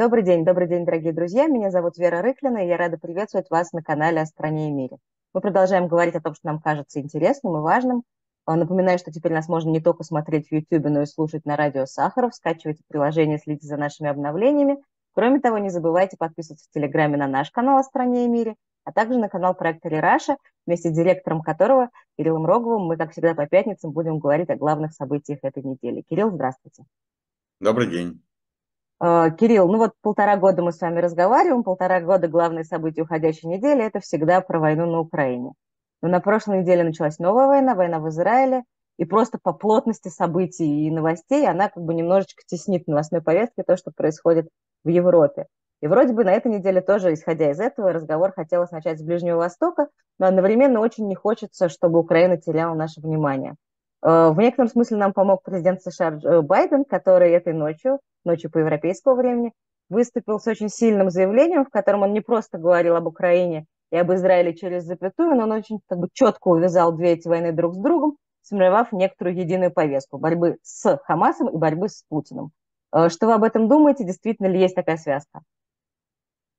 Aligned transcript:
Добрый 0.00 0.22
день, 0.22 0.46
добрый 0.46 0.66
день, 0.66 0.86
дорогие 0.86 1.12
друзья. 1.12 1.46
Меня 1.46 1.70
зовут 1.70 1.98
Вера 1.98 2.22
Рыклина, 2.22 2.64
и 2.64 2.68
я 2.68 2.78
рада 2.78 2.96
приветствовать 2.96 3.50
вас 3.50 3.72
на 3.72 3.82
канале 3.82 4.22
«О 4.22 4.24
стране 4.24 4.70
и 4.70 4.72
мире». 4.72 4.96
Мы 5.34 5.42
продолжаем 5.42 5.88
говорить 5.88 6.14
о 6.14 6.22
том, 6.22 6.32
что 6.32 6.46
нам 6.46 6.58
кажется 6.58 7.00
интересным 7.00 7.58
и 7.58 7.60
важным. 7.60 8.04
А, 8.46 8.56
напоминаю, 8.56 8.98
что 8.98 9.12
теперь 9.12 9.34
нас 9.34 9.46
можно 9.46 9.68
не 9.68 9.82
только 9.82 10.02
смотреть 10.02 10.48
в 10.48 10.52
YouTube, 10.52 10.86
но 10.86 11.02
и 11.02 11.04
слушать 11.04 11.44
на 11.44 11.54
радио 11.54 11.84
Сахаров. 11.84 12.34
Скачивайте 12.34 12.82
приложение, 12.88 13.36
следите 13.36 13.66
за 13.66 13.76
нашими 13.76 14.08
обновлениями. 14.08 14.78
Кроме 15.12 15.38
того, 15.38 15.58
не 15.58 15.68
забывайте 15.68 16.16
подписываться 16.16 16.66
в 16.70 16.72
Телеграме 16.72 17.18
на 17.18 17.26
наш 17.26 17.50
канал 17.50 17.76
«О 17.76 17.82
стране 17.82 18.24
и 18.24 18.28
мире», 18.28 18.54
а 18.84 18.92
также 18.92 19.18
на 19.18 19.28
канал 19.28 19.52
проекта 19.52 19.90
«Рераша», 19.90 20.38
вместе 20.66 20.88
с 20.88 20.96
директором 20.96 21.42
которого, 21.42 21.90
Кириллом 22.16 22.46
Роговым, 22.46 22.86
мы, 22.86 22.96
как 22.96 23.12
всегда, 23.12 23.34
по 23.34 23.46
пятницам 23.46 23.92
будем 23.92 24.18
говорить 24.18 24.48
о 24.48 24.56
главных 24.56 24.94
событиях 24.94 25.40
этой 25.42 25.62
недели. 25.62 26.02
Кирилл, 26.08 26.30
здравствуйте. 26.30 26.84
Добрый 27.60 27.90
день. 27.90 28.22
Э, 29.00 29.30
Кирилл, 29.38 29.68
ну 29.68 29.78
вот 29.78 29.92
полтора 30.02 30.36
года 30.36 30.62
мы 30.62 30.72
с 30.72 30.80
вами 30.80 31.00
разговариваем, 31.00 31.62
полтора 31.62 32.00
года 32.00 32.28
главные 32.28 32.64
события 32.64 33.02
уходящей 33.02 33.48
недели– 33.48 33.82
это 33.84 34.00
всегда 34.00 34.40
про 34.40 34.60
войну 34.60 34.86
на 34.86 35.00
Украине. 35.00 35.52
Но 36.02 36.08
на 36.08 36.20
прошлой 36.20 36.60
неделе 36.60 36.84
началась 36.84 37.18
новая 37.18 37.46
война, 37.46 37.74
война 37.74 37.98
в 37.98 38.08
Израиле, 38.08 38.64
и 38.98 39.04
просто 39.06 39.38
по 39.42 39.52
плотности 39.52 40.08
событий 40.08 40.86
и 40.86 40.90
новостей 40.90 41.48
она 41.48 41.70
как 41.70 41.82
бы 41.82 41.94
немножечко 41.94 42.42
теснит 42.46 42.86
новостной 42.86 43.22
повестке 43.22 43.62
то, 43.62 43.76
что 43.76 43.90
происходит 43.90 44.48
в 44.84 44.88
Европе. 44.88 45.46
И 45.80 45.86
вроде 45.86 46.12
бы 46.12 46.24
на 46.24 46.32
этой 46.32 46.52
неделе 46.52 46.82
тоже, 46.82 47.14
исходя 47.14 47.50
из 47.50 47.58
этого, 47.58 47.92
разговор 47.92 48.32
хотелось 48.32 48.70
начать 48.70 48.98
с 48.98 49.02
Ближнего 49.02 49.38
Востока, 49.38 49.88
но 50.18 50.26
одновременно 50.26 50.80
очень 50.80 51.08
не 51.08 51.14
хочется, 51.14 51.70
чтобы 51.70 51.98
Украина 51.98 52.36
теряла 52.36 52.74
наше 52.74 53.00
внимание. 53.00 53.54
Э, 54.02 54.30
в 54.30 54.38
некотором 54.38 54.68
смысле 54.68 54.96
нам 54.96 55.12
помог 55.12 55.42
президент 55.42 55.82
США 55.82 56.10
Джо 56.10 56.42
Байден, 56.42 56.84
который 56.84 57.32
этой 57.32 57.52
ночью, 57.52 58.00
ночью 58.24 58.50
по 58.50 58.58
европейскому 58.58 59.16
времени, 59.16 59.52
выступил 59.88 60.38
с 60.38 60.46
очень 60.46 60.68
сильным 60.68 61.10
заявлением, 61.10 61.64
в 61.64 61.70
котором 61.70 62.02
он 62.02 62.12
не 62.12 62.20
просто 62.20 62.58
говорил 62.58 62.96
об 62.96 63.06
Украине 63.06 63.66
и 63.90 63.96
об 63.96 64.12
Израиле 64.12 64.54
через 64.54 64.84
запятую, 64.84 65.34
но 65.34 65.42
он 65.42 65.52
очень 65.52 65.80
как 65.88 65.98
бы, 65.98 66.08
четко 66.12 66.48
увязал 66.48 66.92
две 66.92 67.12
эти 67.12 67.26
войны 67.26 67.52
друг 67.52 67.74
с 67.74 67.78
другом, 67.78 68.16
сформировав 68.42 68.92
некоторую 68.92 69.36
единую 69.36 69.72
повестку 69.72 70.18
борьбы 70.18 70.58
с 70.62 70.98
Хамасом 71.04 71.48
и 71.48 71.56
борьбы 71.56 71.88
с 71.88 72.04
Путиным. 72.08 72.52
Э, 72.92 73.08
что 73.08 73.26
вы 73.26 73.34
об 73.34 73.42
этом 73.42 73.68
думаете? 73.68 74.04
Действительно 74.04 74.46
ли 74.46 74.60
есть 74.60 74.76
такая 74.76 74.96
связка? 74.96 75.40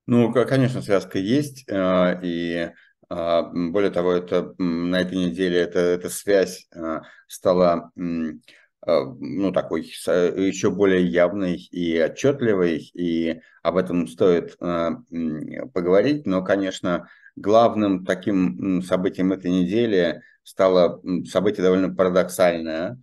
Ну, 0.08 0.33
конечно, 0.33 0.81
связка 0.81 1.20
есть, 1.20 1.64
э, 1.70 2.20
и 2.22 2.72
более 3.12 3.92
того, 3.92 4.14
это 4.14 4.54
на 4.58 5.02
этой 5.02 5.17
неделе 5.17 5.59
эта, 5.59 5.80
эта 5.80 6.09
связь 6.09 6.67
а, 6.73 7.02
стала 7.28 7.92
а, 7.94 9.04
ну, 9.20 9.52
такой 9.52 9.81
еще 9.84 10.72
более 10.72 11.06
явной 11.06 11.58
и 11.58 12.00
отчетливой, 12.00 12.89
и 12.94 13.42
об 13.64 13.76
этом 13.76 14.08
стоит 14.08 14.58
поговорить. 14.58 16.26
Но, 16.26 16.42
конечно, 16.42 17.09
главным 17.36 18.06
таким 18.06 18.82
событием 18.82 19.34
этой 19.34 19.52
недели 19.52 20.22
стало 20.44 21.02
событие 21.26 21.64
довольно 21.64 21.94
парадоксальное, 21.94 22.98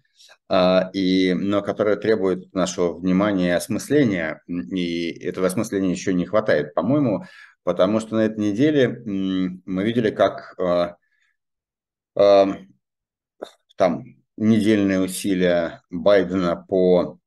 и, 0.94 1.34
но 1.34 1.62
которое 1.62 1.96
требует 1.96 2.52
нашего 2.54 2.98
внимания 2.98 3.48
и 3.48 3.56
осмысления, 3.56 4.42
и 4.48 5.10
этого 5.22 5.46
осмысления 5.46 5.90
еще 5.90 6.14
не 6.14 6.24
хватает. 6.24 6.74
По-моему, 6.74 7.24
потому 7.68 8.00
что 8.00 8.16
на 8.16 8.20
этой 8.20 8.38
неделе 8.38 8.88
мы 9.04 9.84
видели, 9.84 10.08
как 10.08 10.54
э, 10.58 10.94
э, 12.18 12.46
там 13.76 14.04
недельные 14.38 15.00
усилия 15.02 15.82
Байдена 15.90 16.56
по 16.56 17.18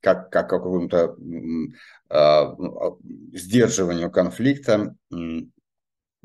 как, 0.00 0.30
как 0.30 0.48
какому-то 0.48 1.14
э, 2.08 2.44
сдерживанию 3.34 4.10
конфликта, 4.10 4.96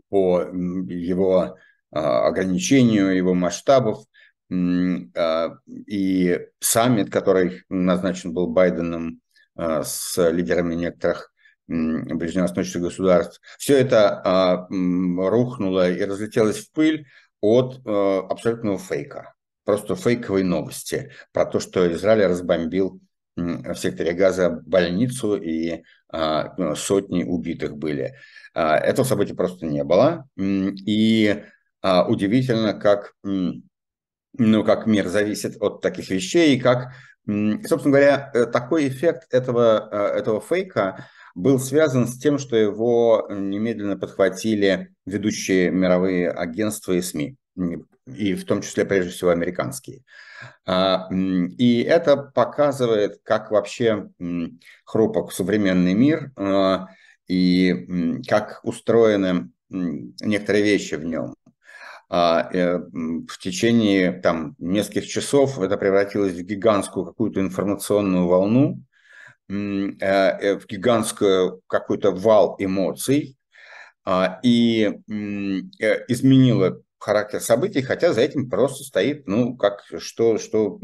по 0.07 0.41
его 0.44 1.57
ограничению 1.91 3.13
его 3.17 3.34
масштабов, 3.34 4.06
и 4.50 6.40
саммит, 6.61 7.11
который 7.11 7.63
назначен 7.67 8.34
был 8.34 8.47
Байденом 8.47 9.19
с 9.57 10.31
лидерами 10.31 10.75
некоторых 10.75 11.31
ближневосточных 11.67 12.83
государств. 12.83 13.41
Все 13.57 13.77
это 13.77 14.22
а, 14.23 14.67
рухнуло 14.69 15.89
и 15.89 16.03
разлетелось 16.03 16.59
в 16.59 16.72
пыль 16.72 17.07
от 17.39 17.81
а, 17.85 18.19
абсолютного 18.29 18.77
фейка. 18.77 19.33
Просто 19.63 19.95
фейковые 19.95 20.44
новости 20.44 21.11
про 21.31 21.45
то, 21.45 21.59
что 21.59 21.91
Израиль 21.94 22.25
разбомбил 22.25 22.99
в 23.35 23.75
секторе 23.75 24.13
Газа 24.13 24.49
больницу 24.49 25.35
и 25.35 25.83
а, 26.09 26.53
ну, 26.57 26.75
сотни 26.75 27.23
убитых 27.23 27.78
были. 27.78 28.16
А, 28.53 28.78
этого 28.78 29.05
события 29.05 29.35
просто 29.35 29.66
не 29.66 29.83
было. 29.83 30.28
И 30.38 31.43
удивительно, 31.83 32.73
как, 32.73 33.16
ну, 33.23 34.63
как 34.63 34.85
мир 34.85 35.07
зависит 35.07 35.59
от 35.59 35.81
таких 35.81 36.11
вещей, 36.11 36.55
и 36.55 36.59
как, 36.59 36.93
собственно 37.25 37.97
говоря, 37.97 38.29
э, 38.35 38.45
такой 38.45 38.88
эффект 38.88 39.33
этого, 39.33 39.89
э, 39.91 40.19
этого 40.19 40.39
фейка– 40.41 41.07
был 41.36 41.59
связан 41.59 42.08
с 42.08 42.18
тем, 42.18 42.38
что 42.38 42.56
его 42.56 43.28
немедленно 43.30 43.97
подхватили 43.97 44.94
ведущие 45.06 45.72
мировые 45.72 46.30
агентства 46.30 46.94
и 46.94 47.02
СМИ, 47.02 47.36
и 48.06 48.34
в 48.34 48.46
том 48.46 48.62
числе, 48.62 48.86
прежде 48.86 49.12
всего, 49.12 49.30
американские. 49.30 50.03
А, 50.66 51.08
и 51.12 51.81
это 51.84 52.18
показывает, 52.18 53.20
как 53.24 53.52
вообще 53.52 54.09
хрупок 54.86 55.31
современный 55.31 55.94
мир 55.94 56.31
а, 56.36 56.88
и 57.28 58.20
как 58.28 58.59
устроены 58.64 59.52
некоторые 59.70 60.64
вещи 60.64 60.96
в 60.96 61.06
нем. 61.06 61.36
А, 62.14 62.50
э, 62.52 62.78
в 62.78 63.38
течение 63.40 64.12
там, 64.12 64.56
нескольких 64.59 65.08
часов 65.08 65.58
это 65.59 65.78
превратилось 65.78 66.34
в 66.34 66.41
гигантскую 66.41 67.06
какую-то 67.06 67.40
информационную 67.40 68.28
волну, 68.28 68.84
в 69.51 70.66
гигантскую 70.67 71.62
какой-то 71.67 72.12
вал 72.12 72.56
эмоций 72.59 73.38
а, 74.03 74.39
и 74.44 74.85
э, 74.85 76.06
изменила 76.07 76.81
характер 76.97 77.39
событий, 77.39 77.81
хотя 77.81 78.13
за 78.13 78.22
этим 78.22 78.50
просто 78.50 78.84
стоит, 78.84 79.28
ну, 79.28 79.56
как 79.57 79.84
что, 79.97 80.38
что 80.38 80.79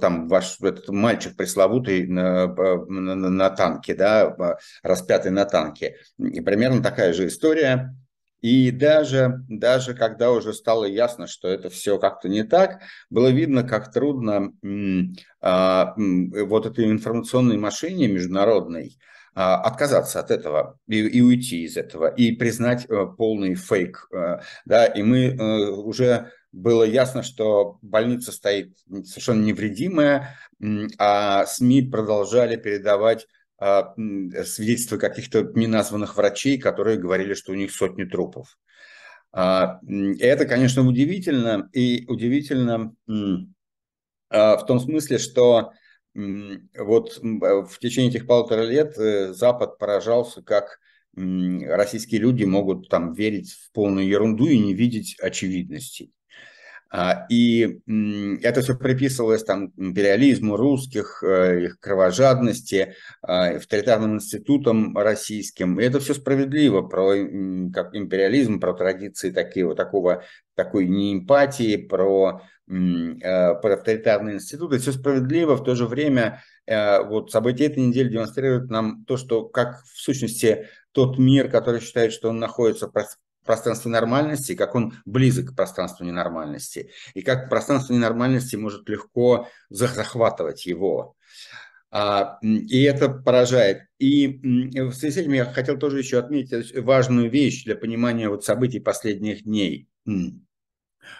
там 0.00 0.28
ваш 0.28 0.60
этот 0.60 0.88
мальчик 0.88 1.36
пресловутый 1.36 2.06
на, 2.06 2.48
на, 2.48 3.14
на 3.14 3.50
танке, 3.50 3.94
да, 3.94 4.58
распятый 4.82 5.30
на 5.30 5.44
танке. 5.44 5.96
И 6.18 6.40
примерно 6.40 6.82
такая 6.82 7.12
же 7.12 7.28
история. 7.28 7.94
И 8.40 8.70
даже, 8.70 9.44
даже 9.48 9.94
когда 9.94 10.30
уже 10.30 10.52
стало 10.52 10.84
ясно, 10.84 11.26
что 11.26 11.48
это 11.48 11.70
все 11.70 11.98
как-то 11.98 12.28
не 12.28 12.44
так, 12.44 12.82
было 13.10 13.28
видно, 13.28 13.64
как 13.64 13.92
трудно 13.92 14.52
а, 15.40 15.94
вот 15.96 16.66
этой 16.66 16.90
информационной 16.90 17.56
машине 17.56 18.06
международной 18.06 18.96
а, 19.34 19.60
отказаться 19.60 20.20
от 20.20 20.30
этого 20.30 20.78
и, 20.88 20.98
и 20.98 21.20
уйти 21.20 21.64
из 21.64 21.76
этого, 21.76 22.06
и 22.08 22.32
признать 22.32 22.86
а, 22.88 23.06
полный 23.06 23.54
фейк. 23.54 24.08
А, 24.12 24.40
да, 24.64 24.86
и 24.86 25.02
мы 25.02 25.36
а, 25.38 25.70
уже 25.70 26.30
было 26.52 26.84
ясно, 26.84 27.22
что 27.22 27.78
больница 27.82 28.32
стоит 28.32 28.76
совершенно 29.04 29.44
невредимая, 29.44 30.36
а 30.98 31.46
СМИ 31.46 31.82
продолжали 31.82 32.56
передавать 32.56 33.26
свидетельства 33.58 34.98
каких-то 34.98 35.42
неназванных 35.54 36.16
врачей, 36.16 36.58
которые 36.58 36.98
говорили, 36.98 37.34
что 37.34 37.52
у 37.52 37.56
них 37.56 37.72
сотни 37.72 38.04
трупов. 38.04 38.56
А, 39.32 39.80
это, 40.20 40.46
конечно, 40.46 40.86
удивительно, 40.86 41.68
и 41.72 42.04
удивительно 42.08 42.94
а, 44.30 44.56
в 44.56 44.66
том 44.66 44.80
смысле, 44.80 45.18
что 45.18 45.72
вот 46.14 47.18
в 47.20 47.78
течение 47.78 48.10
этих 48.10 48.26
полутора 48.26 48.62
лет 48.62 48.98
э, 48.98 49.32
Запад 49.32 49.78
поражался, 49.78 50.42
как 50.42 50.80
российские 51.14 52.20
люди 52.20 52.44
могут 52.44 52.88
там 52.88 53.12
верить 53.12 53.52
в 53.52 53.70
полную 53.72 54.08
ерунду 54.08 54.46
и 54.46 54.58
не 54.58 54.74
видеть 54.74 55.16
очевидностей. 55.20 56.12
А, 56.90 57.26
и 57.28 57.80
это 58.42 58.62
все 58.62 58.74
приписывалось 58.74 59.44
там 59.44 59.72
империализму 59.76 60.56
русских, 60.56 61.22
э, 61.22 61.64
их 61.64 61.80
кровожадности, 61.80 62.94
а, 63.20 63.56
авторитарным 63.56 64.16
институтам 64.16 64.96
российским. 64.96 65.78
И 65.78 65.84
это 65.84 66.00
все 66.00 66.14
справедливо 66.14 66.82
про 66.82 67.14
как 67.74 67.94
империализм, 67.94 68.58
про 68.58 68.72
традиции 68.72 69.30
такие, 69.30 69.74
такого, 69.74 70.24
такой 70.54 70.86
неэмпатии, 70.86 71.76
про, 71.76 72.40
э, 72.66 72.74
про 73.20 73.74
авторитарные 73.74 74.36
институты. 74.36 74.78
Все 74.78 74.92
справедливо, 74.92 75.56
в 75.56 75.64
то 75.64 75.74
же 75.74 75.86
время 75.86 76.42
э, 76.66 77.02
вот 77.02 77.30
события 77.30 77.66
этой 77.66 77.82
недели 77.82 78.08
демонстрируют 78.08 78.70
нам 78.70 79.04
то, 79.04 79.18
что 79.18 79.44
как 79.44 79.82
в 79.84 80.00
сущности 80.00 80.68
тот 80.92 81.18
мир, 81.18 81.50
который 81.50 81.80
считает, 81.80 82.14
что 82.14 82.30
он 82.30 82.38
находится 82.38 82.88
пространстве 83.48 83.90
нормальности, 83.90 84.54
как 84.54 84.74
он 84.74 84.92
близок 85.06 85.52
к 85.52 85.56
пространству 85.56 86.04
ненормальности, 86.04 86.90
и 87.14 87.22
как 87.22 87.48
пространство 87.48 87.94
ненормальности 87.94 88.56
может 88.56 88.88
легко 88.88 89.48
захватывать 89.70 90.66
его. 90.66 91.16
А, 91.90 92.38
и 92.42 92.82
это 92.82 93.08
поражает. 93.08 93.84
И 93.98 94.26
в 94.28 94.92
связи 94.92 95.14
с 95.14 95.16
этим 95.16 95.32
я 95.32 95.46
хотел 95.46 95.78
тоже 95.78 95.98
еще 95.98 96.18
отметить 96.18 96.76
важную 96.76 97.30
вещь 97.30 97.64
для 97.64 97.74
понимания 97.74 98.28
вот 98.28 98.44
событий 98.44 98.80
последних 98.80 99.44
дней. 99.44 99.88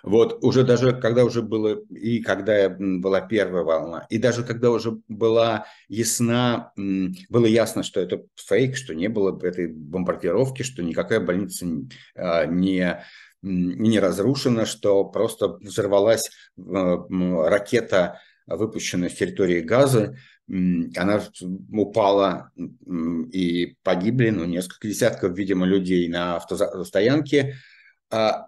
Вот 0.02 0.42
уже 0.42 0.64
даже, 0.64 0.92
когда 0.92 1.24
уже 1.24 1.42
было, 1.42 1.80
и 1.90 2.20
когда 2.20 2.68
была 2.68 3.20
первая 3.20 3.64
волна, 3.64 4.06
и 4.10 4.18
даже 4.18 4.44
когда 4.44 4.70
уже 4.70 4.98
была 5.08 5.66
ясна, 5.88 6.72
было 6.76 7.46
ясно, 7.46 7.82
что 7.82 8.00
это 8.00 8.22
фейк, 8.36 8.76
что 8.76 8.94
не 8.94 9.08
было 9.08 9.38
этой 9.42 9.68
бомбардировки, 9.68 10.62
что 10.62 10.82
никакая 10.82 11.20
больница 11.20 11.66
а, 12.14 12.46
не, 12.46 13.02
не 13.42 14.00
разрушена, 14.00 14.66
что 14.66 15.04
просто 15.04 15.48
взорвалась 15.60 16.30
ракета, 16.56 18.20
выпущенная 18.46 19.10
с 19.10 19.14
территории 19.14 19.60
Газа, 19.60 20.16
она 20.48 21.22
упала 21.72 22.50
и 23.32 23.76
погибли, 23.82 24.30
ну, 24.30 24.44
несколько 24.46 24.88
десятков, 24.88 25.36
видимо, 25.36 25.66
людей 25.66 26.08
на 26.08 26.36
автостоянке. 26.36 27.56
А, 28.10 28.46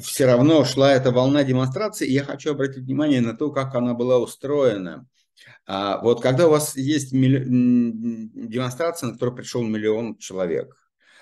все 0.00 0.26
равно 0.26 0.64
шла 0.64 0.92
эта 0.92 1.10
волна 1.10 1.44
демонстрации, 1.44 2.06
и 2.06 2.12
я 2.12 2.24
хочу 2.24 2.52
обратить 2.52 2.84
внимание 2.84 3.20
на 3.20 3.36
то, 3.36 3.50
как 3.50 3.74
она 3.74 3.94
была 3.94 4.18
устроена. 4.18 5.06
А, 5.66 5.98
вот 6.00 6.22
когда 6.22 6.46
у 6.46 6.50
вас 6.50 6.76
есть 6.76 7.12
милли... 7.12 7.44
демонстрация, 7.44 9.08
на 9.08 9.12
которую 9.14 9.36
пришел 9.36 9.62
миллион 9.62 10.16
человек, 10.18 10.76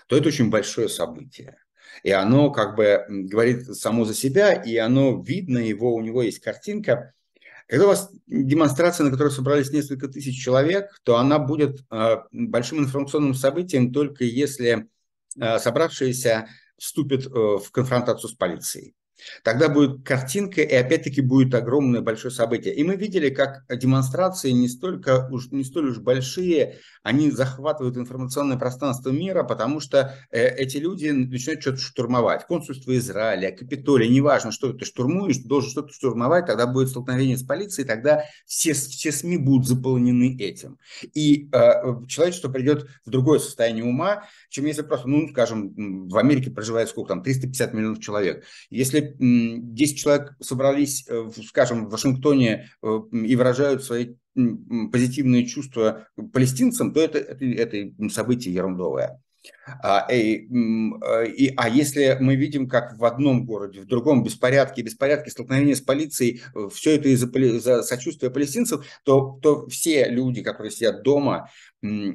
то 0.07 0.17
это 0.17 0.29
очень 0.29 0.51
большое 0.51 0.89
событие. 0.89 1.57
И 2.03 2.11
оно 2.11 2.51
как 2.51 2.77
бы 2.77 3.05
говорит 3.09 3.75
само 3.77 4.05
за 4.05 4.15
себя, 4.15 4.53
и 4.53 4.77
оно 4.77 5.23
видно, 5.23 5.59
его, 5.59 5.95
у 5.95 6.01
него 6.01 6.23
есть 6.23 6.41
картинка. 6.41 7.13
Когда 7.67 7.85
у 7.85 7.89
вас 7.89 8.11
демонстрация, 8.27 9.05
на 9.05 9.11
которой 9.11 9.31
собрались 9.31 9.71
несколько 9.71 10.09
тысяч 10.09 10.43
человек, 10.43 10.99
то 11.05 11.17
она 11.17 11.39
будет 11.39 11.85
э, 11.91 12.17
большим 12.33 12.81
информационным 12.81 13.35
событием 13.35 13.93
только 13.93 14.25
если 14.25 14.89
э, 15.41 15.59
собравшиеся 15.59 16.49
вступит 16.83 17.27
э, 17.27 17.31
в 17.31 17.71
конфронтацию 17.71 18.29
с 18.29 18.35
полицией. 18.35 18.97
Тогда 19.43 19.69
будет 19.69 20.05
картинка, 20.05 20.63
и 20.63 20.75
опять-таки 20.75 21.21
будет 21.21 21.55
огромное 21.55 22.01
большое 22.01 22.33
событие. 22.33 22.75
И 22.75 22.85
мы 22.85 22.97
видели, 22.97 23.31
как 23.31 23.65
демонстрации 23.69 24.51
не, 24.51 24.69
столько 24.69 25.29
уж, 25.31 25.51
не 25.51 25.65
столь 25.65 25.91
уж 25.91 25.99
большие, 25.99 26.79
они 27.03 27.31
захватывают 27.31 27.97
информационное 27.97 28.57
пространство 28.57 29.11
мира, 29.11 29.43
потому 29.43 29.81
что 29.81 30.15
э, 30.31 30.49
эти 30.57 30.77
люди 30.77 31.09
начинают 31.09 31.63
что-то 31.63 31.79
штурмовать. 31.79 32.47
Консульство 32.47 32.97
Израиля, 32.97 33.51
Капитолия, 33.51 34.09
неважно, 34.09 34.53
что 34.53 34.73
ты 34.73 34.85
штурмуешь, 34.85 35.39
должен 35.39 35.71
что-то 35.71 35.93
штурмовать, 35.93 36.47
тогда 36.47 36.67
будет 36.67 36.89
столкновение 36.89 37.37
с 37.37 37.43
полицией, 37.43 37.87
тогда 37.87 38.25
все, 38.47 38.73
все 38.73 39.11
СМИ 39.13 39.39
будут 39.39 39.67
заполнены 39.67 40.37
этим. 40.39 40.79
И 41.15 41.49
э, 41.53 42.07
человечество 42.07 42.49
придет 42.51 42.87
в 43.05 43.11
другое 43.11 43.39
состояние 43.39 43.85
ума, 43.85 44.25
чем 44.49 44.67
если 44.67 44.83
просто, 44.83 45.09
ну, 45.09 45.29
скажем, 45.29 46.09
в 46.09 46.17
Америке 46.17 46.51
проживает 46.51 46.89
сколько 46.89 47.09
там, 47.09 47.23
350 47.23 47.75
миллионов 47.75 48.01
человек. 48.01 48.45
Если 48.71 49.12
10 49.19 49.99
человек 49.99 50.37
собрались, 50.41 51.07
э, 51.09 51.31
скажем, 51.47 51.87
в 51.87 51.91
Вашингтоне 51.91 52.71
э, 52.83 53.01
и 53.13 53.37
выражают 53.37 53.85
свои 53.85 54.17
позитивные 54.35 55.47
чувства 55.47 56.09
палестинцам, 56.33 56.93
то 56.93 57.01
это, 57.01 57.19
это, 57.19 57.45
это 57.45 58.09
событие 58.09 58.55
ерундовое. 58.55 59.23
А, 59.83 60.07
и, 60.13 60.47
и, 60.47 61.55
а 61.57 61.69
если 61.69 62.17
мы 62.21 62.37
видим, 62.37 62.69
как 62.69 62.99
в 62.99 63.05
одном 63.05 63.45
городе, 63.45 63.81
в 63.81 63.87
другом 63.87 64.23
беспорядке, 64.23 64.83
беспорядки, 64.83 65.31
столкновения 65.31 65.75
с 65.75 65.81
полицией, 65.81 66.43
э, 66.55 66.69
все 66.73 66.97
это 66.97 67.09
из-за, 67.09 67.29
из 67.29 67.87
сочувствия 67.87 68.31
палестинцев, 68.31 68.85
то, 69.05 69.39
то 69.43 69.67
все 69.69 70.09
люди, 70.09 70.43
которые 70.43 70.71
сидят 70.71 71.03
дома, 71.03 71.51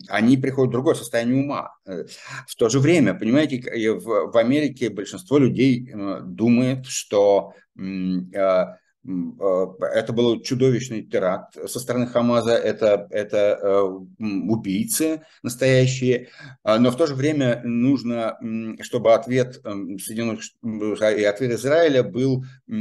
они 0.08 0.38
приходят 0.38 0.70
в 0.70 0.74
другое 0.74 0.96
состояние 0.96 1.44
ума. 1.44 1.72
Э, 1.86 2.06
в 2.48 2.56
то 2.56 2.70
же 2.70 2.80
время, 2.80 3.14
понимаете, 3.14 3.94
в, 3.94 4.32
в 4.32 4.38
Америке 4.38 4.90
большинство 4.90 5.38
людей 5.38 5.90
э, 5.92 6.22
думает, 6.24 6.86
что 6.86 7.54
Э, 7.78 8.78
это 9.08 10.12
был 10.12 10.42
чудовищный 10.42 11.02
теракт 11.02 11.58
со 11.70 11.80
стороны 11.80 12.08
Хамаза, 12.08 12.52
это, 12.52 13.08
это 13.10 13.38
э, 13.62 13.82
убийцы 14.20 15.22
настоящие, 15.44 16.28
а, 16.64 16.78
но 16.78 16.92
в 16.92 16.98
то 16.98 17.08
же 17.08 17.16
время 17.16 17.62
нужно, 17.64 18.38
чтобы 18.82 19.14
ответ 19.14 19.62
эм, 19.64 19.98
Соединенных 19.98 20.42
и 20.62 21.24
ответ 21.24 21.52
Израиля 21.54 22.04
был 22.04 22.44
э, 22.68 22.74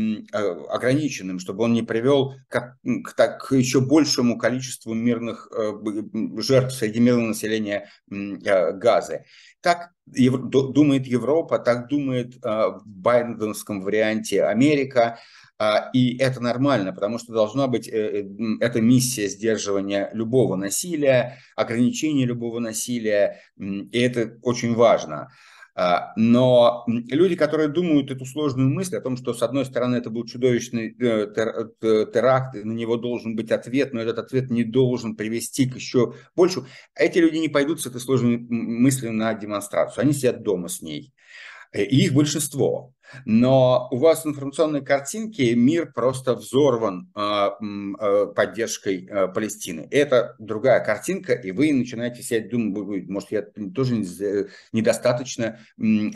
ограниченным, 0.68 1.38
чтобы 1.38 1.62
он 1.62 1.74
не 1.74 1.82
привел 1.82 2.34
к, 2.48 2.76
к, 2.82 3.38
к 3.38 3.54
еще 3.54 3.80
большему 3.80 4.36
количеству 4.36 4.94
мирных 4.94 5.48
жертв 6.38 6.74
среди 6.74 6.98
мирного 6.98 7.28
населения 7.28 7.88
Газы. 8.08 9.24
Так 9.60 9.90
думает 10.06 11.06
Европа, 11.06 11.58
так 11.58 11.88
думает 11.88 12.36
в 12.42 12.82
байденовском 12.84 13.82
варианте 13.82 14.44
Америка. 14.44 15.18
А, 15.58 15.90
и 15.94 16.18
это 16.18 16.40
нормально, 16.40 16.92
потому 16.92 17.18
что 17.18 17.32
должна 17.32 17.66
быть 17.66 17.88
э, 17.88 17.92
э, 17.92 18.24
эта 18.60 18.82
миссия 18.82 19.26
сдерживания 19.26 20.10
любого 20.12 20.54
насилия, 20.54 21.38
ограничения 21.56 22.26
любого 22.26 22.58
насилия, 22.58 23.40
и 23.56 23.98
это 23.98 24.38
очень 24.42 24.74
важно. 24.74 25.30
А, 25.74 26.12
но 26.16 26.84
люди, 26.86 27.36
которые 27.36 27.68
думают 27.68 28.10
эту 28.10 28.26
сложную 28.26 28.68
мысль 28.68 28.96
о 28.96 29.00
том, 29.00 29.16
что 29.16 29.32
с 29.32 29.42
одной 29.42 29.64
стороны 29.64 29.96
это 29.96 30.10
был 30.10 30.26
чудовищный 30.26 30.94
э, 30.98 31.26
теракт, 32.12 32.54
на 32.54 32.72
него 32.72 32.96
должен 32.96 33.34
быть 33.34 33.50
ответ, 33.50 33.94
но 33.94 34.00
этот 34.00 34.18
ответ 34.18 34.50
не 34.50 34.64
должен 34.64 35.16
привести 35.16 35.66
к 35.66 35.76
еще 35.76 36.14
большему, 36.34 36.66
эти 36.94 37.18
люди 37.18 37.38
не 37.38 37.48
пойдут 37.48 37.80
с 37.80 37.86
этой 37.86 38.00
сложной 38.00 38.38
мыслью 38.38 39.12
на 39.14 39.32
демонстрацию, 39.32 40.02
они 40.02 40.12
сидят 40.12 40.42
дома 40.42 40.68
с 40.68 40.82
ней. 40.82 41.14
И 41.74 42.04
их 42.04 42.14
большинство. 42.14 42.94
Но 43.24 43.88
у 43.90 43.98
вас 43.98 44.24
в 44.24 44.28
информационной 44.28 44.84
картинке 44.84 45.54
мир 45.54 45.92
просто 45.92 46.34
взорван 46.34 47.10
э, 47.14 48.26
поддержкой 48.34 49.06
э, 49.06 49.28
Палестины. 49.28 49.88
Это 49.90 50.34
другая 50.38 50.84
картинка, 50.84 51.32
и 51.32 51.50
вы 51.50 51.72
начинаете 51.72 52.22
сидеть 52.22 52.50
думать, 52.50 53.08
может, 53.08 53.30
я 53.30 53.42
тоже 53.74 53.96
недостаточно 54.72 55.58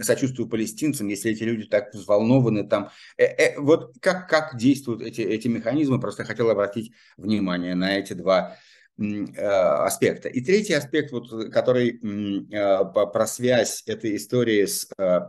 сочувствую 0.00 0.48
палестинцам, 0.48 1.08
если 1.08 1.30
эти 1.30 1.42
люди 1.42 1.66
так 1.66 1.94
взволнованы 1.94 2.66
там. 2.66 2.90
Э, 3.16 3.24
э, 3.24 3.60
вот 3.60 3.94
как, 4.00 4.28
как 4.28 4.56
действуют 4.56 5.02
эти, 5.02 5.20
эти 5.20 5.48
механизмы, 5.48 6.00
просто 6.00 6.24
хотел 6.24 6.50
обратить 6.50 6.92
внимание 7.16 7.74
на 7.74 7.98
эти 7.98 8.12
два 8.12 8.56
аспекта. 9.00 10.28
И 10.28 10.42
третий 10.42 10.74
аспект, 10.74 11.10
вот, 11.12 11.30
который 11.52 11.98
э, 11.98 12.84
про 12.92 13.26
связь 13.26 13.82
этой 13.86 14.16
истории 14.16 14.66
с 14.66 14.90
э, 14.98 15.20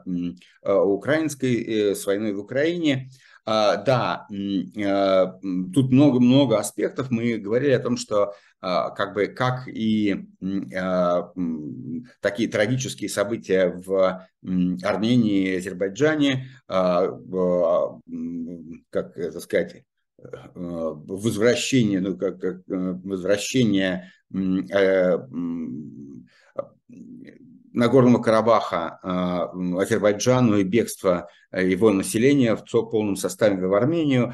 украинской, 0.64 1.96
с 1.96 2.06
войной 2.06 2.34
в 2.34 2.40
Украине, 2.40 3.10
да, 3.44 4.28
тут 4.30 5.92
много-много 5.92 6.60
аспектов. 6.60 7.10
Мы 7.10 7.40
говорили 7.40 7.72
о 7.72 7.80
том, 7.80 7.98
что 7.98 8.36
как 8.62 9.16
бы 9.16 9.26
как 9.26 9.68
и 9.68 10.28
такие 12.22 12.48
трагические 12.48 13.10
события 13.10 13.70
в 13.70 14.28
Армении 14.84 15.48
и 15.48 15.58
Азербайджане, 15.58 16.50
как 16.68 17.98
это 19.18 19.40
сказать, 19.40 19.74
Э, 19.74 19.82
возвращение, 20.54 22.00
ну, 22.00 22.18
как, 22.18 22.40
как 22.40 22.58
э, 22.70 23.00
возвращение 23.04 24.12
э, 24.34 25.18
Нагорного 27.74 28.22
Карабаха 28.22 29.00
Азербайджану 29.02 30.58
и 30.58 30.64
бегство 30.64 31.30
его 31.54 31.92
населения 31.92 32.56
в 32.56 32.66
полном 32.66 33.16
составе 33.16 33.66
в 33.66 33.74
Армению. 33.74 34.34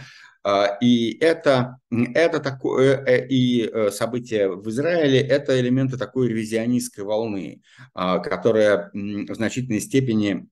И 0.81 1.17
это, 1.19 1.77
это 1.91 2.39
такое, 2.39 3.05
и 3.29 3.91
события 3.91 4.47
в 4.47 4.67
Израиле– 4.69 5.19
это 5.21 5.59
элементы 5.59 5.97
такой 5.97 6.29
ревизионистской 6.29 7.03
волны, 7.03 7.61
которая 7.93 8.89
в 8.93 9.35
значительной 9.35 9.81
степени 9.81 10.47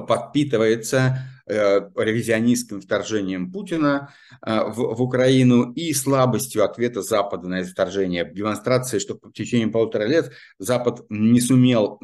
подпитывается 0.00 1.18
э, 1.46 1.80
ревизионистским 1.96 2.80
вторжением 2.80 3.52
Путина 3.52 4.12
э, 4.44 4.64
в, 4.64 4.94
в 4.94 5.02
Украину 5.02 5.72
и 5.72 5.92
слабостью 5.92 6.64
ответа 6.64 7.02
Запада 7.02 7.48
на 7.48 7.60
это 7.60 7.70
вторжение. 7.70 8.30
Демонстрация, 8.30 9.00
что 9.00 9.18
в 9.20 9.32
течение 9.32 9.68
полутора 9.68 10.04
лет 10.04 10.32
Запад 10.58 11.02
не 11.08 11.40
сумел 11.40 12.00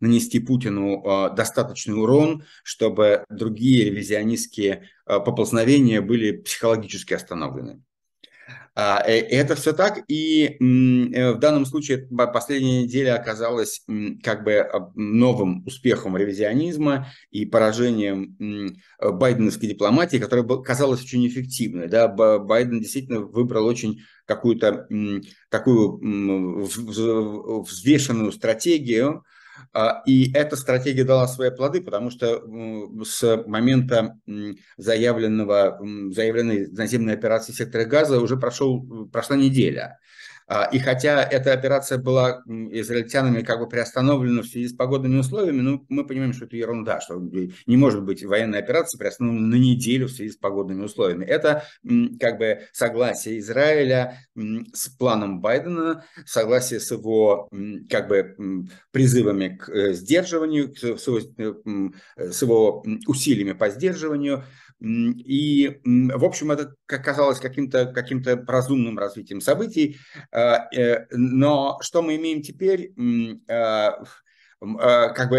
нанести 0.00 0.40
Путину 0.40 1.02
э, 1.02 1.34
достаточный 1.34 2.00
урон, 2.00 2.44
чтобы 2.62 3.24
другие 3.28 3.84
ревизионистские 3.90 4.88
поползновения 5.06 6.02
были 6.02 6.32
психологически 6.32 7.14
остановлены. 7.14 7.82
А, 8.74 9.02
э, 9.04 9.18
это 9.18 9.56
все 9.56 9.72
так, 9.72 10.04
и 10.06 10.44
э, 10.46 11.32
в 11.32 11.38
данном 11.38 11.66
случае 11.66 12.06
последняя 12.32 12.82
неделя 12.82 13.16
оказалась 13.16 13.84
как 14.22 14.44
бы 14.44 14.68
новым 14.94 15.64
успехом 15.66 16.16
ревизионизма 16.16 17.08
и 17.30 17.44
поражением 17.44 18.36
байденовской 19.00 19.68
дипломатии, 19.68 20.18
которая 20.18 20.46
казалась 20.62 21.02
очень 21.02 21.26
эффективной. 21.26 21.88
Да? 21.88 22.06
Байден 22.06 22.80
действительно 22.80 23.20
выбрал 23.20 23.66
очень 23.66 24.00
какую-то 24.26 24.86
такую 25.48 25.98
взвешенную 27.62 28.30
стратегию, 28.30 29.08
а, 29.18 29.37
и 30.06 30.32
эта 30.32 30.56
стратегия 30.56 31.04
дала 31.04 31.26
свои 31.28 31.50
плоды, 31.50 31.80
потому 31.80 32.10
что 32.10 32.42
с 33.04 33.44
момента 33.46 34.18
заявленного, 34.76 35.80
заявленной 36.12 36.68
наземной 36.68 37.14
операции 37.14 37.52
в 37.52 37.56
секторе 37.56 37.84
газа 37.84 38.20
уже 38.20 38.36
прошел, 38.36 39.08
прошла 39.12 39.36
неделя. 39.36 39.98
А, 40.50 40.64
и 40.72 40.78
хотя 40.78 41.22
эта 41.22 41.52
операция 41.52 41.98
была 41.98 42.42
израильтянами 42.46 43.42
как 43.42 43.58
бы 43.58 43.68
приостановлена 43.68 44.40
в 44.40 44.46
связи 44.46 44.68
с 44.68 44.72
погодными 44.72 45.18
условиями, 45.18 45.60
ну, 45.60 45.84
мы 45.90 46.06
понимаем, 46.06 46.32
что 46.32 46.46
это 46.46 46.56
ерунда, 46.56 47.00
что 47.02 47.20
не 47.20 47.76
может 47.76 48.02
быть 48.02 48.24
военная 48.24 48.60
операция 48.60 48.98
приостановлена 48.98 49.46
на 49.46 49.60
неделю 49.60 50.06
в 50.06 50.12
связи 50.12 50.30
с 50.30 50.36
погодными 50.36 50.84
условиями. 50.84 51.26
Это 51.26 51.64
как 52.18 52.38
бы 52.38 52.60
согласие 52.72 53.40
Израиля 53.40 54.18
с 54.72 54.88
планом 54.88 55.42
Байдена, 55.42 56.04
согласие 56.24 56.80
с 56.80 56.90
его 56.90 57.50
как 57.90 58.08
бы 58.08 58.64
призывами 58.90 59.48
к 59.56 59.68
э, 59.68 59.92
сдерживанию, 59.92 60.74
с 60.74 61.06
его, 61.06 61.18
э, 62.16 62.30
с 62.30 62.40
его 62.40 62.84
усилиями 63.06 63.52
по 63.52 63.68
сдерживанию, 63.68 64.44
и, 64.80 65.80
в 65.84 66.24
общем, 66.24 66.52
это 66.52 66.74
казалось 66.86 67.40
каким-то 67.40 67.86
каким 67.86 68.22
разумным 68.46 68.98
развитием 68.98 69.40
событий. 69.40 69.98
А, 70.30 70.68
э, 70.72 71.06
но 71.10 71.78
что 71.80 72.02
мы 72.02 72.16
имеем 72.16 72.42
теперь? 72.42 72.92
А, 73.48 74.04
а, 74.60 75.08
как 75.10 75.30
бы 75.30 75.38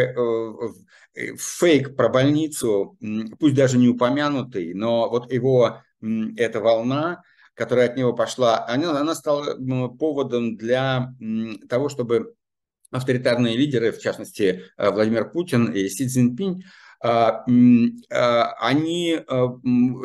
э, 1.15 1.35
фейк 1.37 1.95
про 1.95 2.09
больницу, 2.09 2.97
пусть 3.39 3.55
даже 3.55 3.77
не 3.77 3.87
упомянутый, 3.87 4.73
но 4.73 5.09
вот 5.09 5.31
его, 5.31 5.81
эта 6.37 6.59
волна, 6.59 7.23
которая 7.53 7.89
от 7.89 7.97
него 7.97 8.13
пошла, 8.13 8.65
она, 8.67 8.99
она 8.99 9.15
стала 9.15 9.55
поводом 9.89 10.55
для 10.55 11.13
того, 11.67 11.89
чтобы 11.89 12.35
авторитарные 12.91 13.55
лидеры, 13.55 13.91
в 13.91 13.99
частности 13.99 14.63
э, 14.77 14.89
Владимир 14.89 15.29
Путин 15.29 15.71
и 15.71 15.87
Си 15.89 16.07
Цзиньпинь, 16.07 16.63
они 17.01 19.19
а, 19.27 19.47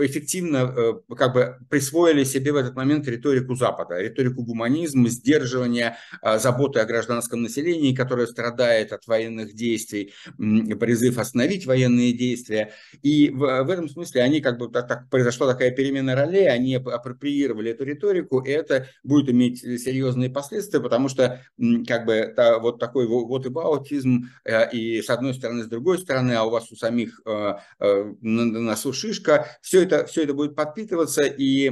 эффективно 0.01 0.73
э, 0.77 0.93
как 1.17 1.33
бы 1.33 1.57
присвоили 1.69 2.25
себе 2.25 2.53
в 2.53 2.57
этот 2.57 2.77
момент 2.77 3.09
риторику 3.09 3.55
Запада, 3.55 4.01
риторику 4.01 4.45
гуманизма, 4.45 5.09
сдерживания, 5.09 5.97
заботы 6.37 6.81
о 6.81 6.85
гражданском 6.85 7.43
населении, 7.43 7.95
которое 7.95 8.27
страдает 8.27 8.93
от 8.93 9.07
военных 9.07 9.55
действий, 9.55 10.13
призыв 10.37 11.19
остановить 11.19 11.67
военные 11.67 12.13
действия. 12.13 12.73
И 13.03 13.31
в, 13.31 13.39
в 13.39 13.71
этом 13.71 13.89
смысле 13.89 14.23
они 14.23 14.41
как 14.41 14.59
бы 14.59 14.69
так, 14.69 14.87
так 14.87 15.11
произошла 15.11 15.53
такая 15.53 15.71
перемена 15.71 16.15
ролей, 16.15 16.49
они 16.49 16.77
апроприировали 16.77 17.73
эту 17.73 17.85
риторику, 17.85 18.41
и 18.41 18.51
это 18.51 18.87
будет 19.03 19.31
иметь 19.31 19.61
серьезные 19.61 20.31
последствия, 20.31 20.81
потому 20.81 21.09
что 21.09 21.41
как 21.87 22.07
бы 22.07 22.33
та, 22.35 22.59
вот 22.59 22.79
такой 22.79 23.07
вот 23.07 23.47
и 23.47 23.49
баутизм, 23.49 24.31
э, 24.45 24.71
и 24.71 25.03
с 25.03 25.11
одной 25.11 25.35
стороны, 25.35 25.65
с 25.65 25.69
другой 25.69 25.99
стороны, 25.99 26.33
а 26.33 26.45
у 26.45 26.51
вас 26.51 26.71
у 26.73 26.77
самих 26.85 27.21
э, 27.25 27.55
э, 27.81 28.15
на 28.21 28.45
носу 28.61 28.93
шишка, 28.93 29.47
все 29.63 29.83
это, 29.83 30.05
все 30.07 30.25
это 30.25 30.35
будет 30.35 30.55
подпитываться, 30.55 31.23
и 31.23 31.71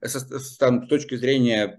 с, 0.00 0.56
там, 0.56 0.86
с 0.86 0.88
точки 0.88 1.16
зрения 1.16 1.76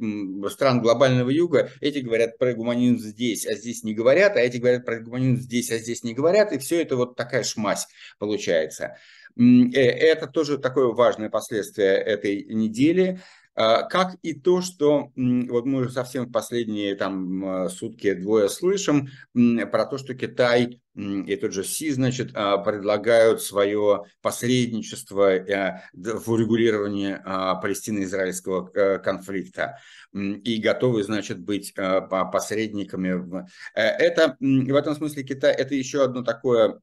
стран 0.49 0.81
глобального 0.81 1.29
юга, 1.29 1.69
эти 1.81 1.99
говорят 1.99 2.37
про 2.37 2.53
гуманизм 2.53 2.99
здесь, 2.99 3.47
а 3.47 3.53
здесь 3.53 3.83
не 3.83 3.93
говорят, 3.93 4.35
а 4.35 4.41
эти 4.41 4.57
говорят 4.57 4.85
про 4.85 4.99
гуманизм 4.99 5.41
здесь, 5.41 5.71
а 5.71 5.77
здесь 5.77 6.03
не 6.03 6.13
говорят, 6.13 6.51
и 6.51 6.59
все 6.59 6.81
это 6.81 6.95
вот 6.95 7.15
такая 7.15 7.43
шмась 7.43 7.87
получается. 8.19 8.97
Э, 9.37 9.41
это 9.41 10.27
тоже 10.27 10.57
такое 10.57 10.87
важное 10.87 11.29
последствие 11.29 11.95
этой 11.95 12.43
недели. 12.43 13.21
А, 13.53 13.83
как 13.83 14.15
и 14.21 14.33
то, 14.33 14.61
что 14.61 15.11
вот 15.15 15.65
мы 15.65 15.81
уже 15.81 15.89
совсем 15.89 16.25
в 16.25 16.31
последние 16.31 16.95
там 16.95 17.69
сутки 17.69 18.13
двое 18.13 18.47
слышим 18.47 19.09
про 19.33 19.85
то, 19.85 19.97
что 19.97 20.13
Китай 20.13 20.79
и 20.95 21.35
тот 21.37 21.53
же 21.53 21.63
Си, 21.63 21.91
значит, 21.91 22.31
а, 22.33 22.57
предлагают 22.57 23.41
свое 23.41 24.03
посредничество 24.21 25.35
э, 25.35 25.81
в 25.93 26.29
урегулировании 26.29 27.17
а, 27.23 27.55
палестино-израильского 27.55 28.69
э, 28.73 28.99
конфликта 28.99 29.77
и 30.13 30.59
готовы, 30.61 31.03
значит, 31.03 31.39
быть 31.39 31.71
э, 31.77 32.01
посредниками. 32.31 33.45
Это, 33.73 34.35
в 34.39 34.75
этом 34.75 34.93
смысле, 34.95 35.23
Китай, 35.23 35.53
это 35.53 35.73
еще 35.73 36.03
одно 36.03 36.21
такое, 36.21 36.79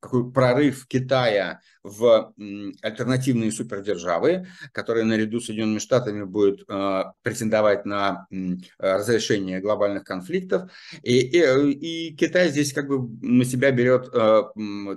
какой 0.00 0.32
прорыв 0.32 0.86
Китая 0.86 1.60
в 1.82 2.32
альтернативные 2.82 3.50
супердержавы, 3.50 4.46
которые 4.70 5.04
наряду 5.04 5.40
с 5.40 5.46
Соединенными 5.46 5.80
Штатами 5.80 6.22
будут 6.22 6.64
претендовать 7.22 7.84
на 7.84 8.28
разрешение 8.78 9.60
глобальных 9.60 10.04
конфликтов. 10.04 10.70
И, 11.02 11.18
и, 11.18 11.40
и 11.72 12.16
Китай 12.16 12.27
здесь 12.48 12.72
как 12.72 12.88
бы 12.88 13.08
на 13.26 13.44
себя 13.44 13.70
берет 13.70 14.08
э, 14.12 14.42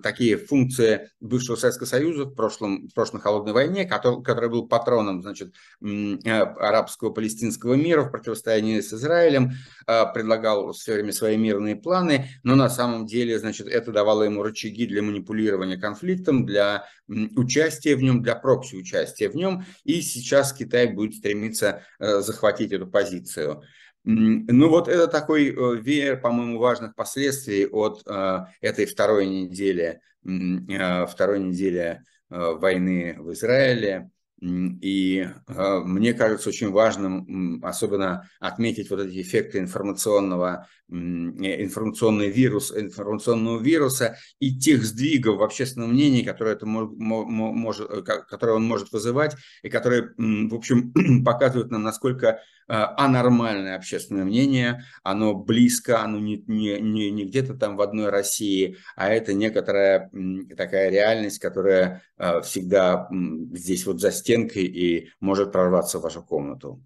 такие 0.04 0.38
функции 0.38 1.10
бывшего 1.20 1.56
Советского 1.56 1.88
Союза 1.88 2.26
в 2.26 2.36
прошлом, 2.36 2.88
в 2.88 2.94
прошлой 2.94 3.22
холодной 3.22 3.54
войне, 3.54 3.86
который, 3.86 4.24
который 4.24 4.50
был 4.50 4.68
патроном, 4.68 5.22
значит, 5.22 5.54
э, 5.82 6.16
арабского 6.26 7.12
палестинского 7.12 7.76
мира 7.76 8.04
в 8.04 8.12
противостоянии 8.12 8.80
с 8.80 8.94
Израилем, 8.94 9.52
э, 9.88 10.04
предлагал 10.14 10.74
все 10.74 10.94
время 10.94 11.14
свои 11.14 11.38
мирные 11.38 11.76
планы, 11.76 12.28
но 12.44 12.56
на 12.56 12.70
самом 12.70 13.06
деле, 13.06 13.40
значит, 13.40 13.68
это 13.68 13.92
давало 13.92 14.24
ему 14.24 14.44
рычаги 14.44 14.86
для 14.86 15.02
манипулирования 15.02 15.78
конфликтом, 15.78 16.46
для 16.46 16.86
участия 17.08 17.96
в 17.96 18.02
нем, 18.04 18.22
для 18.22 18.36
прокси-участия 18.36 19.30
в 19.30 19.36
нем, 19.36 19.66
и 19.84 20.02
сейчас 20.02 20.54
Китай 20.54 20.88
будет 20.88 21.16
стремиться 21.16 21.84
э, 22.00 22.22
захватить 22.22 22.72
эту 22.72 22.88
позицию. 22.88 23.64
Ну 24.04 24.70
вот 24.70 24.88
это 24.88 25.08
такой 25.08 25.50
э, 25.50 25.76
веер, 25.78 26.20
по-моему, 26.20 26.58
важных 26.58 26.96
последствий 26.96 27.68
от 27.68 28.02
э, 28.08 28.46
этой 28.60 28.86
второй 28.86 29.28
недели, 29.28 30.02
э, 30.26 31.06
второй 31.08 31.40
недели 31.40 32.02
войны 32.30 33.18
в 33.20 33.34
Израиле. 33.34 34.10
И 34.42 35.28
э, 35.48 35.80
мне 35.86 36.16
кажется 36.16 36.50
очень 36.50 36.72
важным 36.72 37.64
особенно 37.64 38.28
отметить 38.40 38.90
вот 38.90 39.00
эти 39.00 39.22
эффекты 39.22 39.60
информационного, 39.60 40.68
э, 40.90 40.94
информационный 40.96 42.32
вирус, 42.32 42.76
информационного 42.76 43.62
вируса 43.62 44.18
и 44.40 44.58
тех 44.58 44.84
сдвигов 44.84 45.38
в 45.38 45.44
общественном 45.44 45.92
мнении, 45.92 46.24
которые, 46.24 46.56
это 46.56 46.66
может, 46.66 47.92
э, 47.92 48.02
которые 48.02 48.56
он 48.56 48.64
может 48.64 48.92
вызывать, 48.92 49.36
и 49.62 49.70
которые, 49.70 50.10
в 50.18 50.56
общем, 50.56 50.92
показывают 51.24 51.70
нам, 51.70 51.84
насколько 51.84 52.40
анормальное 52.68 53.76
общественное 53.76 54.24
мнение, 54.24 54.86
оно 55.04 55.34
близко, 55.34 56.04
оно 56.04 56.20
не, 56.20 56.42
не, 56.48 56.80
не, 56.80 57.12
не 57.12 57.26
где-то 57.26 57.56
там 57.56 57.76
в 57.76 57.82
одной 57.82 58.10
России, 58.10 58.78
а 58.96 59.10
это 59.10 59.34
некоторая 59.34 60.10
такая 60.56 60.90
реальность, 60.90 61.40
которая 61.40 62.02
всегда 62.44 63.10
здесь 63.52 63.86
вот 63.86 64.00
за 64.00 64.12
стенкой 64.32 64.64
и 64.64 65.10
может 65.20 65.52
прорваться 65.52 66.00
в 66.00 66.04
вашу 66.04 66.24
комнату. 66.24 66.82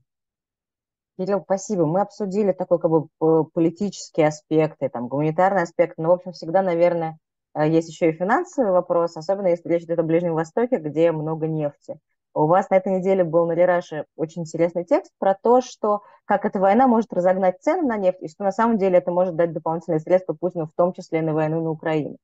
Кирилл, 1.17 1.41
спасибо. 1.43 1.85
Мы 1.85 2.01
обсудили 2.01 2.51
такой 2.51 2.79
как 2.79 2.91
бы 2.91 3.45
политические 3.45 4.27
аспекты, 4.27 4.89
там, 4.89 5.07
гуманитарный 5.07 5.61
аспект, 5.61 5.97
но, 5.97 6.09
в 6.09 6.13
общем, 6.13 6.33
всегда, 6.33 6.61
наверное, 6.61 7.17
э, 7.53 7.69
есть 7.69 7.87
еще 7.87 8.09
и 8.09 8.13
финансовый 8.13 8.71
вопрос, 8.71 9.15
особенно 9.15 9.47
если 9.47 9.69
речь 9.69 9.83
идет 9.83 9.99
о 9.99 10.03
Ближнем 10.03 10.33
Востоке, 10.33 10.77
где 10.77 11.11
много 11.13 11.47
нефти. 11.47 11.99
У 12.33 12.47
вас 12.47 12.69
на 12.69 12.75
этой 12.75 12.99
неделе 12.99 13.23
был 13.23 13.45
на 13.45 13.53
Лираше 13.53 14.05
очень 14.17 14.41
интересный 14.41 14.83
текст 14.83 15.13
про 15.19 15.35
то, 15.41 15.61
что 15.61 16.01
как 16.25 16.43
эта 16.43 16.59
война 16.59 16.85
может 16.85 17.13
разогнать 17.13 17.61
цены 17.61 17.83
на 17.83 17.95
нефть, 17.95 18.21
и 18.21 18.27
что 18.27 18.43
на 18.43 18.51
самом 18.51 18.77
деле 18.77 18.97
это 18.97 19.09
может 19.11 19.37
дать 19.37 19.53
дополнительные 19.53 20.01
средства 20.01 20.33
Путину, 20.33 20.65
в 20.65 20.73
том 20.75 20.91
числе 20.91 21.19
и 21.19 21.21
на 21.21 21.33
войну 21.33 21.63
на 21.63 21.69
Украине. 21.69 22.17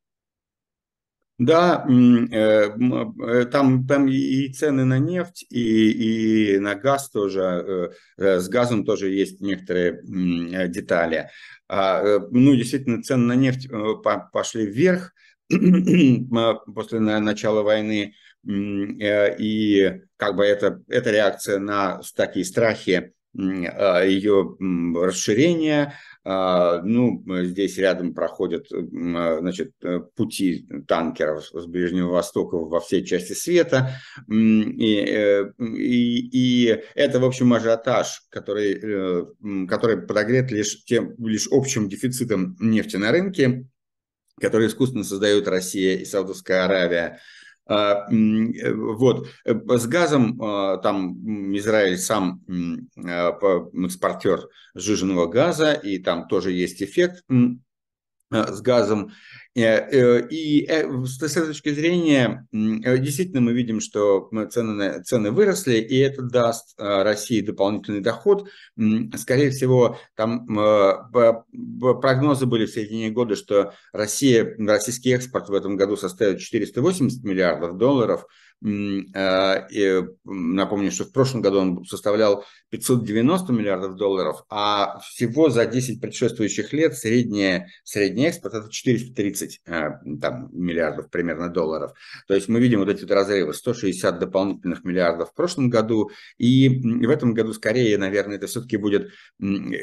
Да, 1.41 1.83
э, 1.89 2.69
э, 2.71 3.45
там, 3.45 3.88
там 3.88 4.07
и 4.07 4.48
цены 4.53 4.86
на 4.86 5.00
нефть, 5.00 5.43
и, 5.50 6.53
и 6.53 6.60
на 6.60 6.75
газ 6.75 7.10
тоже, 7.10 7.91
э, 8.19 8.39
с 8.39 8.48
газом 8.48 8.86
тоже 8.86 9.10
есть 9.10 9.41
некоторые 9.41 10.01
детали. 10.69 11.31
А, 11.67 12.19
ну, 12.29 12.55
действительно, 12.55 13.01
цены 13.01 13.25
на 13.25 13.36
нефть 13.36 13.67
пошли 14.31 14.67
вверх 14.67 15.13
после 16.75 17.00
начала 17.00 17.63
войны, 17.63 18.13
и 18.48 20.00
как 20.17 20.36
бы 20.36 20.45
это, 20.45 20.83
это 20.89 21.10
реакция 21.10 21.57
на 21.57 22.01
такие 22.15 22.45
страхи 22.45 23.13
ее 23.33 24.57
расширения. 24.95 25.93
Ну, 26.25 27.23
здесь 27.27 27.77
рядом 27.77 28.13
проходят 28.13 28.67
значит, 28.69 29.71
пути 30.15 30.67
танкеров 30.88 31.45
с 31.45 31.65
Ближнего 31.65 32.09
Востока 32.09 32.57
во 32.57 32.79
всей 32.79 33.05
части 33.05 33.33
света. 33.33 33.91
И, 34.27 35.05
э, 35.07 35.51
и, 35.59 36.65
и 36.67 36.83
это, 36.95 37.19
в 37.19 37.25
общем, 37.25 37.53
ажиотаж, 37.53 38.23
который, 38.29 38.79
э, 38.81 39.65
который 39.67 40.01
подогрет 40.01 40.51
лишь, 40.51 40.83
тем, 40.85 41.15
лишь 41.17 41.47
общим 41.51 41.89
дефицитом 41.89 42.55
нефти 42.59 42.97
на 42.97 43.11
рынке, 43.11 43.65
который 44.39 44.67
искусственно 44.67 45.03
создают 45.03 45.47
Россия 45.47 45.97
и 45.97 46.05
Саудовская 46.05 46.65
Аравия. 46.65 47.19
А, 47.68 48.08
э, 48.12 48.74
вот. 48.74 49.27
С 49.46 49.88
газом 49.88 50.41
а, 50.41 50.77
там 50.77 51.56
Израиль 51.56 51.98
сам 51.98 52.41
а, 52.98 53.38
экспортер 53.86 54.41
сжиженного 54.75 55.27
газа, 55.27 55.74
и 55.74 56.00
там 56.00 56.27
тоже 56.27 56.51
есть 56.51 56.82
эффект 56.82 57.24
с 58.31 58.61
газом. 58.61 59.11
Э, 59.53 59.61
э, 59.61 60.27
и 60.29 60.65
э, 60.65 60.88
с 61.05 61.21
этой 61.21 61.47
точки 61.47 61.73
зрения 61.73 62.47
действительно 62.53 63.41
мы 63.41 63.51
видим, 63.51 63.81
что 63.81 64.29
цены, 64.50 65.03
цены 65.03 65.31
выросли, 65.31 65.75
и 65.75 65.97
это 65.97 66.21
даст 66.21 66.73
России 66.77 67.41
дополнительный 67.41 68.00
доход. 68.00 68.47
Скорее 69.17 69.50
всего, 69.50 69.97
там 70.15 70.47
прогнозы 72.01 72.45
были 72.45 72.65
в 72.65 72.71
середине 72.71 73.09
года, 73.09 73.35
что 73.35 73.73
Россия, 73.91 74.55
российский 74.57 75.11
экспорт 75.11 75.50
в 75.50 75.53
этом 75.53 75.75
году 75.75 75.97
составит 75.97 76.39
480 76.39 77.23
миллиардов 77.23 77.77
долларов, 77.77 78.25
напомню, 78.62 80.91
что 80.91 81.06
в 81.06 81.12
прошлом 81.12 81.41
году 81.41 81.60
он 81.60 81.86
составлял 81.86 82.46
590 82.70 83.51
миллиардов 83.53 83.96
долларов, 83.96 84.44
а 84.50 85.00
всего 85.00 85.50
за 85.50 85.65
10 85.65 86.00
предшествующих 86.00 86.72
лет 86.72 86.96
средний, 86.96 87.65
средний 87.84 88.25
экспорт 88.25 88.53
это 88.53 88.72
430 88.72 89.62
а, 89.68 90.00
там, 90.22 90.50
миллиардов 90.51 91.10
примерно 91.10 91.50
долларов. 91.50 91.94
То 92.27 92.36
есть 92.36 92.48
мы 92.48 92.60
видим 92.60 92.80
вот 92.80 92.89
эти 92.89 93.01
вот 93.01 93.12
разрывы, 93.12 93.53
160 93.53 94.20
дополнительных 94.20 94.84
миллиардов 94.84 95.32
в 95.32 95.34
прошлом 95.34 95.70
году, 95.70 96.12
и 96.38 96.70
в 96.70 97.10
этом 97.10 97.34
году 97.34 97.53
скорее, 97.53 97.98
наверное, 97.98 98.38
это 98.38 98.48
все-таки 98.48 98.77
будет, 98.77 99.12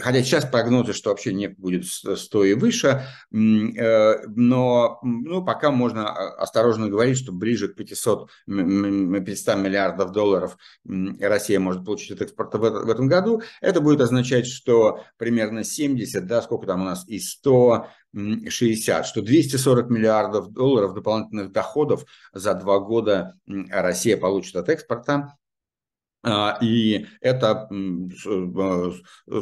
хотя 0.01 0.23
сейчас 0.23 0.45
прогнозы, 0.45 0.93
что 0.93 1.11
вообще 1.11 1.33
не 1.33 1.49
будет 1.49 1.85
100 1.85 2.45
и 2.45 2.55
выше, 2.55 3.05
э, 3.33 4.27
но 4.29 5.01
ну, 5.03 5.45
пока 5.45 5.71
можно 5.71 6.11
осторожно 6.37 6.89
говорить, 6.89 7.19
что 7.19 7.33
ближе 7.33 7.69
к 7.69 7.75
500 7.75 8.31
500 8.69 9.57
миллиардов 9.57 10.13
долларов 10.13 10.57
Россия 10.87 11.59
может 11.59 11.85
получить 11.85 12.13
от 12.13 12.23
экспорта 12.23 12.59
в 12.59 12.91
этом 12.91 13.09
году, 13.09 13.43
это 13.61 13.81
будет 13.81 14.01
означать, 14.01 14.47
что 14.47 15.05
примерно 15.17 15.65
70, 15.65 16.27
да, 16.27 16.43
сколько 16.43 16.67
там 16.67 16.83
у 16.83 16.85
нас, 16.85 17.09
и 17.09 17.19
160, 17.19 19.07
что 19.07 19.23
240 19.23 19.91
миллиардов 19.91 20.53
долларов 20.53 20.95
дополнительных 20.95 21.53
доходов 21.53 22.05
за 22.33 22.55
два 22.55 22.79
года 22.79 23.35
Россия 23.47 24.17
получит 24.17 24.57
от 24.57 24.69
экспорта. 24.69 25.37
А, 26.25 26.59
и 26.61 27.07
это 27.21 27.69
э, 27.71 29.41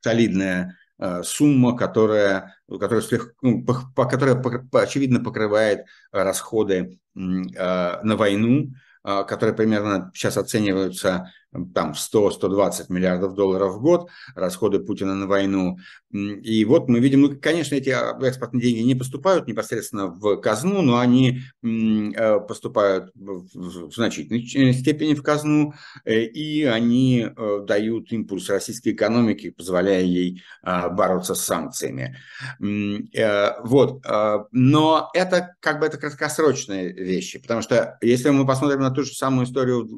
солидная 0.00 0.76
сумма, 1.24 1.76
которая, 1.76 2.54
которая, 2.68 3.02
ну, 3.40 3.64
по, 3.64 4.06
которая 4.06 4.42
очевидно 4.72 5.20
покрывает 5.20 5.86
расходы 6.12 7.00
а, 7.16 8.00
на 8.02 8.16
войну, 8.16 8.72
которые 9.02 9.56
примерно 9.56 10.12
сейчас 10.14 10.36
оцениваются 10.36 11.32
там 11.74 11.94
в 11.94 11.98
100-120 11.98 12.86
миллиардов 12.88 13.34
долларов 13.34 13.74
в 13.74 13.80
год, 13.80 14.08
расходы 14.34 14.80
Путина 14.80 15.14
на 15.14 15.26
войну. 15.26 15.78
И 16.12 16.64
вот 16.64 16.88
мы 16.88 17.00
видим, 17.00 17.22
ну, 17.22 17.36
конечно, 17.40 17.74
эти 17.74 17.90
а, 17.90 18.18
экспортные 18.22 18.62
деньги 18.62 18.80
не 18.80 18.94
поступают 18.94 19.46
непосредственно 19.46 20.08
в 20.08 20.36
казну, 20.36 20.82
но 20.82 20.98
они 20.98 21.40
э, 21.62 22.40
поступают 22.40 23.12
в 23.14 23.92
значительной 23.92 24.74
степени 24.74 25.14
в 25.14 25.22
казну, 25.22 25.74
э, 26.04 26.24
и 26.24 26.64
они 26.64 27.26
э, 27.34 27.60
дают 27.66 28.12
импульс 28.12 28.48
российской 28.50 28.90
экономике, 28.90 29.52
позволяя 29.52 30.02
ей 30.02 30.42
бороться 30.62 31.34
с 31.34 31.44
санкциями. 31.44 32.16
Вот. 32.58 34.04
Но 34.52 35.10
это 35.14 35.56
как 35.60 35.80
бы 35.80 35.86
это 35.86 35.98
краткосрочные 35.98 36.92
вещи, 36.92 37.38
потому 37.38 37.62
что 37.62 37.98
если 38.00 38.30
мы 38.30 38.46
посмотрим 38.46 38.80
на 38.80 38.90
ту 38.90 39.02
же 39.02 39.12
самую 39.12 39.46
историю 39.46 39.88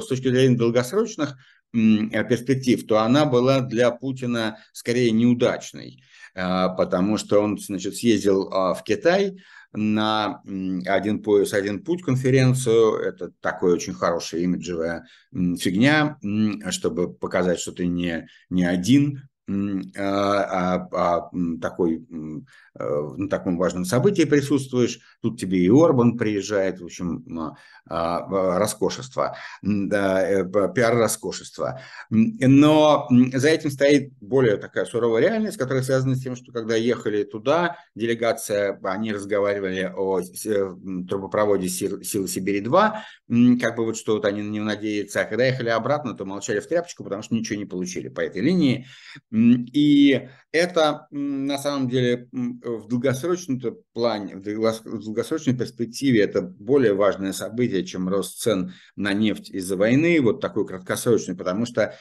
с 0.00 0.06
точки 0.06 0.28
зрения 0.28 0.56
долгосрочных 0.82 1.36
перспектив, 1.72 2.86
то 2.86 2.98
она 2.98 3.24
была 3.24 3.60
для 3.60 3.90
Путина 3.90 4.58
скорее 4.72 5.10
неудачной, 5.10 6.02
а, 6.34 6.68
потому 6.68 7.16
что 7.16 7.40
он 7.40 7.58
значит, 7.58 7.96
съездил 7.96 8.48
а, 8.52 8.74
в 8.74 8.84
Китай 8.84 9.38
на 9.72 10.42
«Один 10.84 11.22
пояс, 11.22 11.54
один 11.54 11.82
путь» 11.82 12.02
конференцию. 12.02 12.96
Это 12.96 13.30
такая 13.40 13.72
очень 13.72 13.94
хорошая 13.94 14.42
имиджевая 14.42 15.06
фигня, 15.32 16.18
чтобы 16.68 17.14
показать, 17.14 17.58
что 17.58 17.72
ты 17.72 17.86
не, 17.86 18.28
не 18.50 18.64
один, 18.64 19.22
такой, 21.60 22.06
э, 22.78 23.10
на 23.16 23.28
таком 23.28 23.58
важном 23.58 23.84
событии 23.84 24.22
присутствуешь, 24.22 25.00
тут 25.20 25.38
тебе 25.38 25.58
и 25.58 25.68
Орбан 25.68 26.16
приезжает, 26.16 26.80
в 26.80 26.84
общем, 26.84 27.24
а, 27.88 28.18
а, 28.18 28.58
роскошество, 28.58 29.36
э, 29.62 30.44
пиар-роскошество. 30.44 31.80
Но 32.10 33.08
за 33.10 33.48
этим 33.48 33.70
стоит 33.70 34.12
более 34.20 34.56
такая 34.58 34.84
суровая 34.84 35.22
реальность, 35.22 35.58
которая 35.58 35.82
связана 35.82 36.14
с 36.14 36.22
тем, 36.22 36.36
что 36.36 36.52
когда 36.52 36.76
ехали 36.76 37.24
туда, 37.24 37.78
делегация, 37.96 38.78
они 38.84 39.12
разговаривали 39.12 39.92
о 39.94 40.20
э, 40.20 40.24
трубопроводе 41.08 41.68
Силы 41.68 42.28
Сибири-2, 42.28 43.58
как 43.60 43.76
бы 43.76 43.84
вот 43.86 43.96
что 43.96 44.14
вот 44.14 44.24
они 44.24 44.42
на 44.42 44.50
него 44.50 44.64
надеются, 44.64 45.22
а 45.22 45.24
когда 45.24 45.44
ехали 45.44 45.70
обратно, 45.70 46.14
то 46.14 46.24
молчали 46.24 46.60
в 46.60 46.68
тряпочку, 46.68 47.02
потому 47.02 47.22
что 47.22 47.34
ничего 47.34 47.58
не 47.58 47.66
получили 47.66 48.08
по 48.08 48.20
этой 48.20 48.40
линии. 48.40 48.86
И 49.32 50.28
это 50.52 51.06
на 51.10 51.56
самом 51.56 51.88
деле 51.88 52.28
в 52.32 52.86
долгосрочном 52.86 53.60
плане, 53.94 54.36
в 54.36 54.42
долгосрочной 54.42 55.56
перспективе 55.56 56.20
это 56.20 56.42
более 56.42 56.92
важное 56.92 57.32
событие, 57.32 57.84
чем 57.84 58.10
рост 58.10 58.40
цен 58.40 58.74
на 58.94 59.14
нефть 59.14 59.48
из-за 59.48 59.78
войны, 59.78 60.20
вот 60.20 60.42
такой 60.42 60.66
краткосрочный, 60.66 61.34
потому 61.34 61.64
что 61.64 61.96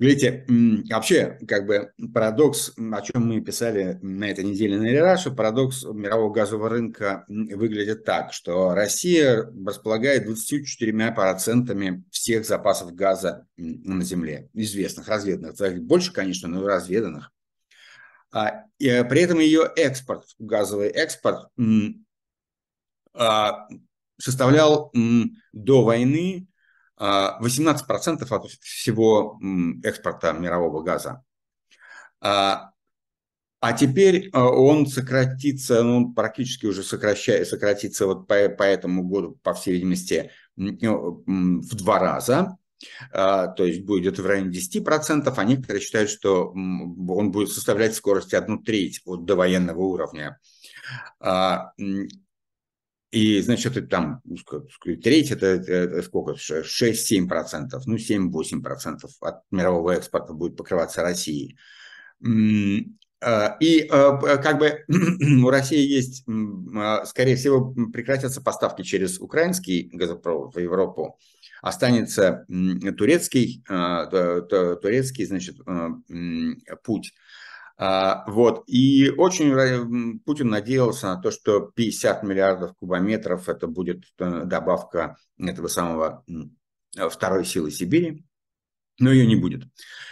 Видите, 0.00 0.46
вообще, 0.90 1.38
как 1.46 1.66
бы 1.66 1.92
парадокс, 2.14 2.72
о 2.78 3.02
чем 3.02 3.28
мы 3.28 3.42
писали 3.42 3.98
на 4.00 4.30
этой 4.30 4.44
неделе 4.44 4.78
на 4.78 4.86
Рерашу, 4.86 5.34
парадокс 5.34 5.84
мирового 5.84 6.32
газового 6.32 6.70
рынка 6.70 7.26
выглядит 7.28 8.06
так, 8.06 8.32
что 8.32 8.72
Россия 8.74 9.46
располагает 9.66 10.26
24% 10.26 12.02
всех 12.10 12.46
запасов 12.46 12.94
газа 12.94 13.46
на 13.58 14.02
Земле, 14.02 14.48
известных, 14.54 15.06
разведанных. 15.06 15.82
Больше, 15.82 16.14
конечно, 16.14 16.48
но 16.48 16.66
разведанных. 16.66 17.30
А, 18.32 18.64
и 18.78 18.88
э, 18.88 19.04
при 19.04 19.20
этом 19.20 19.38
ее 19.38 19.70
экспорт, 19.76 20.24
газовый 20.38 20.88
экспорт, 20.88 21.48
а, 23.12 23.68
составлял 24.18 24.92
до 25.52 25.84
войны 25.84 26.46
18% 27.00 28.26
от 28.30 28.50
всего 28.60 29.40
экспорта 29.82 30.32
мирового 30.32 30.82
газа. 30.82 31.24
А, 32.20 32.70
а 33.60 33.72
теперь 33.72 34.28
а, 34.32 34.48
он 34.48 34.86
сократится, 34.86 35.82
ну, 35.82 35.96
он 35.96 36.14
практически 36.14 36.66
уже 36.66 36.82
сокращает, 36.82 37.48
сократится 37.48 38.06
вот 38.06 38.26
по, 38.26 38.48
по 38.50 38.62
этому 38.64 39.02
году, 39.04 39.38
по 39.42 39.54
всей 39.54 39.74
видимости, 39.74 40.30
ну, 40.56 41.22
в 41.26 41.74
два 41.76 41.98
раза. 41.98 42.56
А, 43.12 43.48
то 43.48 43.64
есть 43.64 43.84
будет 43.84 44.18
в 44.18 44.26
районе 44.26 44.58
10%, 44.58 45.32
а 45.34 45.44
некоторые 45.44 45.82
считают, 45.82 46.10
что 46.10 46.48
он 46.50 47.30
будет 47.30 47.50
составлять 47.50 47.94
скорость 47.94 48.34
одну 48.34 48.58
треть 48.58 49.00
от 49.04 49.24
довоенного 49.24 49.80
уровня. 49.80 50.38
И, 53.10 53.40
значит, 53.40 53.88
там, 53.88 54.20
ну, 54.24 54.36
треть, 55.02 55.32
это, 55.32 55.46
это 55.46 56.02
сколько, 56.02 56.32
6-7%, 56.32 57.80
ну, 57.86 57.96
7-8% 57.96 58.98
от 59.20 59.42
мирового 59.50 59.92
экспорта 59.92 60.32
будет 60.32 60.56
покрываться 60.56 61.02
Россией. 61.02 61.58
А, 63.22 63.56
и 63.60 63.86
а, 63.90 64.38
как 64.38 64.58
бы 64.58 64.84
у 65.44 65.50
России 65.50 65.86
есть, 65.86 66.24
а, 66.74 67.04
скорее 67.04 67.36
всего, 67.36 67.74
прекратятся 67.92 68.40
поставки 68.40 68.82
через 68.82 69.20
украинский 69.20 69.90
газопровод 69.92 70.54
в 70.54 70.58
Европу, 70.58 71.18
останется 71.62 72.46
турецкий, 72.96 73.62
турецкий, 73.68 75.26
значит, 75.26 75.56
путь 76.82 77.12
вот. 77.80 78.64
И 78.66 79.10
очень 79.16 80.20
Путин 80.20 80.48
надеялся 80.48 81.06
на 81.14 81.16
то, 81.16 81.30
что 81.30 81.60
50 81.60 82.22
миллиардов 82.24 82.76
кубометров 82.76 83.48
это 83.48 83.66
будет 83.68 84.04
э, 84.18 84.42
добавка 84.44 85.16
этого 85.38 85.68
самого 85.68 86.22
второй 87.08 87.46
силы 87.46 87.70
Сибири. 87.70 88.26
Но 88.98 89.10
ее 89.10 89.26
не 89.26 89.36
будет. 89.36 89.64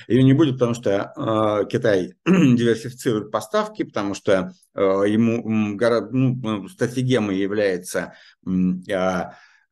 Ее 0.06 0.22
не 0.22 0.32
будет, 0.32 0.54
потому 0.54 0.72
что 0.72 1.12
э, 1.14 1.66
Китай 1.68 2.14
диверсифицирует 2.26 3.30
поставки, 3.30 3.82
потому 3.82 4.14
что 4.14 4.52
э, 4.74 4.80
ему 4.80 5.46
ну, 5.46 6.68
стратегемой 6.68 7.36
является 7.36 8.14
э, 8.46 8.50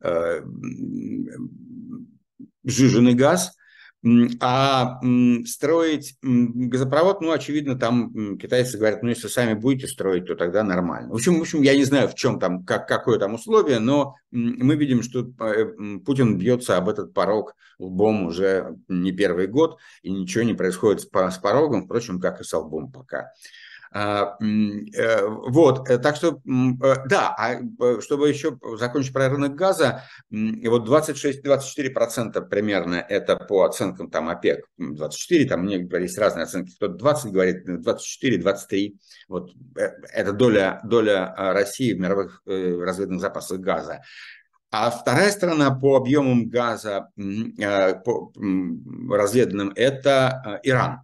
э, 0.02 0.42
сжиженный 2.62 3.14
газ– 3.14 3.56
а 4.40 5.00
строить 5.46 6.16
газопровод, 6.22 7.20
ну, 7.20 7.32
очевидно, 7.32 7.76
там 7.78 8.38
китайцы 8.38 8.78
говорят, 8.78 9.02
ну, 9.02 9.08
если 9.08 9.28
сами 9.28 9.54
будете 9.54 9.88
строить, 9.88 10.26
то 10.26 10.36
тогда 10.36 10.62
нормально. 10.62 11.10
В 11.10 11.14
общем, 11.14 11.38
в 11.38 11.40
общем 11.40 11.62
я 11.62 11.74
не 11.76 11.84
знаю, 11.84 12.08
в 12.08 12.14
чем 12.14 12.38
там, 12.38 12.64
как, 12.64 12.86
какое 12.86 13.18
там 13.18 13.34
условие, 13.34 13.78
но 13.80 14.14
мы 14.30 14.76
видим, 14.76 15.02
что 15.02 15.28
э, 15.40 15.98
Путин 16.04 16.38
бьется 16.38 16.76
об 16.76 16.88
этот 16.88 17.14
порог 17.14 17.54
лбом 17.78 18.26
уже 18.26 18.76
не 18.88 19.12
первый 19.12 19.48
год, 19.48 19.78
и 20.02 20.10
ничего 20.10 20.44
не 20.44 20.54
происходит 20.54 21.00
с 21.00 21.38
порогом, 21.38 21.84
впрочем, 21.84 22.20
как 22.20 22.40
и 22.40 22.44
с 22.44 22.52
лбом 22.56 22.92
пока. 22.92 23.32
А, 23.92 24.36
э, 24.40 25.26
вот, 25.26 25.88
э, 25.88 25.98
так 25.98 26.16
что, 26.16 26.40
э, 26.44 27.08
да, 27.08 27.34
а 27.38 27.60
чтобы 28.00 28.28
еще 28.28 28.58
закончить 28.78 29.12
про 29.12 29.28
рынок 29.28 29.54
газа, 29.54 30.02
вот 30.30 30.86
26-24% 30.86 32.48
примерно 32.48 32.96
это 32.96 33.36
по 33.36 33.64
оценкам 33.64 34.10
там 34.10 34.28
ОПЕК, 34.28 34.66
24, 34.78 35.44
там 35.46 35.66
есть 35.66 36.18
разные 36.18 36.44
оценки, 36.44 36.74
кто-то 36.74 36.94
20 36.94 37.32
говорит, 37.32 37.64
24, 37.64 38.38
23, 38.38 38.98
вот 39.28 39.52
это 40.12 40.32
доля, 40.32 40.80
доля 40.84 41.34
России 41.36 41.92
в 41.94 42.00
мировых 42.00 42.42
разведных 42.44 43.20
запасах 43.20 43.60
газа. 43.60 44.02
А 44.70 44.90
вторая 44.90 45.30
сторона 45.30 45.70
по 45.70 45.96
объемам 45.96 46.48
газа 46.48 47.08
по 48.04 48.32
разведанным– 49.10 49.72
это 49.76 50.60
Иран. 50.64 51.00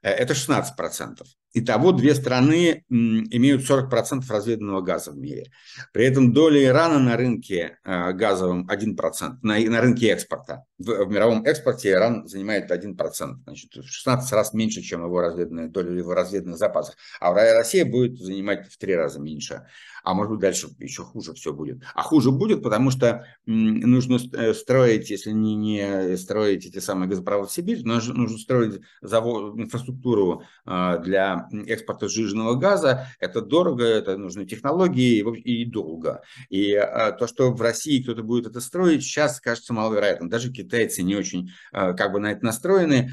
Это 0.00 0.34
16%. 0.34 1.26
Итого 1.58 1.92
две 1.92 2.14
страны 2.14 2.84
имеют 2.90 3.62
40% 3.62 4.24
разведанного 4.28 4.82
газа 4.82 5.12
в 5.12 5.16
мире. 5.16 5.50
При 5.94 6.04
этом 6.04 6.34
доля 6.34 6.62
Ирана 6.62 6.98
на 6.98 7.16
рынке 7.16 7.78
э, 7.82 8.12
газовом 8.12 8.68
1%, 8.68 9.38
на, 9.40 9.58
на 9.58 9.80
рынке 9.80 10.08
экспорта. 10.08 10.65
В, 10.78 11.04
в 11.04 11.08
мировом 11.08 11.44
экспорте 11.44 11.90
Иран 11.90 12.26
занимает 12.26 12.70
1%, 12.70 12.96
значит, 13.44 13.76
в 13.76 13.86
16 13.86 14.32
раз 14.32 14.52
меньше, 14.52 14.82
чем 14.82 15.04
его 15.04 15.20
разведанная 15.20 15.68
доля 15.68 15.92
его 15.92 16.14
разведанных 16.14 16.58
запасов. 16.58 16.96
А 17.20 17.32
Россия 17.32 17.84
будет 17.84 18.18
занимать 18.18 18.70
в 18.70 18.76
три 18.78 18.94
раза 18.94 19.20
меньше 19.20 19.66
а 20.06 20.14
может 20.14 20.30
быть 20.30 20.40
дальше 20.40 20.68
еще 20.78 21.02
хуже 21.02 21.34
все 21.34 21.52
будет. 21.52 21.82
А 21.92 22.02
хуже 22.02 22.30
будет, 22.30 22.62
потому 22.62 22.92
что 22.92 23.26
нужно 23.44 24.20
э, 24.34 24.54
строить, 24.54 25.10
если 25.10 25.32
не, 25.32 25.56
не 25.56 26.16
строить 26.16 26.64
эти 26.64 26.78
самые 26.78 27.08
газопроводы 27.08 27.48
в 27.48 27.52
Сибирь, 27.52 27.82
нужно, 27.82 28.14
нужно 28.14 28.38
строить 28.38 28.80
завод, 29.02 29.58
инфраструктуру 29.58 30.44
а, 30.64 30.98
для 30.98 31.48
экспорта 31.66 32.08
сжиженного 32.08 32.54
газа. 32.54 33.08
Это 33.18 33.40
дорого, 33.40 33.82
это 33.82 34.16
нужны 34.16 34.46
технологии 34.46 35.24
и, 35.40 35.64
долго. 35.64 36.22
И 36.50 36.72
а, 36.72 37.10
то, 37.10 37.26
что 37.26 37.50
в 37.50 37.60
России 37.60 38.00
кто-то 38.00 38.22
будет 38.22 38.46
это 38.46 38.60
строить, 38.60 39.02
сейчас 39.02 39.40
кажется 39.40 39.72
маловероятно. 39.72 40.30
Даже 40.30 40.52
китайцы 40.66 41.02
не 41.02 41.16
очень 41.16 41.50
а, 41.72 41.94
как 41.94 42.12
бы 42.12 42.20
на 42.20 42.32
это 42.32 42.44
настроены, 42.44 43.12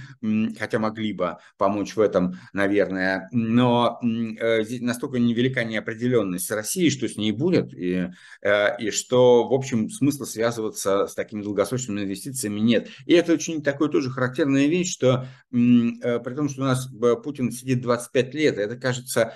хотя 0.60 0.80
могли 0.80 1.14
бы 1.14 1.38
помочь 1.58 1.96
в 1.96 2.02
этом, 2.02 2.36
наверное. 2.52 3.30
Но 3.32 4.00
э, 4.04 4.64
настолько 4.82 5.20
невелика 5.20 5.64
неопределенность 5.64 6.52
России, 6.52 6.74
России, 6.74 6.90
что 6.90 7.08
с 7.08 7.18
ней 7.18 7.32
будет, 7.32 7.74
и, 7.74 8.10
э, 8.42 8.78
и 8.80 8.92
что, 8.92 9.48
в 9.48 9.54
общем, 9.54 9.90
смысла 9.90 10.26
связываться 10.26 11.08
с 11.08 11.14
такими 11.14 11.44
долгосрочными 11.44 12.02
инвестициями 12.02 12.60
нет. 12.60 12.88
И 13.06 13.14
это 13.14 13.34
очень 13.34 13.62
такой 13.62 13.92
тоже 13.92 14.10
характерная 14.10 14.68
вещь, 14.68 14.92
что 14.92 15.28
э, 15.52 16.20
при 16.20 16.36
том, 16.36 16.50
что 16.50 16.62
у 16.62 16.66
нас 16.66 16.90
э, 16.92 17.16
Путин 17.24 17.52
сидит 17.52 17.82
25 17.82 18.34
лет, 18.34 18.58
это 18.58 18.76
кажется 18.76 19.36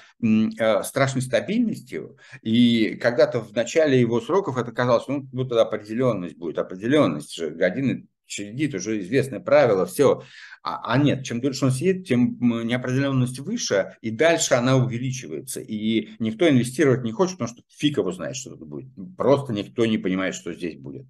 страшной 0.84 1.22
стабильностью, 1.22 2.18
и 2.42 2.96
когда-то 2.96 3.40
в 3.40 3.54
начале 3.54 4.00
его 4.00 4.20
сроков 4.20 4.58
это 4.58 4.72
казалось, 4.72 5.06
ну, 5.08 5.28
тогда 5.46 5.62
определенность 5.62 6.38
будет, 6.38 6.58
определенность 6.58 7.36
же, 7.36 7.52
годины 7.52 8.07
щадит, 8.28 8.76
уже 8.76 9.00
известное 9.00 9.40
правило, 9.40 9.86
все. 9.86 10.24
А, 10.64 10.94
а 10.94 10.98
нет, 10.98 11.24
чем 11.24 11.40
дольше 11.40 11.66
он 11.66 11.72
сидит, 11.72 12.08
тем 12.08 12.38
неопределенность 12.40 13.40
выше, 13.40 13.96
и 14.02 14.12
дальше 14.12 14.54
она 14.56 14.76
увеличивается. 14.76 15.62
И 15.62 16.10
никто 16.20 16.50
инвестировать 16.50 17.04
не 17.04 17.12
хочет, 17.12 17.38
потому 17.38 17.56
что 17.56 17.64
фиг 17.70 17.98
его 17.98 18.12
знает, 18.12 18.36
что 18.36 18.52
тут 18.52 18.68
будет. 18.68 18.90
Просто 19.16 19.54
никто 19.54 19.86
не 19.86 19.98
понимает, 19.98 20.36
что 20.36 20.54
здесь 20.54 20.78
будет. 20.78 21.06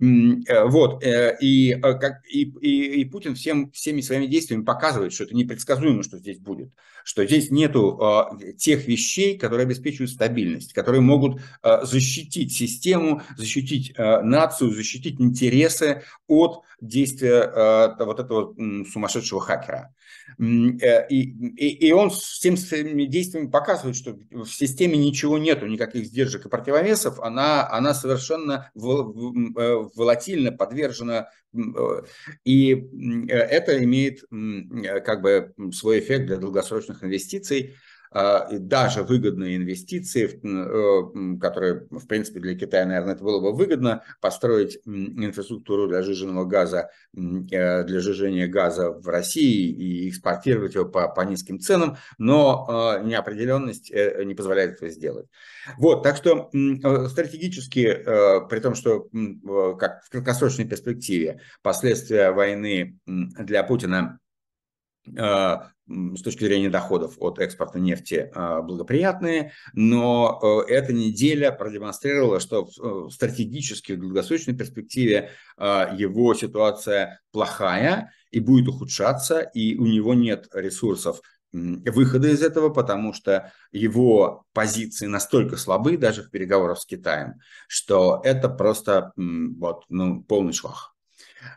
Э, 0.00 0.64
вот, 0.64 1.04
э, 1.04 1.36
и, 1.40 1.72
э, 1.72 1.78
как, 1.78 2.24
и, 2.26 2.44
и, 2.60 3.02
и 3.02 3.04
Путин 3.04 3.34
всем, 3.34 3.70
всеми 3.70 4.00
своими 4.00 4.26
действиями 4.26 4.64
показывает, 4.64 5.12
что 5.12 5.24
это 5.24 5.34
непредсказуемо, 5.34 6.02
что 6.02 6.16
здесь 6.18 6.38
будет, 6.38 6.72
что 7.04 7.26
здесь 7.26 7.50
нету 7.50 8.00
тех 8.56 8.86
вещей, 8.88 9.36
которые 9.36 9.66
обеспечивают 9.66 10.10
стабильность, 10.10 10.72
которые 10.72 11.02
могут 11.02 11.42
защитить 11.82 12.52
систему, 12.52 13.22
защитить 13.36 13.94
нацию, 13.96 14.70
защитить 14.70 15.20
интересы 15.20 16.02
от 16.26 16.62
действия 16.80 17.94
вот 17.98 18.20
этого 18.20 18.54
сумасшедшего 18.84 19.40
хакера. 19.40 19.94
И, 20.38 21.14
и, 21.16 21.88
и 21.88 21.92
он 21.92 22.10
всем 22.10 22.56
своими 22.56 23.04
действиями 23.04 23.48
показывает, 23.48 23.96
что 23.96 24.18
в 24.30 24.46
системе 24.46 24.96
ничего 24.96 25.38
нету, 25.38 25.66
никаких 25.66 26.06
сдержек 26.06 26.46
и 26.46 26.48
противовесов, 26.48 27.20
она, 27.20 27.68
она 27.70 27.94
совершенно 27.94 28.70
в 28.74 29.90
волатильно, 29.94 30.52
подвержена, 30.52 31.28
э, 31.54 31.58
и 32.44 32.74
э, 32.74 33.34
это 33.34 33.82
имеет 33.84 34.24
э, 34.30 35.00
как 35.00 35.22
бы 35.22 35.52
свой 35.72 36.00
эффект 36.00 36.26
для 36.26 36.36
долгосрочных 36.36 37.04
инвестиций. 37.04 37.74
А, 38.12 38.48
даже 38.58 39.04
выгодные 39.04 39.56
инвестиции, 39.56 40.24
э, 40.26 41.38
которые, 41.38 41.86
в 41.90 42.08
принципе, 42.08 42.40
для 42.40 42.56
Китая, 42.56 42.84
наверное, 42.84 43.14
это 43.14 43.22
было 43.22 43.40
бы 43.40 43.52
выгодно, 43.56 44.02
построить 44.20 44.80
инфраструктуру 44.84 45.86
для 45.86 46.02
жиженного 46.02 46.44
газа, 46.44 46.90
э, 47.14 47.84
для 47.84 48.00
жижения 48.00 48.48
газа 48.48 48.90
в 48.90 49.06
России 49.06 49.70
и 49.70 50.08
экспортировать 50.08 50.74
его 50.74 50.86
по, 50.86 51.06
по 51.06 51.20
низким 51.20 51.60
ценам, 51.60 51.98
но 52.18 52.66
а, 52.68 52.98
неопределенность 52.98 53.92
э, 53.92 54.24
не 54.24 54.34
позволяет 54.34 54.72
этого 54.72 54.90
сделать. 54.90 55.26
Вот, 55.78 56.02
так 56.02 56.16
что 56.16 56.50
стратегически, 57.10 57.94
при 58.48 58.60
том, 58.60 58.74
что 58.74 59.08
как 59.78 60.02
в 60.04 60.10
краткосрочной 60.10 60.64
перспективе 60.64 61.40
последствия 61.62 62.32
войны 62.32 62.98
для 63.06 63.62
Путина 63.62 64.18
с 65.90 66.22
точки 66.22 66.44
зрения 66.44 66.70
доходов 66.70 67.16
от 67.18 67.38
экспорта 67.38 67.80
нефти 67.80 68.30
а, 68.34 68.62
благоприятные, 68.62 69.52
но 69.72 70.38
э, 70.68 70.72
эта 70.72 70.92
неделя 70.92 71.50
продемонстрировала, 71.50 72.38
что 72.38 72.66
в 72.66 73.08
э, 73.08 73.10
стратегически, 73.10 73.92
в 73.92 74.00
долгосрочной 74.00 74.54
перспективе 74.54 75.30
а, 75.56 75.92
его 75.96 76.34
ситуация 76.34 77.20
плохая 77.32 78.12
и 78.30 78.38
будет 78.38 78.68
ухудшаться, 78.68 79.40
и 79.40 79.76
у 79.76 79.86
него 79.86 80.14
нет 80.14 80.48
ресурсов 80.52 81.20
выхода 81.52 82.28
из 82.28 82.42
этого, 82.42 82.68
потому 82.68 83.12
что 83.12 83.52
его 83.72 84.44
позиции 84.52 85.06
настолько 85.06 85.56
слабы 85.56 85.96
даже 85.96 86.22
в 86.22 86.30
переговорах 86.30 86.78
с 86.78 86.86
Китаем, 86.86 87.40
что 87.66 88.20
это 88.22 88.48
просто 88.48 89.12
вот, 89.16 89.82
ну, 89.88 90.22
полный 90.22 90.52
швах. 90.52 90.94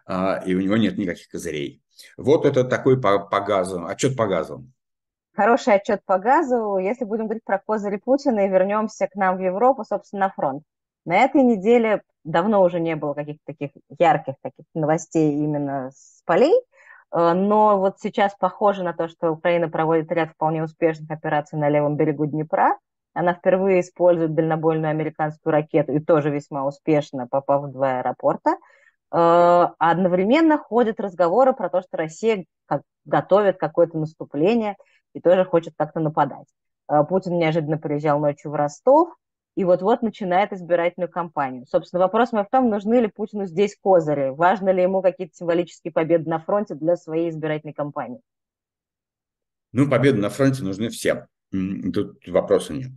И 0.10 0.56
у 0.56 0.62
него 0.62 0.78
нет 0.78 0.98
никаких 0.98 1.28
козырей. 1.28 1.83
Вот 2.18 2.46
это 2.46 2.64
такой 2.64 3.00
по, 3.00 3.20
по 3.20 3.40
газу, 3.40 3.86
отчет 3.86 4.16
по 4.16 4.28
газу. 4.28 4.66
Хороший 5.36 5.76
отчет 5.76 6.02
по 6.06 6.20
газу. 6.20 6.78
Если 6.78 7.06
будем 7.06 7.26
говорить 7.26 7.44
про 7.44 7.58
козыри 7.58 7.98
Путина 7.98 8.46
и 8.46 8.50
вернемся 8.50 9.08
к 9.08 9.16
нам 9.16 9.38
в 9.38 9.42
Европу, 9.42 9.84
собственно, 9.84 10.28
на 10.28 10.30
фронт. 10.32 10.64
На 11.06 11.18
этой 11.18 11.42
неделе 11.42 12.04
давно 12.24 12.62
уже 12.62 12.80
не 12.80 12.96
было 12.96 13.14
каких-то 13.14 13.42
таких 13.46 13.72
ярких 14.00 14.36
таких 14.42 14.66
новостей 14.74 15.34
именно 15.34 15.92
с 15.94 16.22
полей, 16.26 16.54
э, 17.12 17.34
но 17.34 17.78
вот 17.78 18.00
сейчас 18.00 18.36
похоже 18.36 18.84
на 18.84 18.94
то, 18.94 19.08
что 19.08 19.32
Украина 19.32 19.70
проводит 19.70 20.12
ряд 20.12 20.30
вполне 20.30 20.64
успешных 20.64 21.12
операций 21.12 21.60
на 21.60 21.68
левом 21.68 21.98
берегу 21.98 22.26
Днепра. 22.26 22.78
Она 23.14 23.34
впервые 23.34 23.82
использует 23.82 24.34
дальнобойную 24.34 24.92
американскую 24.92 25.52
ракету 25.52 25.92
и 25.92 26.00
тоже 26.00 26.30
весьма 26.30 26.66
успешно, 26.66 27.28
попав 27.28 27.64
в 27.64 27.72
два 27.72 28.00
аэропорта. 28.00 28.58
Э, 29.14 29.68
одновременно 29.78 30.58
ходят 30.58 31.00
разговоры 31.00 31.54
про 31.54 31.70
то, 31.70 31.82
что 31.82 31.98
Россия 31.98 32.46
готовит 33.06 33.58
какое-то 33.58 33.98
наступление 33.98 34.76
и 35.14 35.22
тоже 35.22 35.46
хочет 35.46 35.74
как-то 35.78 36.00
нападать. 36.00 36.48
Э, 36.90 37.04
Путин 37.08 37.38
неожиданно 37.38 37.78
приезжал 37.78 38.20
ночью 38.20 38.50
в 38.50 38.56
Ростов, 38.56 39.16
и 39.56 39.64
вот-вот 39.66 40.02
начинает 40.02 40.52
избирательную 40.52 41.12
кампанию. 41.12 41.68
Собственно, 41.68 42.00
вопрос 42.00 42.32
мой 42.32 42.44
в 42.44 42.50
том, 42.50 42.72
нужны 42.72 42.96
ли 42.96 43.08
Путину 43.08 43.46
здесь 43.46 43.78
козыри, 43.80 44.30
важно 44.30 44.70
ли 44.70 44.82
ему 44.82 45.04
какие-то 45.04 45.36
символические 45.36 45.94
победы 45.94 46.28
на 46.28 46.40
фронте 46.40 46.74
для 46.74 46.96
своей 46.96 47.30
избирательной 47.30 47.74
кампании? 47.74 48.20
Ну, 49.74 49.88
победы 49.88 50.20
на 50.20 50.30
фронте 50.32 50.64
нужны 50.64 50.90
всем. 50.90 51.28
Тут 51.52 52.26
вопроса 52.26 52.74
нет. 52.74 52.90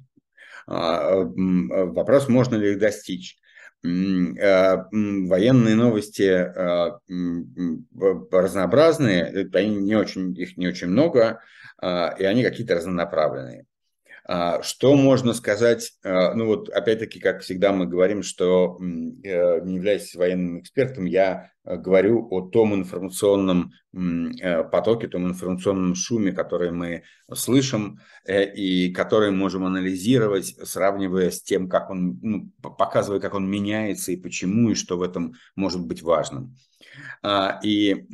А, 0.67 1.25
вопрос, 1.25 2.29
можно 2.29 2.55
ли 2.55 2.73
их 2.73 2.79
достичь. 2.79 3.39
Военные 3.83 5.75
новости 5.75 6.53
разнообразные, 8.33 9.49
они 9.53 9.77
не 9.77 9.95
очень, 9.95 10.37
их 10.37 10.57
не 10.57 10.69
очень 10.69 10.89
много, 10.89 11.41
и 11.83 12.25
они 12.25 12.43
какие-то 12.43 12.75
разнонаправленные. 12.75 13.67
А, 14.29 14.61
что 14.63 14.97
можно 14.97 15.35
сказать? 15.35 15.93
А, 16.03 16.35
ну 16.35 16.47
вот 16.47 16.69
опять-таки, 16.69 17.21
как 17.21 17.43
всегда 17.43 17.73
мы 17.73 17.87
говорим, 17.87 18.25
что 18.25 18.77
э, 18.81 19.61
не 19.61 19.77
являясь 19.77 20.15
военным 20.17 20.61
экспертом, 20.61 21.05
я 21.05 21.53
э, 21.65 21.77
говорю 21.77 22.27
о 22.33 22.41
том 22.41 22.75
информационном 22.75 23.71
э, 23.95 24.65
потоке, 24.65 25.07
том 25.07 25.29
информационном 25.29 25.95
шуме, 25.95 26.33
который 26.33 26.73
мы 26.73 27.05
слышим 27.33 28.01
и 28.29 28.93
который 28.93 29.31
можем 29.31 29.65
анализировать, 29.65 30.57
сравнивая 30.65 31.31
с 31.31 31.41
тем, 31.41 31.69
как 31.69 31.91
он, 31.91 32.19
ну, 32.21 32.51
показывая, 32.61 33.21
как 33.21 33.35
он 33.35 33.49
меняется 33.49 34.11
и 34.11 34.17
почему, 34.17 34.71
и 34.71 34.75
что 34.75 34.99
в 34.99 35.03
этом 35.03 35.35
может 35.55 35.87
быть 35.87 36.03
важным. 36.03 36.57
А, 37.23 37.61
и 37.63 38.07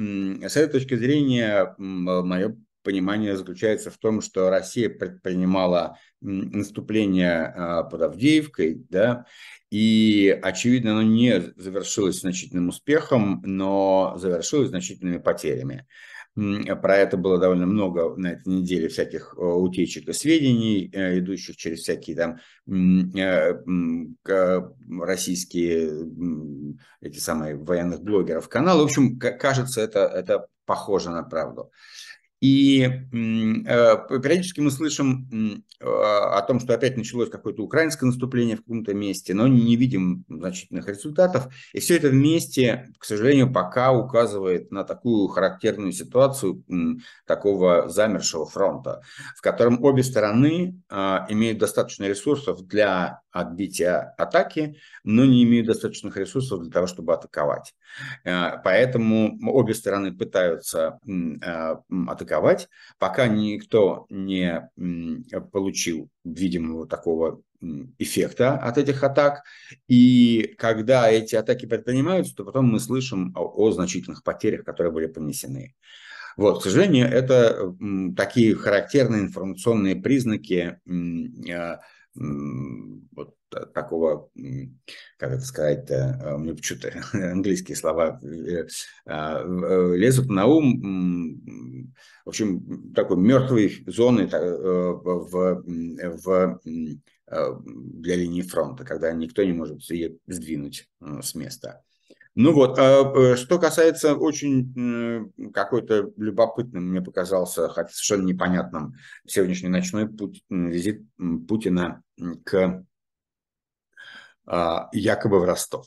с 0.46 0.56
этой 0.56 0.80
точки 0.80 0.94
зрения 0.94 1.74
мое 1.78 2.56
понимание 2.82 3.36
заключается 3.36 3.90
в 3.90 3.98
том, 3.98 4.20
что 4.20 4.50
Россия 4.50 4.88
предпринимала 4.88 5.98
наступление 6.20 7.44
а, 7.44 7.82
под 7.84 8.02
Авдеевкой, 8.02 8.84
да, 8.88 9.26
и, 9.70 10.38
очевидно, 10.42 10.92
оно 10.92 11.02
не 11.02 11.40
завершилось 11.56 12.20
значительным 12.20 12.68
успехом, 12.68 13.42
но 13.44 14.14
завершилось 14.16 14.68
значительными 14.68 15.18
потерями. 15.18 15.86
Про 16.34 16.96
это 16.96 17.18
было 17.18 17.38
довольно 17.38 17.66
много 17.66 18.16
на 18.16 18.28
этой 18.32 18.48
неделе 18.48 18.88
всяких 18.88 19.34
утечек 19.36 20.08
и 20.08 20.12
сведений, 20.14 20.90
э, 20.90 21.18
идущих 21.18 21.56
через 21.56 21.80
всякие 21.80 22.16
там 22.16 22.38
э, 23.18 23.52
российские 25.00 26.06
эти 27.02 27.18
самые 27.18 27.56
военных 27.56 28.02
блогеров 28.02 28.48
каналы. 28.48 28.82
В 28.82 28.84
общем, 28.84 29.18
кажется, 29.18 29.82
это, 29.82 30.00
это 30.00 30.46
похоже 30.64 31.10
на 31.10 31.22
правду. 31.22 31.70
И 32.42 32.82
э, 32.82 32.98
периодически 33.12 34.58
мы 34.58 34.72
слышим 34.72 35.62
э, 35.80 35.84
о 35.84 36.42
том, 36.42 36.58
что 36.58 36.74
опять 36.74 36.96
началось 36.96 37.30
какое-то 37.30 37.62
украинское 37.62 38.08
наступление 38.08 38.56
в 38.56 38.62
каком-то 38.62 38.94
месте, 38.94 39.32
но 39.32 39.46
не 39.46 39.76
видим 39.76 40.24
значительных 40.28 40.88
результатов. 40.88 41.54
И 41.72 41.78
все 41.78 41.96
это 41.96 42.08
вместе, 42.08 42.90
к 42.98 43.04
сожалению, 43.04 43.52
пока 43.52 43.92
указывает 43.92 44.72
на 44.72 44.82
такую 44.82 45.28
характерную 45.28 45.92
ситуацию 45.92 46.64
такого 47.28 47.88
замершего 47.88 48.44
фронта, 48.44 49.02
в 49.36 49.40
котором 49.40 49.80
обе 49.84 50.02
стороны 50.02 50.82
э, 50.90 51.18
имеют 51.28 51.58
достаточно 51.58 52.08
ресурсов 52.08 52.66
для 52.66 53.20
отбития 53.32 54.14
атаки, 54.18 54.76
но 55.04 55.24
не 55.24 55.42
имеют 55.44 55.66
достаточных 55.66 56.16
ресурсов 56.16 56.62
для 56.62 56.70
того, 56.70 56.86
чтобы 56.86 57.14
атаковать. 57.14 57.74
Поэтому 58.24 59.38
обе 59.50 59.74
стороны 59.74 60.12
пытаются 60.16 60.98
атаковать 62.06 62.32
атаковать, 62.32 62.68
пока 62.98 63.28
никто 63.28 64.06
не 64.08 64.70
получил 65.52 66.08
видимого 66.24 66.86
такого 66.86 67.42
эффекта 67.98 68.56
от 68.58 68.78
этих 68.78 69.02
атак. 69.04 69.42
И 69.88 70.54
когда 70.58 71.10
эти 71.10 71.36
атаки 71.36 71.66
предпринимаются, 71.66 72.34
то 72.34 72.44
потом 72.44 72.66
мы 72.66 72.80
слышим 72.80 73.32
о, 73.36 73.42
о 73.44 73.70
значительных 73.70 74.24
потерях, 74.24 74.64
которые 74.64 74.92
были 74.92 75.06
понесены. 75.06 75.74
Вот, 76.36 76.60
к 76.60 76.62
сожалению, 76.62 77.08
это 77.08 77.74
такие 78.16 78.54
характерные 78.54 79.22
информационные 79.22 79.96
признаки 79.96 80.80
а, 80.88 81.80
вот 82.14 83.34
такого, 83.74 84.30
как 85.18 85.32
это 85.32 85.40
сказать, 85.40 85.90
а, 85.90 86.36
мне 86.38 86.54
почему-то 86.54 86.92
английские 87.12 87.76
слова 87.76 88.20
э, 88.22 88.66
а, 89.06 89.42
лезут 89.94 90.28
на 90.28 90.46
ум, 90.46 91.92
в 92.24 92.28
общем, 92.28 92.92
такой 92.92 93.16
мертвой 93.16 93.84
зоны 93.86 94.22
э, 94.22 94.92
в, 94.92 95.62
в, 95.64 96.60
э, 96.64 97.54
для 97.64 98.16
линии 98.16 98.42
фронта, 98.42 98.84
когда 98.84 99.12
никто 99.12 99.42
не 99.42 99.52
может 99.52 99.82
ее 99.90 100.16
сдвинуть 100.26 100.88
с 101.00 101.34
места. 101.34 101.82
Ну 102.34 102.52
вот, 102.52 102.78
а 102.78 103.36
что 103.36 103.58
касается 103.58 104.14
очень 104.14 105.52
какой-то 105.52 106.12
любопытным, 106.16 106.88
мне 106.88 107.02
показался, 107.02 107.68
хотя 107.68 107.90
совершенно 107.90 108.24
непонятным, 108.24 108.94
сегодняшний 109.26 109.68
ночной 109.68 110.08
путь, 110.08 110.42
визит 110.48 111.02
Путина 111.46 112.02
к 112.44 112.84
а, 114.46 114.88
якобы 114.92 115.40
в 115.40 115.44
Ростов. 115.44 115.86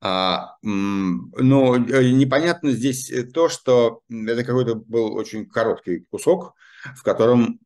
А, 0.00 0.56
но 0.62 1.76
э, 1.76 2.10
непонятно 2.10 2.72
здесь 2.72 3.12
то, 3.32 3.48
что 3.48 4.00
это 4.10 4.42
какой-то 4.42 4.74
был 4.74 5.14
очень 5.14 5.48
короткий 5.48 6.00
кусок, 6.10 6.54
в 6.96 7.04
котором, 7.04 7.60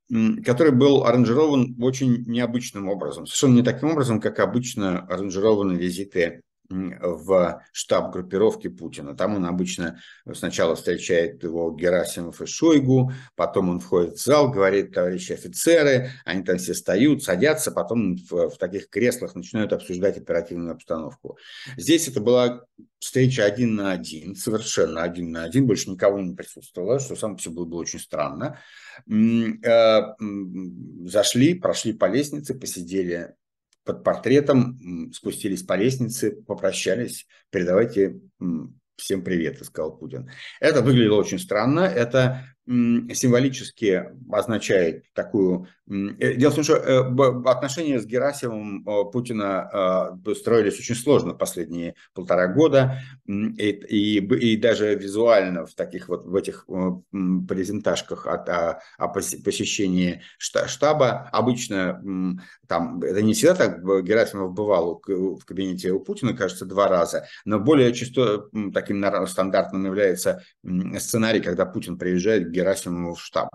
который 0.45 0.73
был 0.73 1.05
аранжирован 1.05 1.75
очень 1.81 2.25
необычным 2.27 2.89
образом, 2.89 3.27
совершенно 3.27 3.55
не 3.55 3.63
таким 3.63 3.93
образом, 3.93 4.21
как 4.21 4.39
обычно 4.39 5.01
аранжированы 5.07 5.79
визиты 5.79 6.43
в 6.69 7.63
штаб 7.73 8.13
группировки 8.13 8.69
Путина. 8.69 9.17
Там 9.17 9.37
он 9.37 9.47
обычно 9.47 10.01
сначала 10.33 10.75
встречает 10.75 11.43
его 11.43 11.71
Герасимов 11.71 12.41
и 12.41 12.47
Шойгу, 12.47 13.13
потом 13.35 13.71
он 13.71 13.81
входит 13.81 14.15
в 14.15 14.25
зал, 14.25 14.51
говорит, 14.51 14.93
товарищи 14.93 15.33
офицеры, 15.33 16.11
они 16.25 16.43
там 16.43 16.59
все 16.59 16.73
встают, 16.73 17.23
садятся, 17.23 17.71
потом 17.71 18.17
в, 18.17 18.51
в 18.51 18.59
таких 18.59 18.89
креслах 18.91 19.35
начинают 19.35 19.73
обсуждать 19.73 20.19
оперативную 20.19 20.73
обстановку. 20.73 21.39
Здесь 21.77 22.09
это 22.09 22.21
была 22.21 22.63
встреча 22.99 23.45
один 23.45 23.77
на 23.77 23.93
один, 23.93 24.35
совершенно 24.35 25.03
один 25.03 25.31
на 25.31 25.45
один, 25.45 25.67
больше 25.67 25.91
никого 25.91 26.19
не 26.21 26.35
присутствовало, 26.35 26.99
что 26.99 27.17
сам 27.17 27.37
по 27.37 27.43
себе 27.43 27.55
было, 27.55 27.65
было 27.65 27.81
очень 27.81 28.01
странно. 28.01 28.59
Э, 29.09 30.01
зашли, 31.05 31.55
прошли 31.55 31.93
по 31.93 32.07
лестнице, 32.07 32.55
посидели 32.55 33.35
под 33.87 34.05
портретом, 34.05 35.11
спустились 35.15 35.63
по 35.63 35.75
лестнице, 35.75 36.33
попрощались, 36.33 37.27
передавайте 37.51 38.21
всем 38.97 39.23
привет, 39.23 39.65
сказал 39.65 39.97
Путин. 39.97 40.29
Это 40.61 40.83
выглядело 40.83 41.17
очень 41.17 41.39
странно, 41.39 41.81
это 41.81 42.45
символически 42.67 44.11
означает 44.31 45.05
такую... 45.13 45.69
Э, 45.89 46.35
дело 46.35 46.51
в 46.51 46.55
том, 46.57 46.65
что 46.65 46.75
э, 46.75 47.49
отношения 47.49 48.01
с 48.01 48.07
Герасимовым 48.07 48.87
э, 48.87 49.11
Путина 49.13 50.19
строились 50.35 50.79
очень 50.79 50.97
сложно 50.97 51.35
последние 51.35 51.95
полтора 52.13 52.49
года, 52.49 52.99
и, 53.27 53.39
и, 53.39 54.19
и 54.19 54.57
даже 54.57 54.95
визуально 54.97 55.67
в 55.67 55.75
таких 55.75 56.09
вот 56.09 56.27
в 56.27 56.35
этих 56.35 56.67
презентажках 56.67 58.27
о, 58.27 58.35
о, 58.35 58.81
о 58.99 59.09
посещении 59.09 60.23
штаба 60.39 61.29
обычно 61.33 62.01
там, 62.67 63.03
это 63.03 63.23
не 63.23 63.35
всегда 63.35 63.55
так, 63.55 63.85
Герасимов 64.05 64.53
бывал 64.53 65.01
в 65.07 65.45
кабинете 65.45 65.93
у 65.93 66.01
Путина, 66.01 66.33
кажется, 66.35 66.65
два 66.65 66.89
раза, 66.89 67.27
но 67.45 67.61
более 67.61 67.93
часто 67.93 68.49
таким 68.75 69.05
стандартным 69.27 69.87
является 69.87 70.43
сценарий, 70.99 71.41
когда 71.41 71.65
Путин 71.65 71.99
приезжает 71.99 72.51
Герасимову 72.57 73.15
в 73.15 73.21
штаб 73.21 73.51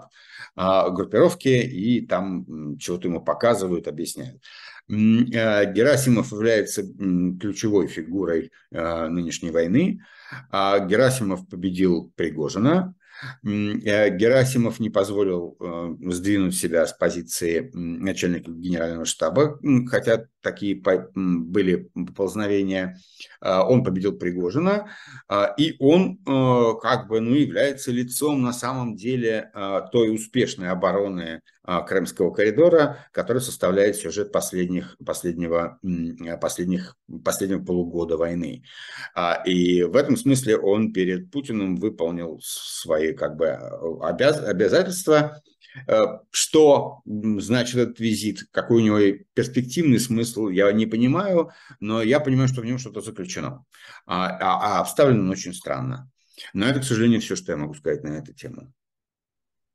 а, 0.55 0.89
группировки 0.89 1.49
и 1.49 2.05
там 2.05 2.77
чего-то 2.77 3.07
ему 3.07 3.21
показывают, 3.21 3.87
объясняют. 3.87 4.41
Э, 4.89 5.71
Герасимов 5.71 6.31
является 6.31 6.83
ключевой 6.83 7.87
фигурой 7.87 8.51
э, 8.71 9.07
нынешней 9.07 9.51
войны. 9.51 10.01
А 10.49 10.79
Герасимов 10.79 11.47
победил 11.49 12.11
Пригожина, 12.15 12.95
Герасимов 13.43 14.79
не 14.79 14.89
позволил 14.89 15.57
э, 15.59 15.95
сдвинуть 16.11 16.55
себя 16.55 16.85
с 16.85 16.93
позиции 16.93 17.69
начальника 17.73 18.51
генерального 18.51 19.05
штаба, 19.05 19.59
хотя 19.89 20.25
такие 20.41 20.81
были 21.15 21.89
поползновения. 21.93 22.97
Э, 23.41 23.59
он 23.59 23.83
победил 23.83 24.17
Пригожина, 24.17 24.89
и 25.57 25.75
он 25.79 26.17
как 26.81 27.07
бы 27.07 27.19
ну, 27.21 27.33
является 27.33 27.91
лицом 27.91 28.41
на 28.41 28.53
самом 28.53 28.95
деле 28.95 29.51
той 29.91 30.13
успешной 30.13 30.69
обороны 30.69 31.41
Крымского 31.63 32.31
коридора, 32.31 33.05
который 33.11 33.41
составляет 33.41 33.95
сюжет 33.95 34.31
последних, 34.31 34.97
последнего, 35.05 35.79
последних, 36.39 36.97
последнего 37.23 37.63
полугода 37.63 38.17
войны. 38.17 38.63
И 39.45 39.83
в 39.83 39.95
этом 39.95 40.17
смысле 40.17 40.57
он 40.57 40.91
перед 40.91 41.29
Путиным 41.31 41.75
выполнил 41.75 42.39
свои 42.43 43.13
как 43.13 43.35
бы 43.35 43.51
обяз, 44.01 44.41
обязательства. 44.43 45.41
Э, 45.87 46.19
что 46.31 47.01
значит 47.05 47.75
этот 47.75 47.99
визит, 47.99 48.43
какой 48.51 48.81
у 48.81 48.85
него 48.85 49.23
перспективный 49.33 49.99
смысл, 49.99 50.49
я 50.49 50.71
не 50.71 50.85
понимаю, 50.85 51.51
но 51.79 52.01
я 52.01 52.19
понимаю, 52.19 52.47
что 52.47 52.61
в 52.61 52.65
нем 52.65 52.77
что-то 52.77 53.01
заключено. 53.01 53.65
А, 54.05 54.27
а, 54.27 54.77
а 54.77 54.81
обставлен 54.81 55.21
он 55.21 55.29
очень 55.29 55.53
странно. 55.53 56.09
Но 56.53 56.65
это, 56.65 56.79
к 56.79 56.83
сожалению, 56.83 57.21
все, 57.21 57.35
что 57.35 57.51
я 57.51 57.57
могу 57.57 57.73
сказать 57.73 58.03
на 58.03 58.17
эту 58.17 58.33
тему. 58.33 58.73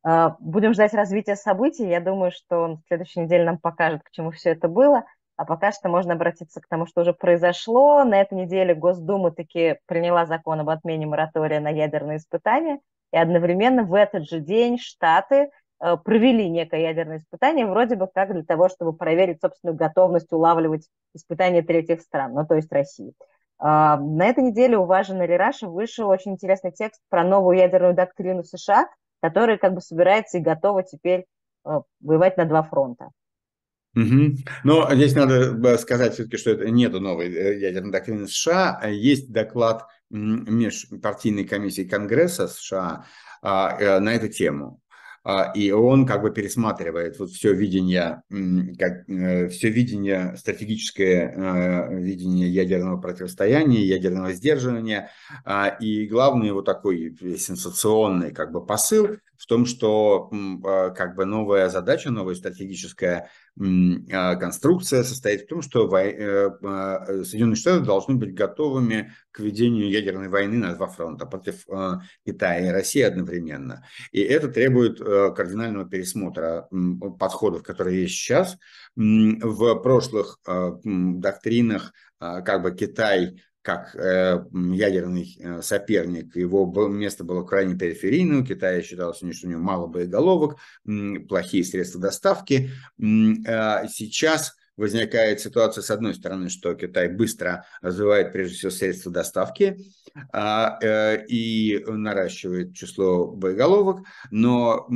А, 0.08 0.36
будем 0.38 0.72
ждать 0.72 0.94
развития 0.94 1.34
событий. 1.34 1.88
Я 1.88 2.00
думаю, 2.00 2.30
что 2.30 2.58
он 2.60 2.76
в 2.76 2.86
следующей 2.86 3.20
неделе 3.20 3.44
нам 3.44 3.58
покажет, 3.58 4.02
к 4.04 4.10
чему 4.12 4.30
все 4.30 4.50
это 4.50 4.68
было. 4.68 5.04
а 5.38 5.44
пока 5.44 5.72
что 5.72 5.88
можно 5.88 6.14
обратиться 6.14 6.60
к 6.60 6.68
тому, 6.68 6.86
что 6.86 7.00
уже 7.02 7.12
произошло. 7.12 8.04
На 8.04 8.20
этой 8.20 8.38
неделе 8.38 8.74
Госдума 8.74 9.32
таки 9.32 9.78
приняла 9.86 10.24
закон 10.24 10.60
об 10.60 10.70
отмене 10.70 11.06
моратория 11.06 11.60
на 11.60 11.68
ядерные 11.68 12.18
испытания, 12.18 12.78
и 13.12 13.18
одновременно 13.18 13.82
в 13.82 13.94
этот 13.94 14.28
же 14.28 14.40
день 14.40 14.78
Штаты 14.78 15.50
э, 15.80 15.96
провели 15.96 16.48
некое 16.48 16.82
ядерное 16.82 17.18
испытание, 17.18 17.66
вроде 17.66 17.96
бы 17.96 18.06
как 18.06 18.32
для 18.32 18.44
того, 18.44 18.68
чтобы 18.68 18.92
проверить 18.94 19.40
собственную 19.40 19.76
готовность 19.76 20.32
улавливать 20.32 20.88
испытания 21.14 21.62
третьих 21.62 22.00
стран, 22.00 22.32
ну 22.32 22.46
то 22.46 22.54
есть 22.54 22.72
России. 22.72 23.12
А, 23.58 23.98
на 23.98 24.26
этой 24.26 24.44
неделе 24.44 24.78
у 24.78 24.84
Важина 24.84 25.26
Лираша 25.26 25.68
вышел 25.68 26.08
очень 26.08 26.32
интересный 26.32 26.72
текст 26.72 27.00
про 27.10 27.24
новую 27.24 27.58
ядерную 27.58 27.94
доктрину 27.94 28.44
США, 28.44 28.88
которая 29.26 29.58
как 29.58 29.74
бы 29.74 29.80
собирается 29.80 30.38
и 30.38 30.40
готова 30.40 30.84
теперь 30.84 31.24
э, 31.64 31.80
воевать 32.00 32.36
на 32.36 32.44
два 32.44 32.62
фронта. 32.62 33.10
Угу. 33.96 34.36
Но 34.62 34.94
здесь 34.94 35.16
надо 35.16 35.56
э, 35.56 35.78
сказать 35.78 36.14
все-таки, 36.14 36.36
что 36.36 36.50
это 36.50 36.70
нет 36.70 36.92
новой 36.92 37.26
э, 37.26 37.58
ядерной 37.58 37.90
доктрины 37.90 38.28
США. 38.28 38.82
Есть 38.86 39.32
доклад 39.32 39.86
межпартийной 40.10 41.44
комиссии 41.44 41.82
Конгресса 41.82 42.46
США 42.46 43.06
а, 43.42 43.98
на 43.98 44.14
эту 44.14 44.28
тему. 44.28 44.80
А, 45.28 45.50
и 45.56 45.72
он 45.72 46.06
как 46.06 46.22
бы 46.22 46.30
пересматривает 46.30 47.18
вот 47.18 47.30
все 47.30 47.52
видение, 47.52 48.22
как, 48.78 49.08
э, 49.08 49.48
все 49.48 49.70
видение, 49.70 50.36
стратегическое 50.36 51.34
э, 51.34 51.98
видение 52.00 52.48
ядерного 52.48 53.00
противостояния, 53.00 53.84
ядерного 53.84 54.32
сдерживания. 54.32 55.10
А, 55.44 55.66
и 55.66 56.06
главный 56.06 56.52
вот 56.52 56.64
такой 56.64 57.16
сенсационный 57.38 58.30
как 58.30 58.52
бы 58.52 58.64
посыл 58.64 59.16
в 59.38 59.46
том, 59.46 59.66
что 59.66 60.30
а, 60.64 60.90
как 60.90 61.16
бы 61.16 61.24
новая 61.24 61.68
задача, 61.68 62.10
новая 62.10 62.34
стратегическая 62.34 63.30
конструкция 63.58 65.02
состоит 65.02 65.44
в 65.44 65.46
том, 65.46 65.62
что 65.62 65.88
э, 65.96 66.50
Соединенные 67.24 67.56
Штаты 67.56 67.86
должны 67.86 68.16
быть 68.16 68.34
готовыми 68.34 69.14
к 69.30 69.40
ведению 69.40 69.88
ядерной 69.88 70.28
войны 70.28 70.58
на 70.58 70.74
два 70.74 70.88
фронта 70.88 71.24
против 71.24 71.64
Китая 72.26 72.66
и 72.66 72.68
России 72.68 73.00
одновременно. 73.00 73.82
И 74.12 74.20
это 74.20 74.48
требует 74.48 75.00
Э, 75.16 75.32
кардинального 75.34 75.88
пересмотра 75.88 76.68
подходов, 77.18 77.62
которые 77.62 78.02
есть 78.02 78.14
сейчас. 78.14 78.58
В 78.96 79.74
прошлых 79.76 80.38
э, 80.46 80.72
доктринах 80.84 81.92
э, 82.20 82.42
как 82.42 82.62
бы 82.62 82.74
Китай 82.74 83.42
как 83.66 83.94
ядерный 83.94 85.38
соперник, 85.60 86.36
его 86.36 86.88
место 86.88 87.24
было 87.24 87.44
крайне 87.44 87.76
периферийным, 87.76 88.42
у 88.42 88.46
Китая 88.46 88.80
что 88.82 89.46
у 89.48 89.50
него 89.50 89.60
мало 89.60 89.88
боеголовок, 89.88 90.56
плохие 91.28 91.64
средства 91.64 92.00
доставки. 92.00 92.70
А 93.46 93.86
сейчас 93.88 94.54
возникает 94.76 95.40
ситуация, 95.40 95.82
с 95.82 95.90
одной 95.90 96.14
стороны, 96.14 96.48
что 96.48 96.74
Китай 96.74 97.08
быстро 97.08 97.64
развивает, 97.80 98.32
прежде 98.32 98.56
всего, 98.56 98.70
средства 98.70 99.10
доставки 99.10 99.78
а, 100.32 100.78
э, 100.82 101.24
и 101.26 101.82
наращивает 101.86 102.74
число 102.74 103.26
боеголовок, 103.26 104.06
но 104.30 104.86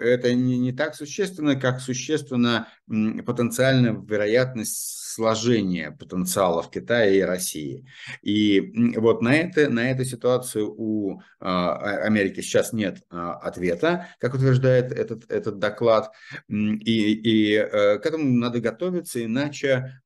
это 0.00 0.34
не, 0.34 0.58
не 0.58 0.72
так 0.72 0.94
существенно, 0.94 1.56
как 1.56 1.80
существенно 1.80 2.68
потенциальная 2.86 3.92
вероятность 3.92 5.07
сложения 5.18 5.90
потенциала 5.90 6.62
в 6.62 6.70
Китае 6.70 7.18
и 7.18 7.22
России. 7.22 7.84
И 8.22 8.94
вот 8.96 9.20
на, 9.20 9.34
это, 9.34 9.68
на 9.68 9.90
эту 9.90 10.04
ситуацию 10.04 10.72
у 10.76 11.20
а, 11.40 11.74
Америки 12.06 12.40
сейчас 12.40 12.72
нет 12.72 13.02
а, 13.10 13.32
ответа, 13.32 14.06
как 14.20 14.34
утверждает 14.34 14.92
этот, 14.92 15.28
этот 15.28 15.58
доклад, 15.58 16.12
и, 16.48 17.12
и 17.12 17.54
э, 17.54 17.98
к 17.98 18.06
этому 18.06 18.24
надо 18.24 18.60
готовиться, 18.60 19.24
иначе 19.24 20.00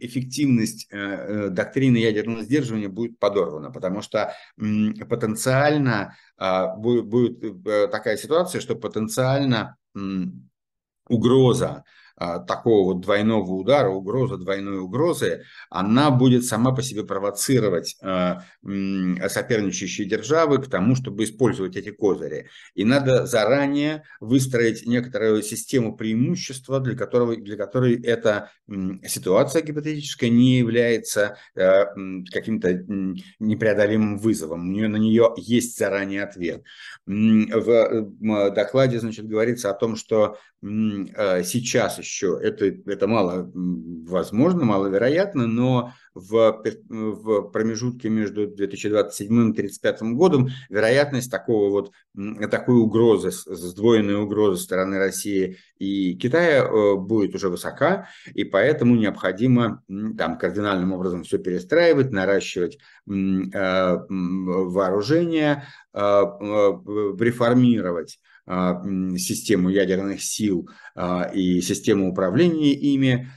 эффективность 0.00 0.88
э, 0.90 0.96
э, 0.96 1.48
доктрины 1.50 1.98
ядерного 1.98 2.42
сдерживания 2.42 2.88
будет 2.88 3.18
подорвана, 3.18 3.70
потому 3.70 4.00
что 4.00 4.32
потенциально 4.56 6.16
а, 6.38 6.74
будет, 6.74 7.04
будет 7.04 7.64
такая 7.90 8.16
ситуация, 8.16 8.62
что 8.62 8.76
потенциально 8.76 9.76
угроза 11.08 11.68
а, 11.68 11.84
такого 12.16 12.92
вот 12.94 13.00
двойного 13.00 13.52
удара, 13.52 13.88
угроза 13.88 14.36
двойной 14.36 14.78
угрозы, 14.78 15.44
она 15.70 16.10
будет 16.10 16.44
сама 16.44 16.72
по 16.72 16.82
себе 16.82 17.04
провоцировать 17.04 17.96
а, 18.02 18.42
соперничающие 18.62 20.06
державы 20.06 20.58
к 20.58 20.68
тому, 20.68 20.94
чтобы 20.94 21.24
использовать 21.24 21.76
эти 21.76 21.90
козыри. 21.90 22.48
И 22.74 22.84
надо 22.84 23.26
заранее 23.26 24.04
выстроить 24.20 24.86
некоторую 24.86 25.42
систему 25.42 25.96
преимущества, 25.96 26.80
для, 26.80 26.96
которого, 26.96 27.36
для 27.36 27.56
которой 27.56 28.00
эта 28.02 28.50
ситуация 29.06 29.62
гипотетическая 29.62 30.30
не 30.30 30.58
является 30.58 31.36
а, 31.56 31.86
каким-то 32.30 32.84
непреодолимым 33.38 34.18
вызовом. 34.18 34.68
У 34.68 34.72
нее, 34.72 34.88
на 34.88 34.96
нее 34.96 35.34
есть 35.36 35.78
заранее 35.78 36.22
ответ. 36.22 36.62
В 37.06 38.50
докладе, 38.50 39.00
значит, 39.00 39.26
говорится 39.26 39.70
о 39.70 39.74
том, 39.74 39.96
что 39.96 40.38
сейчас 40.62 41.98
еще 42.04 42.38
это, 42.40 42.66
это 42.66 43.06
мало 43.06 43.50
возможно, 43.54 44.64
маловероятно, 44.64 45.46
но 45.46 45.92
в, 46.14 46.62
в 46.88 47.42
промежутке 47.50 48.08
между 48.08 48.46
2027 48.46 49.26
и 49.26 49.52
2035 49.52 50.02
годом 50.14 50.48
вероятность 50.68 51.30
такого 51.30 51.70
вот, 51.70 51.92
такой 52.50 52.76
угрозы, 52.76 53.30
сдвоенной 53.30 54.16
угрозы 54.16 54.62
стороны 54.62 54.98
России 54.98 55.58
и 55.78 56.14
Китая 56.14 56.64
э, 56.64 56.94
будет 56.96 57.34
уже 57.34 57.48
высока, 57.48 58.08
и 58.32 58.44
поэтому 58.44 58.94
необходимо 58.94 59.82
там 60.16 60.38
кардинальным 60.38 60.92
образом 60.92 61.24
все 61.24 61.38
перестраивать, 61.38 62.12
наращивать 62.12 62.78
э, 63.08 63.98
вооружение, 64.08 65.64
э, 65.92 65.98
реформировать 65.98 68.20
систему 68.46 69.70
ядерных 69.70 70.22
сил 70.22 70.68
а, 70.94 71.30
и 71.32 71.60
систему 71.62 72.10
управления 72.10 72.72
ими, 72.72 73.30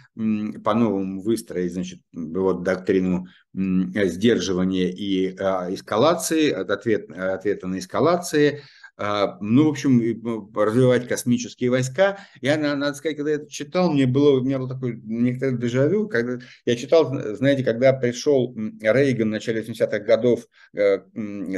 по-новому 0.63 1.21
выстроить 1.21 1.73
значит, 1.73 1.99
вот, 2.11 2.63
доктрину 2.63 3.27
сдерживания 3.53 4.89
и 4.91 5.35
а, 5.37 5.71
эскалации, 5.71 6.51
ответ, 6.51 7.11
ответа 7.11 7.67
на 7.67 7.79
эскалации, 7.79 8.59
а, 8.59 8.63
ну, 8.97 9.65
в 9.65 9.69
общем, 9.69 10.53
развивать 10.55 11.07
космические 11.07 11.69
войска. 11.69 12.17
Я, 12.41 12.57
надо 12.57 12.95
сказать, 12.95 13.17
когда 13.17 13.31
я 13.31 13.37
это 13.37 13.49
читал, 13.49 13.91
мне 13.91 14.07
было, 14.07 14.39
у 14.39 14.43
меня 14.43 14.57
был 14.57 14.67
такой 14.67 14.99
некоторый 15.03 15.57
дежавю, 15.57 16.07
когда 16.07 16.39
я 16.65 16.75
читал, 16.75 17.13
знаете, 17.35 17.63
когда 17.63 17.93
пришел 17.93 18.55
Рейган 18.81 19.27
в 19.27 19.31
начале 19.31 19.61
80-х 19.61 19.99
годов, 19.99 20.47
э, 20.73 20.99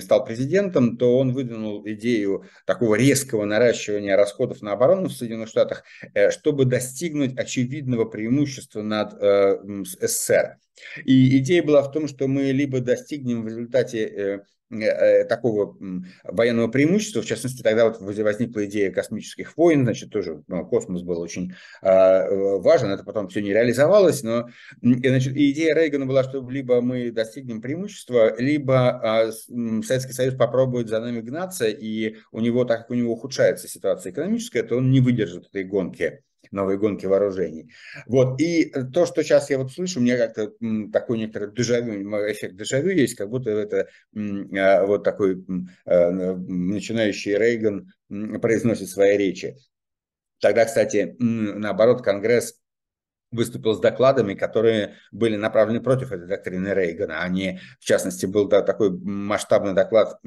стал 0.02 0.26
президентом, 0.26 0.98
то 0.98 1.18
он 1.18 1.34
выдвинул 1.34 1.84
идею 1.88 2.46
такого 2.66 2.96
резкого 2.96 3.46
наращивания 3.46 4.16
расходов 4.18 4.62
на 4.62 4.74
оборону 4.74 5.08
в 5.08 5.14
Соединенных 5.14 5.50
Штатах, 5.50 5.84
э, 6.14 6.32
чтобы 6.32 6.66
достигнуть 6.66 7.38
очевидного 7.38 8.06
преимущества 8.06 8.82
над 8.82 9.14
э, 9.22 9.60
СССР. 9.84 10.58
И 11.06 11.38
идея 11.40 11.64
была 11.64 11.82
в 11.82 11.92
том, 11.92 12.08
что 12.08 12.28
мы 12.28 12.52
либо 12.52 12.80
достигнем 12.80 13.44
в 13.44 13.48
результате 13.48 14.44
Э, 14.72 15.26
такого 15.26 15.76
военного 16.24 16.68
преимущества, 16.68 17.24
в 17.24 17.26
частности, 17.26 17.64
тогда 17.64 17.86
вот 17.86 18.00
возникла 18.02 18.66
идея 18.66 18.92
космических 18.92 19.58
войн, 19.58 19.84
значит, 19.84 20.12
тоже 20.12 20.44
ну, 20.48 20.64
космос 20.64 21.02
был 21.02 21.20
очень 21.20 21.54
а, 21.82 22.28
важен, 22.60 22.92
это 22.92 23.04
потом 23.04 23.30
все 23.30 23.42
не 23.42 23.52
реализовалось, 23.52 24.22
но 24.22 24.48
значит, 24.82 25.36
идея 25.36 25.74
Рейгана 25.74 26.06
была, 26.06 26.24
что 26.24 26.48
либо 26.48 26.82
мы 26.82 27.10
достигнем 27.10 27.64
преимущества, 27.64 28.40
либо 28.40 28.90
а, 28.90 29.32
Советский 29.32 30.14
Союз 30.14 30.36
попробует 30.36 30.88
за 30.88 31.00
нами 31.00 31.22
гнаться, 31.22 31.68
и 31.68 32.18
у 32.32 32.40
него, 32.40 32.64
так 32.64 32.82
как 32.82 32.92
у 32.92 32.94
него 32.94 33.14
ухудшается 33.14 33.68
ситуация 33.68 34.12
экономическая, 34.12 34.62
то 34.62 34.78
он 34.78 34.92
не 34.92 35.00
выдержит 35.00 35.48
этой 35.48 35.64
гонки 35.64 36.22
новой 36.52 36.78
гонки 36.78 37.06
вооружений. 37.06 37.72
Вот. 38.06 38.40
И 38.42 38.72
то, 38.94 39.06
что 39.06 39.24
сейчас 39.24 39.50
я 39.50 39.58
вот 39.58 39.72
слышу, 39.72 40.00
у 40.00 40.04
меня 40.04 40.18
как-то 40.18 40.54
такой 40.92 41.20
некоторый 41.20 41.54
дежавю, 41.54 42.02
эффект 42.32 42.56
дежавю 42.56 42.92
есть, 42.92 43.16
как 43.16 43.30
будто 43.30 43.50
это 43.52 43.88
а, 44.16 44.86
вот 44.86 45.04
такой 45.04 45.46
а, 45.86 46.12
начинающий 46.12 47.38
Рейган 47.38 47.92
произносит 48.42 48.90
свои 48.90 49.18
речи. 49.18 49.58
Тогда, 50.42 50.66
кстати, 50.66 51.16
наоборот, 51.20 52.02
Конгресс 52.02 52.59
выступил 53.32 53.74
с 53.74 53.80
докладами, 53.80 54.34
которые 54.34 54.96
были 55.12 55.36
направлены 55.36 55.82
против 55.82 56.12
этой 56.12 56.28
доктрины 56.28 56.70
Рейгана. 56.70 57.22
Они, 57.22 57.60
в 57.80 57.86
частности, 57.86 58.26
был 58.26 58.50
такой 58.50 58.92
масштабный 58.92 59.74
доклад 59.74 60.20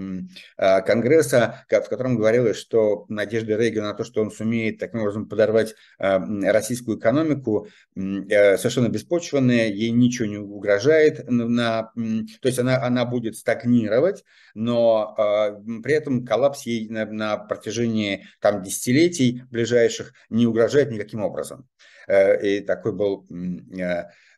а, 0.57 0.81
Конгресса, 0.83 1.65
в 1.69 1.89
котором 1.89 2.17
говорилось, 2.17 2.57
что 2.57 3.07
надежды 3.09 3.57
Рейгана 3.57 3.89
на 3.89 3.95
то, 3.95 4.05
что 4.05 4.23
он 4.23 4.31
сумеет 4.31 4.79
таким 4.79 5.01
образом 5.01 5.29
подорвать 5.29 5.75
а, 5.99 6.21
российскую 6.53 6.99
экономику, 6.99 7.69
э, 7.97 8.57
совершенно 8.57 8.89
беспочвенные, 8.89 9.71
ей 9.73 9.91
ничего 9.91 10.27
не 10.27 10.39
угрожает, 10.39 11.29
на, 11.29 11.93
то 11.95 12.49
есть 12.49 12.59
она, 12.59 12.83
она 12.83 13.05
будет 13.05 13.37
стагнировать, 13.37 14.25
но 14.55 15.15
а, 15.17 15.53
при 15.83 15.95
этом 15.95 16.25
коллапс 16.25 16.63
ей 16.63 16.89
на, 16.89 17.07
на 17.07 17.37
протяжении 17.37 18.27
там, 18.41 18.63
десятилетий 18.63 19.43
ближайших 19.51 20.13
не 20.31 20.47
угрожает 20.47 20.91
никаким 20.91 21.23
образом. 21.23 21.69
И 22.09 22.61
такой 22.67 22.93
был 22.93 23.27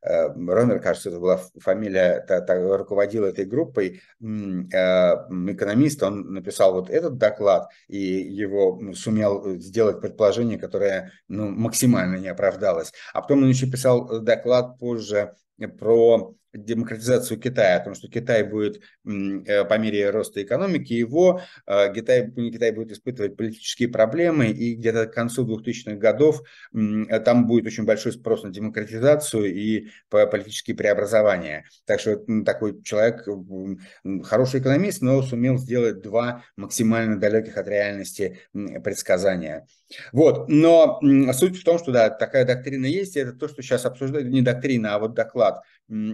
Ромер, 0.05 0.81
кажется, 0.81 1.09
это 1.09 1.19
была 1.19 1.41
фамилия, 1.59 2.25
руководил 2.77 3.25
этой 3.25 3.45
группой, 3.45 4.03
экономист, 4.21 6.03
он 6.03 6.33
написал 6.33 6.75
вот 6.75 6.91
этот 6.91 7.17
доклад 7.17 7.71
и 7.89 7.99
его 7.99 8.81
сумел 8.95 9.59
сделать 9.59 10.01
предположение, 10.01 10.59
которое 10.59 11.13
ну, 11.29 11.49
максимально 11.49 12.17
не 12.17 12.29
оправдалось. 12.29 12.93
А 13.13 13.23
потом 13.23 13.45
он 13.45 13.49
еще 13.49 13.71
писал 13.71 14.21
доклад 14.21 14.79
позже 14.79 15.35
про 15.79 16.35
демократизацию 16.55 17.41
Китая, 17.41 17.77
о 17.77 17.85
том, 17.85 17.95
что 17.95 18.09
Китай 18.09 18.45
будет 18.45 18.81
э, 19.05 19.65
по 19.65 19.79
мере 19.79 20.11
роста 20.11 20.43
экономики 20.43 20.93
его, 20.93 21.41
э, 21.67 21.93
Китай, 21.95 22.31
Китай 22.31 22.71
будет 22.73 22.93
испытывать 22.93 23.37
политические 23.37 23.89
проблемы, 23.89 24.49
и 24.49 24.75
где-то 24.75 25.07
к 25.07 25.15
концу 25.15 25.47
2000-х 25.47 25.97
годов 25.97 26.43
там 26.73 27.47
будет 27.47 27.67
очень 27.67 27.85
большой 27.85 28.13
спрос 28.13 28.45
на 28.45 28.51
демократизацию 28.51 29.53
и 29.53 29.89
политические 30.11 30.77
преобразования. 30.77 31.65
Так 31.87 32.01
что 32.01 32.21
такой 32.45 32.83
человек, 32.83 33.27
хороший 34.25 34.61
экономист, 34.61 35.03
но 35.03 35.23
сумел 35.23 35.59
сделать 35.59 36.01
два 36.01 36.45
максимально 36.57 37.19
далеких 37.19 37.57
от 37.57 37.69
реальности 37.69 38.39
предсказания. 38.53 39.67
Вот, 40.13 40.49
но 40.49 41.01
суть 41.33 41.59
в 41.59 41.65
том, 41.65 41.79
что 41.79 41.93
да, 41.93 42.11
такая 42.11 42.45
доктрина 42.45 42.87
есть, 42.87 43.17
и 43.17 43.21
это 43.21 43.33
то, 43.33 43.49
что 43.49 43.63
сейчас 43.63 43.85
обсуждают, 43.85 44.29
не 44.29 44.43
доктрина, 44.43 44.95
а 44.95 44.99
вот 44.99 45.15
доклад, 45.15 45.63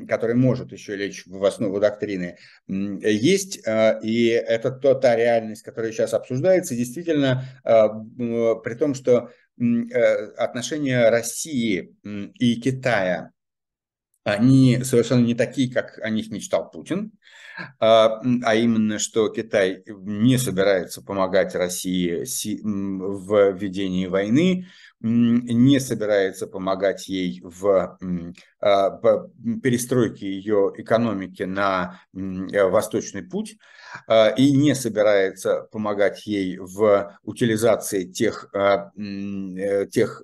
который 0.09 0.35
может 0.35 0.73
еще 0.73 0.97
лечь 0.97 1.25
в 1.27 1.45
основу 1.45 1.81
доктрины, 1.81 2.37
есть, 2.67 3.67
а, 3.67 3.99
и 4.03 4.27
это 4.27 4.71
то, 4.71 4.95
та 4.95 5.17
реальность, 5.17 5.63
которая 5.63 5.93
сейчас 5.93 6.15
обсуждается, 6.15 6.75
действительно, 6.75 7.45
а, 7.65 7.89
при 7.89 8.75
том, 8.75 8.95
что 8.95 9.31
э, 9.59 9.95
отношения 10.37 11.09
России 11.11 11.95
и 12.05 12.61
Китая, 12.61 13.31
они 14.33 14.83
совершенно 14.85 15.25
не 15.25 15.35
такие, 15.35 15.73
как 15.73 15.99
о 16.03 16.11
них 16.11 16.31
мечтал 16.31 16.71
Путин. 16.71 17.13
А, 17.79 18.21
а 18.45 18.55
именно, 18.55 18.99
что 18.99 19.29
Китай 19.29 19.83
не 19.87 20.39
собирается 20.39 21.03
помогать 21.03 21.55
России 21.55 22.25
в 22.65 23.53
ведении 23.53 24.07
войны, 24.07 24.67
не 25.01 25.81
собирается 25.81 26.47
помогать 26.47 27.09
ей 27.09 27.41
в 27.43 27.99
а, 28.61 28.91
перестройке 29.63 30.31
ее 30.31 30.73
экономики 30.77 31.45
на 31.45 32.01
восточный 32.13 33.23
путь 33.23 33.57
а, 34.07 34.29
и 34.29 34.53
не 34.53 34.75
собирается 34.75 35.69
помогать 35.73 36.27
ей 36.27 36.59
в 36.59 37.19
утилизации 37.23 38.05
тех, 38.05 38.51
э, 38.55 39.87
тех 39.91 40.23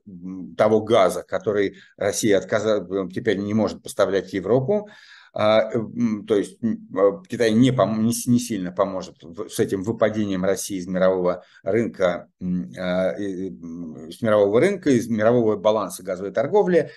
того 0.56 0.82
газа, 0.82 1.22
который 1.22 1.76
Россия 1.96 2.36
отказала, 2.38 3.10
теперь 3.10 3.38
не 3.38 3.54
может 3.54 3.82
поставлять 3.82 4.30
в 4.30 4.34
Европу, 4.34 4.88
а, 4.88 4.92
то 5.36 6.34
есть 6.34 6.58
а, 6.96 7.22
Китай 7.28 7.52
не, 7.52 7.70
не, 7.70 8.38
сильно 8.38 8.72
поможет 8.72 9.16
с 9.50 9.58
этим 9.58 9.82
выпадением 9.82 10.44
России 10.44 10.78
из 10.78 10.86
мирового 10.86 11.44
рынка, 11.62 12.30
а, 12.40 13.14
с 13.18 14.22
мирового 14.22 14.60
рынка, 14.60 14.88
из 14.88 15.08
мирового 15.08 15.56
баланса 15.56 16.02
газовой 16.02 16.32
торговли, 16.32 16.90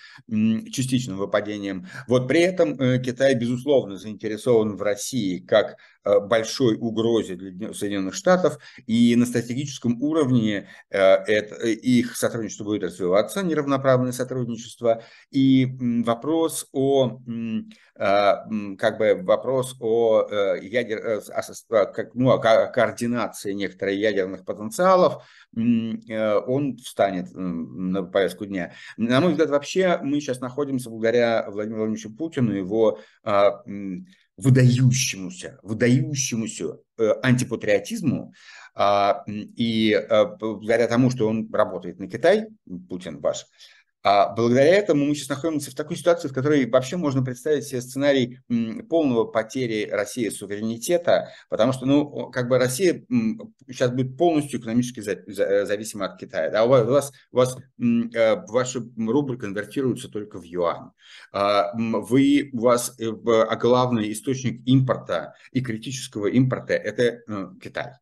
частичным 0.71 1.17
выпадением. 1.17 1.87
Вот 2.07 2.29
при 2.29 2.39
этом 2.39 2.79
э, 2.79 2.99
Китай, 2.99 3.35
безусловно, 3.35 3.97
заинтересован 3.97 4.77
в 4.77 4.81
России 4.81 5.39
как 5.39 5.75
большой 6.03 6.75
угрозе 6.77 7.35
для 7.35 7.73
Соединенных 7.73 8.13
Штатов, 8.15 8.57
и 8.87 9.15
на 9.15 9.25
стратегическом 9.25 10.01
уровне 10.01 10.67
э, 10.89 10.97
это, 10.97 11.67
их 11.67 12.15
сотрудничество 12.15 12.63
будет 12.63 12.83
развиваться, 12.83 13.43
неравноправное 13.43 14.11
сотрудничество, 14.11 15.03
и 15.31 15.67
вопрос 16.05 16.67
о 16.71 17.19
э, 17.27 17.61
как 18.77 18.97
бы 18.97 19.19
вопрос 19.23 19.75
о, 19.81 20.25
ядер, 20.61 21.21
как, 21.69 22.15
ну, 22.15 22.31
о 22.31 22.37
координации 22.39 23.51
некоторых 23.51 23.95
ядерных 23.95 24.45
потенциалов, 24.45 25.25
он 25.53 26.77
встанет 26.77 27.27
на 27.33 28.03
повестку 28.03 28.45
дня. 28.45 28.71
На 28.95 29.19
мой 29.19 29.31
взгляд, 29.31 29.49
вообще 29.49 29.99
мы 30.01 30.21
сейчас 30.21 30.39
находимся 30.39 30.89
благодаря 30.89 31.45
Владимиру 31.49 31.79
Владимировичу 31.79 32.15
Путину, 32.15 32.53
его 32.53 32.99
выдающемуся, 34.39 35.59
выдающемуся 35.63 36.77
э, 36.97 37.11
антипатриотизму, 37.21 38.33
а, 38.75 39.23
и 39.27 39.91
э, 39.91 40.25
благодаря 40.39 40.87
тому, 40.87 41.11
что 41.11 41.27
он 41.27 41.51
работает 41.51 41.99
на 41.99 42.07
Китай, 42.07 42.47
Путин 42.87 43.19
ваш, 43.19 43.45
а 44.01 44.33
благодаря 44.33 44.75
этому 44.75 45.05
мы 45.05 45.15
сейчас 45.15 45.29
находимся 45.29 45.71
в 45.71 45.75
такой 45.75 45.97
ситуации, 45.97 46.29
в 46.29 46.33
которой 46.33 46.69
вообще 46.69 46.95
можно 46.95 47.23
представить 47.23 47.65
себе 47.65 47.81
сценарий 47.81 48.39
полного 48.89 49.25
потери 49.25 49.89
России 49.89 50.29
суверенитета, 50.29 51.29
потому 51.49 51.73
что, 51.73 51.85
ну, 51.85 52.29
как 52.31 52.47
бы 52.47 52.57
Россия 52.57 53.05
сейчас 53.67 53.91
будет 53.91 54.17
полностью 54.17 54.59
экономически 54.59 55.01
зависима 55.01 56.05
от 56.05 56.19
Китая. 56.19 56.49
Да? 56.49 56.63
У 56.63 56.69
вас, 56.69 57.11
у 57.31 57.37
вас 57.37 57.57
э, 57.57 58.35
ваши 58.47 58.81
рубль 58.97 59.37
конвертируются 59.37 60.09
только 60.09 60.39
в 60.39 60.43
юань. 60.43 60.91
А, 61.33 61.71
вы, 61.75 62.49
у 62.53 62.59
вас 62.59 62.95
э, 62.99 63.09
а 63.09 63.55
главный 63.57 64.11
источник 64.13 64.65
импорта 64.65 65.33
и 65.51 65.61
критического 65.61 66.27
импорта– 66.27 66.73
это 66.75 67.03
э, 67.03 67.47
Китай. 67.61 67.93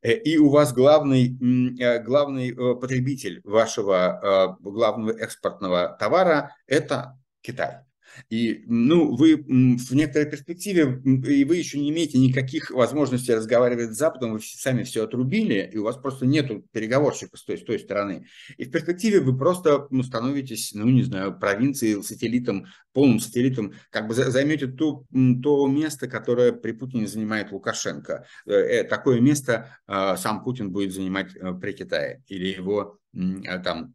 Э, 0.00 0.12
и 0.12 0.38
у 0.38 0.48
вас 0.48 0.72
главный, 0.72 1.36
э, 1.78 2.02
главный 2.02 2.50
э, 2.50 2.74
потребитель 2.76 3.40
вашего 3.44 4.56
главного 4.60 5.12
экспортного 5.12 5.96
товара– 5.98 6.54
это 6.66 7.18
Китай. 7.40 7.80
И 8.28 8.64
ну, 8.66 9.14
вы 9.16 9.36
в 9.36 9.94
некоторой 9.94 10.28
перспективе, 10.28 11.00
и 11.04 11.44
вы 11.44 11.56
еще 11.56 11.78
не 11.78 11.90
имеете 11.90 12.18
никаких 12.18 12.70
возможностей 12.70 13.34
разговаривать 13.34 13.94
с 13.94 13.98
Западом, 13.98 14.32
вы 14.32 14.40
сами 14.40 14.82
все 14.82 15.04
отрубили, 15.04 15.70
и 15.72 15.78
у 15.78 15.84
вас 15.84 15.96
просто 15.96 16.26
нет 16.26 16.50
переговорщика 16.72 17.36
с 17.36 17.44
той, 17.44 17.58
с 17.58 17.62
той 17.62 17.78
стороны. 17.78 18.26
И 18.58 18.64
в 18.64 18.70
перспективе 18.70 19.20
вы 19.20 19.36
просто 19.36 19.86
ну, 19.90 20.02
становитесь, 20.02 20.72
ну, 20.74 20.88
не 20.88 21.02
знаю, 21.02 21.38
провинцией, 21.38 22.02
сателлитом, 22.02 22.66
полным 22.92 23.20
сателлитом, 23.20 23.74
как 23.90 24.08
бы 24.08 24.14
займете 24.14 24.66
то, 24.66 25.04
то 25.42 25.66
место, 25.66 26.08
которое 26.08 26.52
при 26.52 26.72
Путине 26.72 27.06
занимает 27.06 27.52
Лукашенко. 27.52 28.26
Э, 28.46 28.52
э, 28.52 28.84
такое 28.84 29.20
место 29.20 29.78
э, 29.86 30.16
сам 30.16 30.42
Путин 30.42 30.72
будет 30.72 30.92
занимать 30.92 31.32
при 31.60 31.72
Китае 31.72 32.22
или 32.28 32.48
его 32.48 32.98
там 33.12 33.94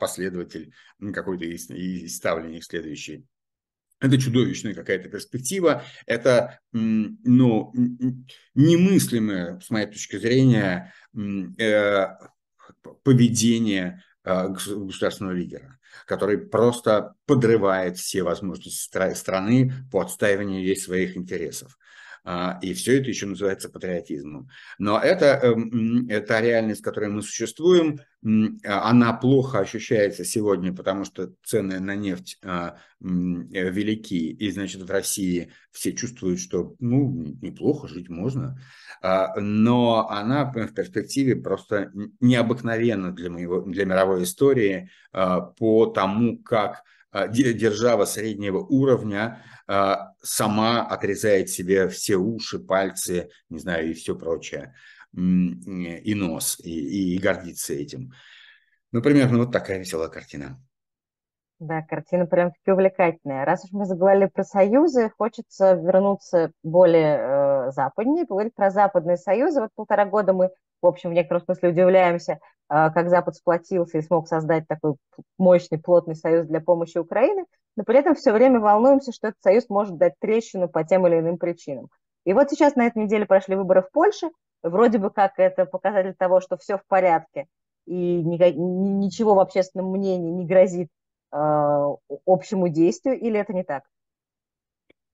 последователь 0.00 0.72
какой-то 1.12 1.44
из, 1.44 1.68
ставленник 2.16 2.64
следующий. 2.64 3.26
Это 4.00 4.16
чудовищная 4.16 4.74
какая-то 4.74 5.08
перспектива, 5.08 5.82
это 6.06 6.60
ну, 6.72 7.72
немыслимое, 8.54 9.58
с 9.58 9.70
моей 9.70 9.86
точки 9.86 10.16
зрения, 10.18 10.94
э, 11.16 12.06
поведение 13.02 14.02
э, 14.24 14.48
государственного 14.48 15.34
лидера, 15.34 15.77
который 16.06 16.38
просто 16.38 17.14
подрывает 17.26 17.98
все 17.98 18.22
возможности 18.22 19.14
страны 19.14 19.72
по 19.90 20.00
отстаиванию 20.00 20.62
ей 20.62 20.76
своих 20.76 21.16
интересов. 21.16 21.78
А, 22.24 22.58
и 22.62 22.74
все 22.74 23.00
это 23.00 23.08
еще 23.08 23.26
называется 23.26 23.68
патриотизмом. 23.68 24.48
Но 24.78 24.98
это, 24.98 25.26
эм, 25.42 26.06
это 26.08 26.40
реальность, 26.40 26.80
в 26.80 26.84
которой 26.84 27.08
мы 27.08 27.22
существуем, 27.22 28.00
она 28.64 29.12
плохо 29.12 29.60
ощущается 29.60 30.24
сегодня, 30.24 30.74
потому 30.74 31.04
что 31.04 31.32
цены 31.44 31.78
на 31.78 31.94
нефть 31.94 32.38
а, 32.44 32.76
э, 33.00 33.04
велики, 33.04 34.30
и, 34.30 34.50
значит, 34.50 34.82
в 34.82 34.90
России 34.90 35.52
все 35.70 35.92
чувствуют, 35.92 36.40
что, 36.40 36.74
ну, 36.80 37.36
неплохо, 37.40 37.86
жить 37.86 38.08
можно, 38.08 38.60
а, 39.00 39.38
но 39.40 40.08
она 40.08 40.44
в 40.46 40.74
перспективе 40.74 41.36
просто 41.36 41.92
необыкновенна 42.20 43.12
для, 43.12 43.30
моего, 43.30 43.60
для 43.60 43.84
мировой 43.84 44.24
истории 44.24 44.90
по 45.12 45.86
тому, 45.86 46.42
как 46.42 46.82
держава 47.30 48.04
среднего 48.04 48.58
уровня 48.58 49.42
а, 49.42 49.57
сама 50.22 50.86
отрезает 50.86 51.50
себе 51.50 51.88
все 51.88 52.16
уши, 52.16 52.58
пальцы, 52.58 53.28
не 53.50 53.58
знаю, 53.58 53.90
и 53.90 53.94
все 53.94 54.16
прочее, 54.16 54.74
и 55.12 56.14
нос, 56.14 56.58
и, 56.60 57.14
и 57.14 57.18
гордится 57.18 57.74
этим. 57.74 58.12
Ну, 58.92 59.02
примерно 59.02 59.38
вот 59.38 59.52
такая 59.52 59.78
веселая 59.78 60.08
картина. 60.08 60.58
Да, 61.58 61.82
картина 61.82 62.24
прям-таки 62.26 62.70
увлекательная. 62.70 63.44
Раз 63.44 63.64
уж 63.64 63.72
мы 63.72 63.84
заговорили 63.84 64.26
про 64.26 64.44
союзы, 64.44 65.10
хочется 65.18 65.72
вернуться 65.72 66.52
более 66.62 67.18
э, 67.18 67.70
западнее, 67.72 68.26
поговорить 68.26 68.54
про 68.54 68.70
западные 68.70 69.16
союзы. 69.16 69.62
Вот 69.62 69.70
полтора 69.74 70.04
года 70.04 70.32
мы, 70.32 70.50
в 70.80 70.86
общем, 70.86 71.10
в 71.10 71.14
некотором 71.14 71.42
смысле 71.42 71.70
удивляемся, 71.70 72.34
э, 72.34 72.38
как 72.68 73.10
Запад 73.10 73.34
сплотился 73.34 73.98
и 73.98 74.02
смог 74.02 74.28
создать 74.28 74.68
такой 74.68 74.94
мощный, 75.36 75.78
плотный 75.78 76.14
союз 76.14 76.46
для 76.46 76.60
помощи 76.60 76.96
Украины 76.98 77.44
но 77.78 77.84
при 77.84 77.96
этом 78.00 78.16
все 78.16 78.32
время 78.32 78.58
волнуемся, 78.58 79.12
что 79.12 79.28
этот 79.28 79.40
союз 79.40 79.68
может 79.68 79.96
дать 79.98 80.14
трещину 80.18 80.68
по 80.68 80.82
тем 80.82 81.06
или 81.06 81.20
иным 81.20 81.38
причинам. 81.38 81.90
И 82.24 82.32
вот 82.32 82.50
сейчас 82.50 82.74
на 82.74 82.88
этой 82.88 83.04
неделе 83.04 83.24
прошли 83.24 83.54
выборы 83.54 83.82
в 83.82 83.92
Польше, 83.92 84.30
вроде 84.64 84.98
бы 84.98 85.10
как 85.10 85.34
это 85.36 85.64
показатель 85.64 86.16
того, 86.18 86.40
что 86.40 86.56
все 86.56 86.76
в 86.76 86.84
порядке, 86.88 87.46
и 87.86 87.94
ничего 87.94 89.36
в 89.36 89.38
общественном 89.38 89.92
мнении 89.92 90.28
не 90.28 90.44
грозит 90.44 90.88
общему 91.30 92.68
действию, 92.68 93.16
или 93.16 93.38
это 93.38 93.52
не 93.52 93.62
так? 93.62 93.84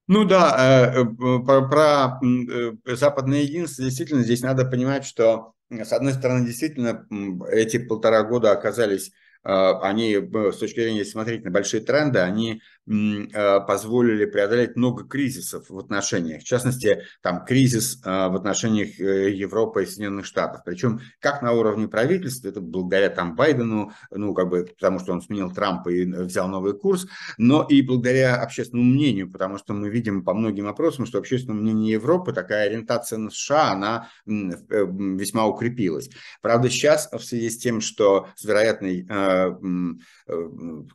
Ну 0.08 0.24
да, 0.24 0.92
э, 0.94 1.02
э, 1.02 1.04
про, 1.44 1.68
про 1.68 2.20
э, 2.24 2.96
западное 2.96 3.40
единство 3.40 3.84
действительно 3.84 4.22
здесь 4.22 4.40
надо 4.40 4.64
понимать, 4.64 5.04
что 5.04 5.52
с 5.68 5.92
одной 5.92 6.14
стороны 6.14 6.46
действительно 6.46 7.06
эти 7.50 7.76
полтора 7.76 8.22
года 8.22 8.52
оказались 8.52 9.12
они, 9.44 10.16
с 10.16 10.56
точки 10.56 10.80
зрения, 10.80 11.04
смотреть 11.04 11.44
на 11.44 11.50
большие 11.50 11.82
тренды, 11.82 12.18
они 12.20 12.54
Э, 12.54 12.73
позволили 12.86 14.26
преодолеть 14.26 14.76
много 14.76 15.04
кризисов 15.04 15.70
в 15.70 15.78
отношениях. 15.78 16.42
В 16.42 16.44
частности, 16.44 17.02
там 17.22 17.44
кризис 17.44 18.00
э, 18.04 18.28
в 18.28 18.36
отношениях 18.36 19.00
э, 19.00 19.30
Европы 19.32 19.82
и 19.82 19.86
Соединенных 19.86 20.26
Штатов. 20.26 20.62
Причем 20.64 21.00
как 21.18 21.40
на 21.40 21.52
уровне 21.52 21.88
правительства, 21.88 22.48
это 22.48 22.60
благодаря 22.60 23.08
там 23.08 23.36
Байдену, 23.36 23.92
ну 24.10 24.34
как 24.34 24.50
бы 24.50 24.66
потому 24.66 24.98
что 24.98 25.12
он 25.12 25.22
сменил 25.22 25.50
Трампа 25.50 25.88
и 25.88 26.04
взял 26.04 26.46
новый 26.48 26.74
курс, 26.74 27.06
но 27.38 27.62
и 27.62 27.80
благодаря 27.80 28.36
общественному 28.36 28.90
мнению, 28.90 29.30
потому 29.30 29.56
что 29.56 29.72
мы 29.72 29.88
видим 29.88 30.22
по 30.22 30.34
многим 30.34 30.68
опросам, 30.68 31.06
что 31.06 31.18
общественное 31.18 31.58
мнение 31.58 31.92
Европы, 31.92 32.32
такая 32.32 32.66
ориентация 32.66 33.18
на 33.18 33.30
США, 33.30 33.72
она 33.72 34.08
весьма 34.26 35.46
укрепилась. 35.46 36.10
Правда, 36.42 36.68
сейчас 36.68 37.08
в 37.10 37.20
связи 37.20 37.48
с 37.48 37.58
тем, 37.58 37.80
что 37.80 38.28
с 38.34 38.44
вероятной 38.44 39.06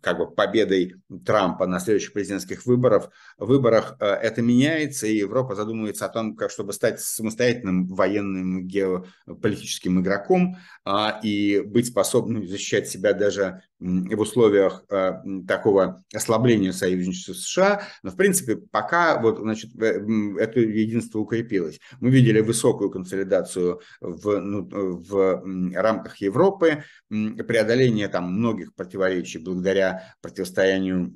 как 0.01 0.17
бы 0.17 0.31
победой 0.31 0.95
Трампа 1.25 1.65
на 1.65 1.78
следующих 1.79 2.13
президентских 2.13 2.65
выборах, 2.65 3.09
выборах 3.37 3.95
э, 3.99 4.05
это 4.05 4.41
меняется, 4.41 5.07
и 5.07 5.17
Европа 5.17 5.55
задумывается 5.55 6.05
о 6.05 6.09
том, 6.09 6.35
как 6.35 6.51
чтобы 6.51 6.73
стать 6.73 6.99
самостоятельным 6.99 7.87
военным 7.87 8.67
геополитическим 8.67 10.01
игроком 10.01 10.57
а, 10.85 11.19
и 11.23 11.59
быть 11.59 11.87
способным 11.87 12.47
защищать 12.47 12.87
себя 12.87 13.13
даже 13.13 13.61
в 13.79 14.19
условиях 14.19 14.83
э, 14.89 15.13
такого 15.47 16.03
ослабления 16.13 16.73
союзничества 16.73 17.33
США. 17.33 17.81
Но, 18.03 18.11
в 18.11 18.17
принципе, 18.17 18.57
пока 18.57 19.21
вот, 19.21 19.39
значит, 19.39 19.71
это 19.75 20.59
единство 20.59 21.19
укрепилось. 21.19 21.79
Мы 22.01 22.09
видели 22.09 22.41
высокую 22.41 22.89
консолидацию 22.89 23.81
в, 24.01 24.39
ну, 24.39 24.67
в 24.69 25.43
рамках 25.73 26.17
Европы, 26.17 26.83
преодоление 27.09 28.09
там 28.09 28.33
многих 28.33 28.73
противоречий 28.73 29.39
благодаря 29.39 30.13
противостоянию 30.21 31.13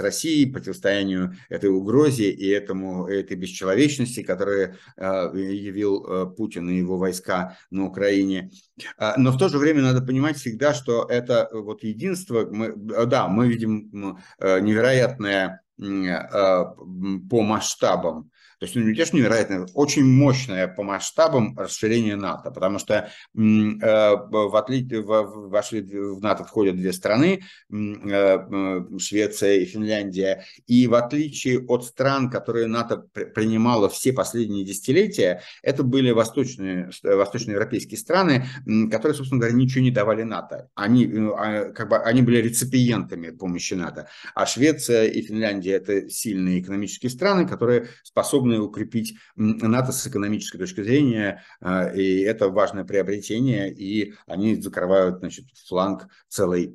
Россией, 0.00 0.50
противостоянию 0.50 1.36
этой 1.48 1.70
угрозе 1.70 2.30
и 2.30 2.48
этому, 2.48 3.06
этой 3.06 3.36
бесчеловечности, 3.36 4.22
которую 4.22 4.76
э, 4.96 5.30
явил 5.34 6.04
э, 6.04 6.26
Путин 6.36 6.68
и 6.70 6.78
его 6.78 6.98
войска 6.98 7.56
на 7.70 7.86
Украине. 7.86 8.50
А, 8.98 9.14
но 9.16 9.30
в 9.32 9.38
то 9.38 9.48
же 9.48 9.58
время 9.58 9.82
надо 9.82 10.02
понимать 10.02 10.36
всегда, 10.36 10.74
что 10.74 11.06
это 11.08 11.48
вот 11.52 11.82
единство, 11.82 12.46
мы, 12.50 12.74
да, 12.74 13.28
мы 13.28 13.48
видим 13.48 14.18
э, 14.38 14.60
невероятное 14.60 15.60
по 15.76 17.42
масштабам 17.42 18.30
то 18.64 18.66
есть, 18.66 18.76
ну, 18.76 18.82
не 18.82 18.94
то, 18.94 19.04
что 19.04 19.16
невероятное, 19.18 19.66
очень 19.74 20.04
мощное 20.04 20.68
по 20.68 20.82
масштабам 20.82 21.54
расширение 21.58 22.16
НАТО, 22.16 22.50
потому 22.50 22.78
что 22.78 22.94
э, 22.94 23.08
в 23.34 24.56
отличие, 24.56 25.02
в, 25.02 25.50
вошли 25.50 25.82
в 25.82 26.20
НАТО 26.22 26.44
входят 26.44 26.76
две 26.76 26.94
страны, 26.94 27.42
э, 27.70 28.80
Швеция 28.98 29.56
и 29.56 29.66
Финляндия, 29.66 30.44
и 30.66 30.86
в 30.86 30.94
отличие 30.94 31.60
от 31.66 31.84
стран, 31.84 32.30
которые 32.30 32.66
НАТО 32.66 33.04
принимало 33.34 33.90
все 33.90 34.14
последние 34.14 34.64
десятилетия, 34.64 35.42
это 35.62 35.82
были 35.82 36.10
восточные, 36.10 36.90
восточноевропейские 37.02 37.98
страны, 37.98 38.46
которые, 38.90 39.14
собственно 39.14 39.40
говоря, 39.40 39.56
ничего 39.56 39.82
не 39.82 39.90
давали 39.90 40.22
НАТО. 40.22 40.70
Они, 40.74 41.04
э, 41.04 41.28
а, 41.36 41.72
как 41.72 41.90
бы, 41.90 41.98
они 41.98 42.22
были 42.22 42.38
реципиентами 42.38 43.28
помощи 43.28 43.74
НАТО. 43.74 44.08
А 44.34 44.46
Швеция 44.46 45.04
и 45.04 45.20
Финляндия– 45.20 45.72
это 45.74 46.08
сильные 46.08 46.62
экономические 46.62 47.10
страны, 47.10 47.46
которые 47.46 47.88
способны 48.02 48.53
способны 48.54 48.60
укрепить 48.60 49.16
НАТО 49.36 49.92
с 49.92 50.06
экономической 50.06 50.58
точки 50.58 50.82
зрения, 50.82 51.42
а, 51.60 51.88
и 51.88 52.20
это 52.20 52.48
важное 52.48 52.84
приобретение, 52.84 53.72
и 53.72 54.14
они 54.26 54.56
закрывают 54.56 55.18
значит, 55.18 55.46
фланг 55.68 56.08
целый. 56.28 56.74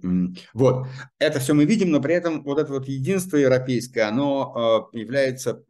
Вот, 0.54 0.88
это 1.20 1.40
все 1.40 1.54
мы 1.54 1.66
видим, 1.66 1.92
но 1.92 2.02
при 2.02 2.16
этом 2.16 2.44
вот 2.44 2.60
это 2.60 2.72
вот 2.72 2.88
единство 2.88 3.38
европейское, 3.38 4.08
оно 4.08 4.90
а, 4.94 4.98
является 4.98 5.64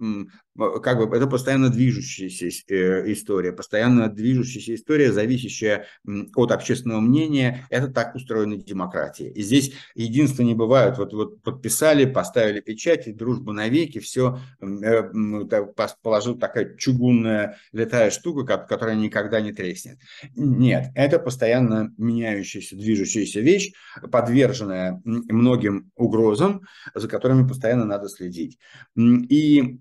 как 0.58 0.98
бы 0.98 1.16
это 1.16 1.28
постоянно 1.28 1.70
движущаяся 1.70 2.48
э, 2.74 3.12
история, 3.12 3.54
постоянно 3.54 4.10
движущаяся 4.10 4.76
история, 4.76 5.12
зависящая 5.12 5.86
от 6.36 6.52
общественного 6.52 7.00
мнения. 7.00 7.66
Это 7.70 7.88
так 7.88 8.16
устроена 8.16 8.58
демократия. 8.58 9.30
И 9.30 9.42
здесь 9.42 9.74
единства 9.96 10.44
не 10.44 10.56
бывают. 10.56 10.98
Вот, 10.98 11.14
вот 11.14 11.42
подписали, 11.42 12.06
поставили 12.06 12.60
печать, 12.60 13.08
и 13.08 13.14
дружба 13.14 13.54
навеки, 13.54 14.00
все 14.00 14.40
э, 14.62 15.04
положил 16.02 16.38
такая 16.38 16.76
чугунная 16.76 17.58
летая 17.72 18.12
штука, 18.12 18.58
которая 18.58 18.96
никогда 18.96 19.42
не 19.42 19.54
треснет. 19.54 20.00
Нет, 20.36 20.88
это 20.96 21.20
постоянно 21.20 21.94
меняющаяся, 21.98 22.76
движущаяся 22.76 23.40
вещь, 23.40 23.72
подверженная 24.12 25.02
многим 25.06 25.92
угрозам, 25.96 26.62
за 26.94 27.08
которыми 27.08 27.48
постоянно 27.48 27.86
надо 27.86 28.10
следить. 28.10 28.58
И 28.98 29.78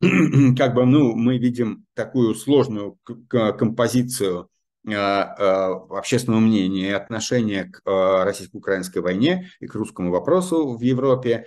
как 0.00 0.74
бы, 0.74 0.86
ну, 0.86 1.14
мы 1.14 1.38
видим 1.38 1.84
такую 1.94 2.34
сложную 2.34 2.98
композицию 3.28 4.48
общественного 4.84 6.40
мнения 6.40 6.88
и 6.88 6.92
отношения 6.92 7.64
к 7.64 7.82
а, 7.84 8.24
российско-украинской 8.24 9.00
войне 9.00 9.50
и 9.60 9.66
к 9.66 9.74
русскому 9.74 10.10
вопросу 10.10 10.76
в 10.76 10.80
Европе. 10.80 11.46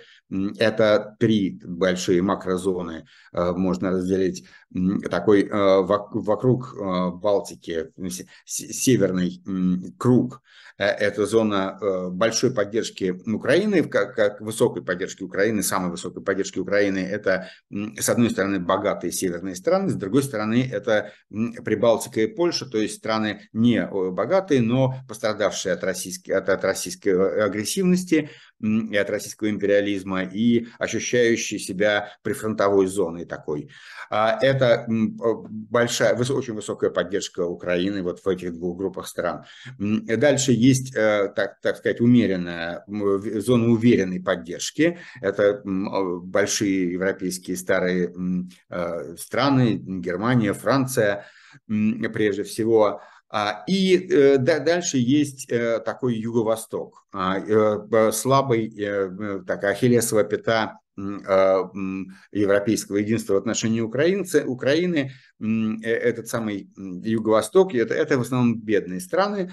Это 0.58 1.16
три 1.18 1.60
большие 1.64 2.22
макрозоны, 2.22 3.06
можно 3.32 3.90
разделить 3.90 4.46
такой 5.10 5.48
вокруг 5.50 6.74
Балтики, 7.20 7.90
северный 8.44 9.42
круг 9.98 10.42
Э, 10.78 10.86
это 10.86 11.26
зона 11.26 11.78
э, 11.80 12.08
большой 12.08 12.52
поддержки 12.52 13.14
Украины, 13.26 13.82
как 13.84 14.40
высокой 14.40 14.82
поддержки 14.82 15.22
Украины, 15.22 15.62
самой 15.62 15.90
высокой 15.90 16.22
поддержки 16.22 16.58
Украины. 16.58 16.98
Это, 16.98 17.48
с 17.70 18.08
одной 18.08 18.30
стороны, 18.30 18.58
богатые 18.60 19.12
северные 19.12 19.54
страны, 19.54 19.90
с 19.90 19.94
другой 19.94 20.22
стороны, 20.22 20.68
это 20.70 21.12
Прибалтика 21.30 22.20
и 22.20 22.26
Польша, 22.26 22.66
то 22.66 22.78
есть 22.78 22.96
страны 22.96 23.31
не 23.52 23.86
богатые, 23.86 24.62
но 24.62 24.94
пострадавшие 25.08 25.74
от 25.74 25.84
российской, 25.84 26.32
от, 26.32 26.48
от 26.48 26.64
российской 26.64 27.10
э, 27.10 27.44
агрессивности, 27.44 28.30
и 28.62 28.96
от 28.96 29.10
российского 29.10 29.50
империализма, 29.50 30.22
и 30.22 30.68
ощущающий 30.78 31.58
себя 31.58 32.16
прифронтовой 32.22 32.86
зоной 32.86 33.24
такой. 33.24 33.70
А 34.08 34.38
это 34.40 34.86
большая, 34.88 36.14
очень 36.14 36.54
высокая 36.54 36.90
поддержка 36.90 37.44
Украины 37.44 38.02
вот 38.02 38.20
в 38.24 38.28
этих 38.28 38.54
двух 38.54 38.76
группах 38.76 39.08
стран. 39.08 39.44
Дальше 39.78 40.52
есть, 40.52 40.94
э, 40.94 41.32
так, 41.34 41.60
так 41.60 41.76
сказать, 41.78 42.00
умеренная 42.00 42.84
зона 42.86 43.68
уверенной 43.68 44.20
поддержки. 44.20 44.98
Это 45.20 45.60
большие 45.64 46.92
европейские 46.92 47.56
старые 47.56 48.12
э, 48.70 49.16
страны, 49.18 49.74
Германия, 49.82 50.52
Франция, 50.52 51.26
прежде 51.66 52.44
всего, 52.44 53.00
и 53.66 53.96
э, 53.96 54.36
дальше 54.36 54.98
есть 54.98 55.50
э, 55.50 55.80
такой 55.80 56.16
юго-восток, 56.16 57.06
а, 57.12 57.38
э, 57.38 58.12
слабый, 58.12 58.70
такая 59.46 59.72
ахиллесова 59.72 60.24
пята 60.24 60.78
а, 60.98 61.70
европейского 62.30 62.98
единства 62.98 63.34
в 63.34 63.38
отношении 63.38 63.80
украинцы, 63.80 64.44
Украины, 64.44 65.12
этот 65.40 66.28
самый 66.28 66.68
Юго-Восток, 66.76 67.74
это, 67.74 67.94
это 67.94 68.18
в 68.18 68.20
основном 68.20 68.60
бедные 68.60 69.00
страны, 69.00 69.52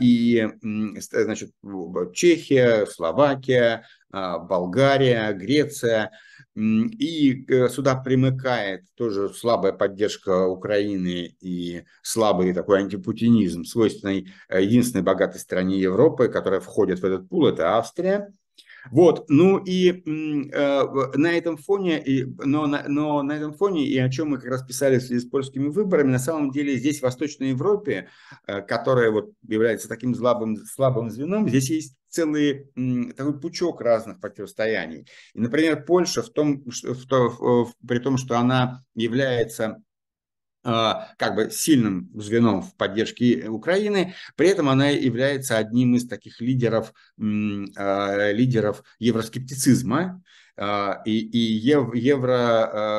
и 0.00 0.48
значит, 1.10 1.52
Чехия, 2.14 2.86
Словакия, 2.86 3.84
Болгария, 4.10 5.32
Греция, 5.34 6.10
и 6.54 7.46
э, 7.48 7.68
сюда 7.68 7.96
примыкает 7.96 8.84
тоже 8.94 9.30
слабая 9.30 9.72
поддержка 9.72 10.46
Украины 10.46 11.34
и 11.40 11.84
слабый 12.02 12.52
такой 12.52 12.80
антипутинизм, 12.80 13.64
свойственный 13.64 14.28
э, 14.48 14.62
единственной 14.62 15.02
богатой 15.02 15.40
стране 15.40 15.78
Европы, 15.78 16.28
которая 16.28 16.60
входит 16.60 17.00
в 17.00 17.04
этот 17.04 17.28
пул, 17.28 17.46
это 17.46 17.76
Австрия. 17.78 18.32
Вот, 18.90 19.26
ну 19.28 19.58
и 19.58 19.90
э, 19.90 21.16
на 21.16 21.32
этом 21.32 21.56
фоне, 21.56 22.02
и, 22.02 22.24
но, 22.24 22.66
на, 22.66 22.84
но 22.88 23.22
на 23.22 23.32
этом 23.32 23.54
фоне, 23.54 23.86
и 23.86 23.96
о 23.98 24.10
чем 24.10 24.30
мы 24.30 24.38
как 24.38 24.50
раз 24.50 24.62
писали 24.62 24.98
в 24.98 25.02
связи 25.02 25.20
с 25.20 25.28
польскими 25.28 25.68
выборами, 25.68 26.10
на 26.10 26.18
самом 26.18 26.50
деле 26.50 26.76
здесь, 26.76 26.98
в 26.98 27.02
Восточной 27.02 27.50
Европе, 27.50 28.08
э, 28.46 28.60
которая 28.62 29.10
вот 29.10 29.32
является 29.46 29.88
таким 29.88 30.14
слабым, 30.14 30.56
слабым 30.56 31.10
звеном, 31.10 31.48
здесь 31.48 31.70
есть 31.70 31.96
целый 32.08 32.70
такой 33.16 33.40
пучок 33.40 33.80
разных 33.80 34.20
противостояний. 34.20 35.06
И, 35.34 35.40
например, 35.40 35.84
Польша 35.84 36.22
в 36.22 36.30
том, 36.30 36.70
что, 36.70 37.30
в, 37.30 37.40
в, 37.40 37.72
при 37.86 37.98
том, 37.98 38.18
что 38.18 38.38
она 38.38 38.84
является 38.94 39.82
как 40.62 41.34
бы 41.34 41.50
сильным 41.50 42.10
звеном 42.14 42.62
в 42.62 42.76
поддержке 42.76 43.48
Украины, 43.48 44.14
при 44.36 44.48
этом 44.48 44.68
она 44.68 44.88
является 44.88 45.58
одним 45.58 45.96
из 45.96 46.06
таких 46.06 46.40
лидеров, 46.40 46.92
лидеров 47.16 48.84
евроскептицизма, 48.98 50.22
а, 50.54 51.00
и, 51.06 51.18
и 51.18 51.38
евро, 51.38 52.34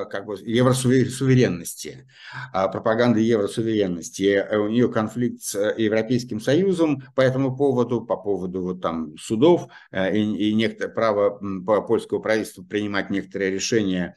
а, 0.02 0.06
как 0.06 0.26
бы, 0.26 0.36
евросуверенности, 0.44 2.08
а, 2.52 2.68
пропаганды 2.68 3.20
евросуверенности. 3.20 4.44
У 4.56 4.70
нее 4.70 4.92
конфликт 4.92 5.44
с 5.44 5.74
Европейским 5.78 6.40
Союзом 6.40 7.04
по 7.16 7.22
этому 7.22 7.56
поводу, 7.56 8.02
по 8.02 8.18
поводу 8.18 8.64
вот 8.64 8.82
там 8.82 9.16
судов 9.18 9.68
и, 9.94 10.50
и 10.50 10.54
некоторое 10.56 10.90
право 10.90 11.82
польского 11.82 12.20
правительства 12.20 12.64
принимать 12.64 13.12
некоторые 13.12 13.52
решения 13.52 14.16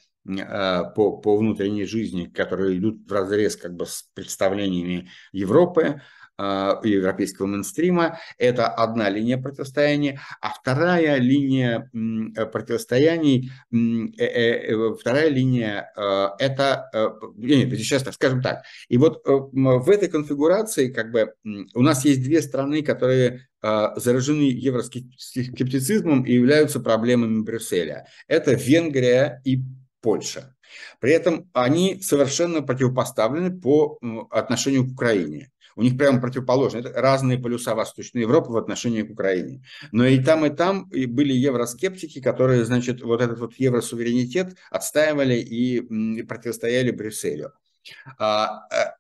по, 0.95 1.17
по 1.19 1.37
внутренней 1.37 1.85
жизни, 1.85 2.27
которые 2.27 2.79
идут 2.79 3.09
в 3.09 3.13
разрез 3.13 3.57
как 3.57 3.75
бы 3.75 3.87
с 3.87 4.05
представлениями 4.15 5.09
Европы. 5.33 6.01
А, 6.39 6.81
европейского 6.85 7.47
мейнстрима. 7.47 8.19
Это 8.37 8.69
одна 8.69 9.09
линия 9.09 9.39
противостояния. 9.39 10.21
А 10.43 10.51
вторая 10.51 11.17
линия 11.17 11.91
э, 11.95 12.45
противостояний, 12.45 13.51
э, 13.73 13.77
э, 14.19 14.95
вторая 15.01 15.31
линия– 15.31 15.91
это, 16.39 16.91
нет, 17.37 17.71
сейчас 17.79 18.03
так, 18.03 18.13
скажем 18.13 18.43
так. 18.43 18.65
И 18.89 18.99
вот 18.99 19.23
в 19.25 19.89
этой 19.89 20.11
конфигурации 20.11 20.93
как 20.93 21.11
бы 21.11 21.33
у 21.75 21.81
нас 21.81 22.05
есть 22.05 22.23
две 22.23 22.43
страны, 22.43 22.83
которые 22.83 23.47
заражены 23.63 24.43
евроскептицизмом 24.43 26.25
и 26.25 26.35
являются 26.35 26.81
проблемами 26.81 27.43
Брюсселя. 27.43 28.07
Это 28.29 28.53
Венгрия 28.53 29.41
и 29.45 29.63
Польша. 30.07 30.55
При 31.01 31.11
этом 31.11 31.51
они 31.53 32.01
совершенно 32.01 32.63
противопоставлены 32.63 33.51
по 33.61 33.99
отношению 34.31 34.87
к 34.87 34.93
Украине. 34.93 35.51
У 35.75 35.83
них 35.83 35.99
прямо 35.99 36.21
противоположно. 36.21 36.79
Это 36.79 36.93
разные 37.01 37.39
полюса 37.39 37.75
Восточной 37.75 38.21
Европы 38.23 38.53
в 38.53 38.57
отношении 38.57 39.03
к 39.03 39.11
Украине. 39.11 39.65
Но 39.91 40.07
и 40.07 40.23
там, 40.23 40.47
и 40.47 40.51
там 40.51 40.89
были 40.89 41.33
евроскептики, 41.33 42.21
которые, 42.23 42.65
значит, 42.65 43.03
вот 43.03 43.21
этот 43.21 43.41
вот 43.41 43.55
евросуверенитет 43.59 44.57
отстаивали 44.71 45.35
и 45.35 46.23
противостояли 46.23 46.93
Брюсселю. 46.93 47.51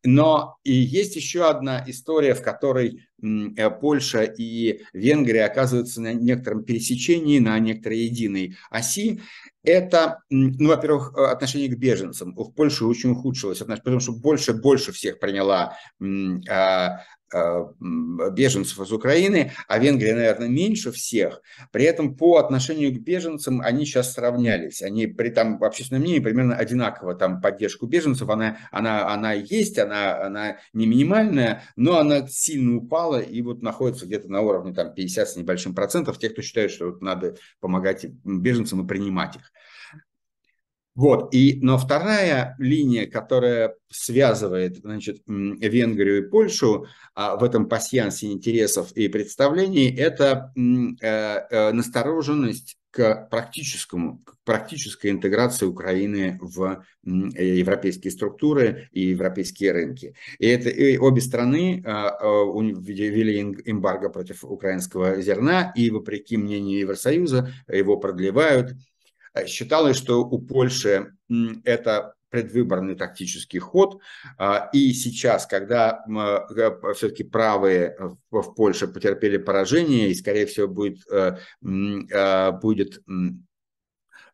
Но 0.06 0.56
и 0.62 0.72
есть 0.72 1.16
еще 1.16 1.48
одна 1.48 1.84
история, 1.86 2.34
в 2.34 2.42
которой 2.42 3.08
э, 3.20 3.70
Польша 3.70 4.22
и 4.22 4.82
Венгрия 4.92 5.44
оказываются 5.44 6.00
на 6.00 6.12
некотором 6.12 6.64
пересечении, 6.64 7.40
на 7.40 7.58
некоторой 7.58 7.98
единой 7.98 8.56
оси. 8.70 9.20
Это, 9.64 10.20
ну, 10.30 10.68
во-первых, 10.68 11.12
э, 11.16 11.24
отношение 11.24 11.68
к 11.68 11.76
беженцам. 11.76 12.36
В 12.36 12.52
Польше 12.52 12.84
очень 12.84 13.10
ухудшилось, 13.10 13.58
потому 13.58 13.98
что 13.98 14.12
больше 14.12 14.52
больше 14.52 14.92
всех 14.92 15.18
приняла 15.18 15.76
а, 16.48 17.00
а, 17.34 17.72
беженцев 18.30 18.78
из 18.78 18.92
Украины, 18.92 19.52
а 19.66 19.78
Венгрия, 19.78 20.14
наверное, 20.14 20.48
меньше 20.48 20.92
всех. 20.92 21.42
При 21.72 21.84
этом 21.84 22.16
по 22.16 22.36
отношению 22.36 22.92
к 22.94 23.02
беженцам 23.02 23.60
они 23.60 23.84
сейчас 23.84 24.12
сравнялись. 24.12 24.80
Они 24.80 25.08
при 25.08 25.30
там 25.30 25.62
общественном 25.62 26.02
мнении 26.02 26.20
примерно 26.20 26.54
одинаково 26.54 27.16
там 27.16 27.40
поддержку 27.40 27.86
беженцев. 27.86 28.28
Она, 28.28 28.58
она, 28.70 29.12
она 29.12 29.32
есть, 29.32 29.76
она, 29.76 29.95
она 29.96 30.58
не 30.72 30.86
минимальная, 30.86 31.62
но 31.76 31.98
она 31.98 32.26
сильно 32.28 32.76
упала 32.76 33.20
и 33.20 33.42
вот 33.42 33.62
находится 33.62 34.06
где-то 34.06 34.30
на 34.30 34.40
уровне 34.40 34.72
там 34.72 34.94
50 34.94 35.28
с 35.28 35.36
небольшим 35.36 35.74
процентов 35.74 36.18
тех, 36.18 36.32
кто 36.32 36.42
считает, 36.42 36.70
что 36.70 36.86
вот 36.86 37.02
надо 37.02 37.36
помогать 37.60 38.06
беженцам 38.24 38.84
и 38.84 38.88
принимать 38.88 39.36
их. 39.36 39.52
Вот, 40.96 41.34
и, 41.34 41.58
но 41.60 41.76
вторая 41.76 42.56
линия, 42.58 43.06
которая 43.06 43.74
связывает 43.90 44.78
значит, 44.78 45.18
Венгрию 45.26 46.24
и 46.24 46.30
Польшу 46.30 46.86
а, 47.14 47.36
в 47.36 47.44
этом 47.44 47.68
пассиансе 47.68 48.32
интересов 48.32 48.92
и 48.92 49.08
представлений, 49.08 49.94
это 49.94 50.54
э, 50.56 51.06
э, 51.06 51.72
настороженность 51.72 52.78
к 52.96 53.28
практическому, 53.30 54.22
к 54.24 54.38
практической 54.42 55.10
интеграции 55.10 55.66
Украины 55.66 56.38
в 56.40 56.82
европейские 57.04 58.10
структуры 58.10 58.88
и 58.90 59.02
европейские 59.08 59.72
рынки. 59.72 60.14
И, 60.38 60.46
это, 60.46 60.70
и 60.70 60.96
обе 60.96 61.20
страны 61.20 61.82
а, 61.84 62.08
а, 62.08 62.44
ввели 62.58 63.42
эмбарго 63.66 64.08
против 64.08 64.44
украинского 64.44 65.20
зерна, 65.20 65.74
и 65.76 65.90
вопреки 65.90 66.38
мнению 66.38 66.78
Евросоюза 66.78 67.52
его 67.68 67.98
продлевают. 67.98 68.72
Э, 69.34 69.46
считалось, 69.46 69.98
что 69.98 70.24
у 70.24 70.38
Польши 70.38 71.12
это 71.64 72.14
предвыборный 72.30 72.96
тактический 72.96 73.58
ход. 73.58 74.00
А, 74.38 74.68
и 74.72 74.92
сейчас, 74.92 75.46
когда 75.46 76.04
э, 76.08 76.92
все-таки 76.94 77.24
правые 77.24 77.96
в 78.30 78.54
Польше 78.54 78.88
потерпели 78.88 79.36
поражение, 79.36 80.10
и, 80.10 80.14
скорее 80.14 80.46
всего, 80.46 80.68
будет, 80.68 80.98
э, 81.10 81.38
будет 81.60 83.02
а, 83.08 83.32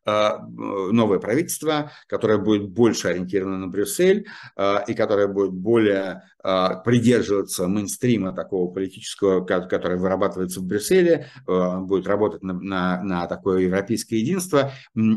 новое 0.05 1.19
правительство, 1.19 1.93
которое 2.09 2.39
будет 2.39 2.69
больше 2.69 3.09
ориентировано 3.09 3.59
на 3.59 3.69
Брюссель 3.69 4.27
а, 4.57 4.85
и 4.87 4.95
которое 4.95 5.29
будет 5.29 5.53
более 5.53 6.23
а, 6.43 6.77
придерживаться 6.77 7.69
мейнстрима 7.69 8.33
такого 8.33 8.73
политического, 8.73 9.45
который 9.45 9.99
вырабатывается 9.99 10.61
в 10.61 10.65
Брюсселе, 10.65 11.27
будет 11.47 12.07
работать 12.07 12.43
на, 12.43 12.53
на, 12.53 13.03
на 13.03 13.27
такое 13.27 13.61
европейское 13.61 14.19
единство. 14.19 14.73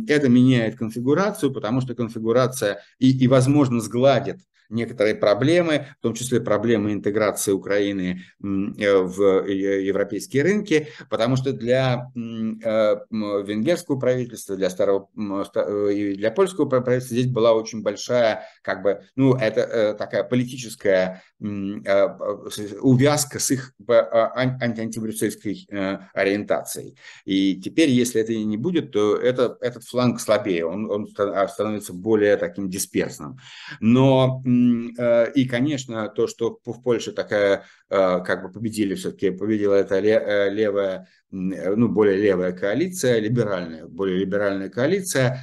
Это 0.07 0.29
меняет 0.29 0.77
конфигурацию, 0.77 1.51
потому 1.51 1.81
что 1.81 1.95
конфигурация 1.95 2.81
и, 2.99 3.11
и 3.11 3.27
возможно, 3.27 3.79
сгладит 3.79 4.39
некоторые 4.69 5.15
проблемы, 5.15 5.87
в 5.99 6.01
том 6.01 6.13
числе 6.13 6.41
проблемы 6.41 6.93
интеграции 6.93 7.51
Украины 7.51 8.21
э, 8.41 8.41
в 8.41 9.47
европейские 9.47 10.43
рынки, 10.43 10.87
потому 11.09 11.35
что 11.35 11.53
для 11.53 12.11
э, 12.15 12.19
венгерского 12.19 13.99
правительства, 13.99 14.55
для 14.55 14.69
старого 14.69 15.09
э, 15.15 15.93
и 15.93 16.15
для 16.15 16.31
польского 16.31 16.67
правительства 16.67 17.17
здесь 17.17 17.31
была 17.31 17.53
очень 17.53 17.81
большая, 17.81 18.43
как 18.61 18.81
бы, 18.81 19.01
ну, 19.15 19.35
это 19.35 19.95
такая 19.97 20.23
политическая 20.23 21.21
увязка 21.39 23.39
с 23.39 23.51
их 23.51 23.73
антибрюссельской 23.87 25.67
ориентацией. 26.13 26.97
И 27.25 27.55
теперь, 27.55 27.89
если 27.89 28.21
это 28.21 28.33
не 28.33 28.57
будет, 28.57 28.91
то 28.91 29.15
это, 29.15 29.57
этот 29.61 29.83
фланг 29.83 30.19
слабее, 30.19 30.65
он, 30.65 30.89
он 30.89 31.07
становится 31.07 31.93
более 31.93 32.37
таким 32.37 32.69
дисперсным. 32.69 33.37
Но 33.79 34.25
Э, 34.25 34.49
и, 35.35 35.45
конечно, 35.47 36.09
то, 36.09 36.27
что 36.27 36.59
в 36.65 36.81
Польше 36.81 37.11
такая, 37.11 37.65
э, 37.89 38.19
как 38.23 38.43
бы 38.43 38.51
победили 38.51 38.95
все-таки, 38.95 39.31
победила 39.31 39.75
эта 39.75 39.95
э, 39.95 40.49
левая, 40.49 41.07
ну, 41.31 41.89
более 41.89 42.17
левая 42.17 42.53
коалиция, 42.53 43.19
либеральная, 43.19 43.85
более 43.85 44.19
либеральная 44.19 44.69
коалиция, 44.69 45.41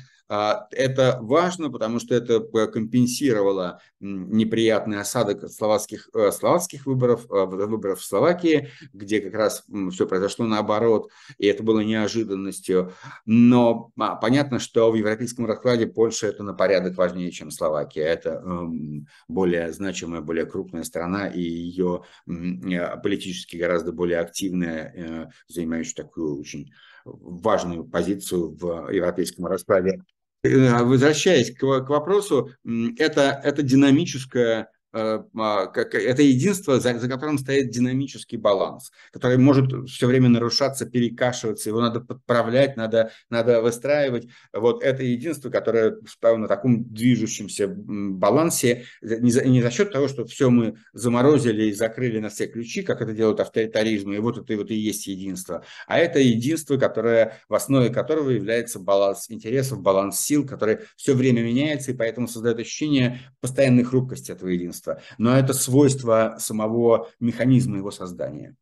это 0.71 1.19
важно, 1.21 1.71
потому 1.71 2.01
что 2.01 2.15
это 2.15 2.35
э, 2.35 2.67
компенсировало 2.69 3.81
неприятный 4.01 4.99
осадок 4.99 5.51
словацких, 5.51 6.09
э, 6.15 6.31
словацких 6.33 6.87
выборов, 6.87 7.27
э, 7.31 7.45
выборов 7.45 8.01
в 8.01 8.05
Словакии, 8.05 8.71
где 8.95 9.21
как 9.21 9.35
раз 9.35 9.65
все 9.91 10.07
произошло 10.07 10.47
наоборот, 10.47 11.11
и 11.37 11.47
это 11.47 11.63
было 11.63 11.81
неожиданностью. 11.81 12.93
Но 13.27 13.91
а, 13.99 14.17
понятно, 14.17 14.59
что 14.59 14.91
в 14.91 14.95
европейском 14.95 15.45
раскладе 15.45 15.87
Польша 15.87 16.29
это 16.29 16.43
на 16.43 16.55
порядок 16.55 16.97
важнее, 16.97 17.31
чем 17.31 17.51
Словакия. 17.51 18.03
Это 18.03 18.43
эм, 18.43 19.07
более 19.29 19.71
значимая, 19.73 20.23
более 20.23 20.47
крупная 20.47 20.85
страна, 20.85 21.27
и 21.29 21.43
ее 21.43 22.05
политически 22.27 23.57
гораздо 23.57 23.93
более 23.93 24.21
активная, 24.21 25.31
занимающая 25.49 25.95
такую 25.95 26.41
очень 26.41 26.73
важную 27.05 27.85
позицию 27.85 28.57
в 28.57 28.91
европейском 28.91 29.47
раскладе 29.47 30.03
Э, 30.03 30.12
возвращаясь 30.45 31.55
к, 31.55 31.59
к 31.61 31.89
вопросу, 31.89 32.51
это, 32.99 33.41
это 33.45 33.63
динамическая 33.63 34.63
Э, 34.63 34.82
это 34.93 36.23
единство, 36.23 36.79
за, 36.79 36.99
за 36.99 37.09
которым 37.09 37.39
стоит 37.39 37.71
динамический 37.71 38.37
баланс, 38.37 38.93
который 39.11 39.39
может 39.39 39.89
все 39.89 40.07
время 40.07 40.29
нарушаться, 40.29 40.85
перекашиваться, 40.87 41.71
его 41.71 41.81
надо 41.81 42.01
подправлять, 42.01 42.77
надо, 42.77 43.11
надо 43.31 43.63
выстраивать. 43.63 44.29
Вот 44.53 44.83
это 44.83 45.03
единство, 45.03 45.51
которое 45.51 45.97
на 46.23 46.47
таком 46.47 46.85
движущемся 46.93 47.69
балансе, 47.69 48.85
не 49.01 49.31
за, 49.31 49.45
не 49.45 49.63
за 49.63 49.71
счет 49.71 49.93
того, 49.93 50.09
что 50.09 50.27
все 50.27 50.51
мы 50.51 50.77
заморозили 50.93 51.65
и 51.65 51.73
закрыли 51.73 52.19
на 52.19 52.29
все 52.29 52.47
ключи, 52.47 52.83
как 52.83 53.01
это 53.01 53.13
делают 53.13 53.41
авторитаризмы, 53.41 54.17
и 54.17 54.19
вот 54.19 54.39
это 54.39 54.57
вот 54.57 54.71
и 54.71 54.75
есть 54.75 55.07
единство, 55.07 55.65
а 55.87 55.99
это 55.99 56.19
единство, 56.19 56.77
которое, 56.77 57.41
в 57.49 57.55
основе 57.55 57.89
которого 57.89 58.31
является 58.31 58.79
баланс 58.79 59.31
интересов, 59.31 59.81
баланс 59.81 60.21
сил, 60.21 60.47
который 60.47 60.81
все 60.97 61.15
время 61.15 61.43
меняется, 61.43 61.93
и 61.93 61.95
поэтому 61.95 62.29
создает 62.29 62.59
ощущение 62.59 63.21
постоянной 63.41 63.85
хрупкости 63.85 64.33
этого 64.33 64.49
единства 64.49 64.82
единства, 64.83 64.99
но 65.19 65.37
это 65.37 65.53
свойство 65.53 66.37
самого 66.39 67.09
механизма 67.21 67.77
его 67.77 67.91
создания. 67.91 68.57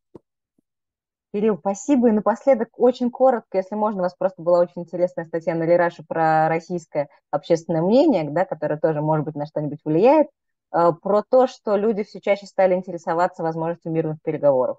Кирилл, 1.33 1.57
спасибо. 1.57 2.09
И 2.09 2.11
напоследок, 2.11 2.69
очень 2.77 3.09
коротко, 3.09 3.57
если 3.57 3.75
можно, 3.75 4.01
у 4.01 4.03
вас 4.03 4.15
просто 4.17 4.41
была 4.41 4.59
очень 4.59 4.81
интересная 4.81 5.25
статья 5.25 5.55
на 5.55 5.63
Лираше 5.63 6.03
про 6.05 6.49
российское 6.49 7.07
общественное 7.31 7.81
мнение, 7.81 8.29
да, 8.29 8.43
которое 8.43 8.77
тоже, 8.77 9.01
может 9.01 9.25
быть, 9.25 9.35
на 9.35 9.45
что-нибудь 9.45 9.79
влияет. 9.85 10.27
про 10.71 11.23
то, 11.29 11.47
что 11.47 11.77
люди 11.77 12.03
все 12.03 12.19
чаще 12.19 12.45
стали 12.45 12.75
интересоваться 12.75 13.43
возможностью 13.43 13.91
мирных 13.93 14.21
переговоров. 14.21 14.77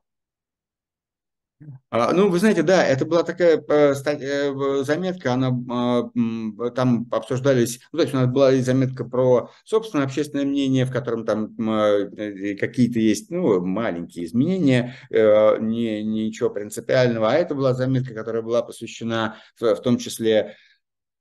А, 1.91 2.13
ну, 2.13 2.31
вы 2.31 2.39
знаете, 2.39 2.63
да, 2.63 2.85
это 2.85 3.05
была 3.05 3.23
такая 3.23 3.59
э, 3.59 3.95
э, 3.95 4.85
заметка, 4.85 5.35
она 5.35 5.51
а, 5.71 6.71
там 6.71 7.07
обсуждались, 7.11 7.81
ну, 7.93 7.99
то 7.99 8.03
есть 8.05 8.15
у 8.15 8.17
нас 8.17 8.29
была 8.29 8.53
и 8.53 8.61
заметка 8.63 9.05
про 9.05 9.51
собственное 9.65 10.07
общественное 10.07 10.45
мнение, 10.45 10.87
в 10.87 10.93
котором 10.93 11.27
там 11.27 11.55
э, 11.71 12.55
какие-то 12.57 12.99
есть, 12.99 13.31
ну, 13.31 13.65
маленькие 13.65 14.25
изменения, 14.25 14.95
не, 15.11 16.03
ничего 16.03 16.51
принципиального, 16.51 17.31
а 17.31 17.35
это 17.35 17.55
была 17.55 17.75
заметка, 17.75 18.15
которая 18.15 18.43
была 18.43 18.63
посвящена 18.63 19.37
в 19.61 19.77
том 19.77 19.99
числе 19.99 20.57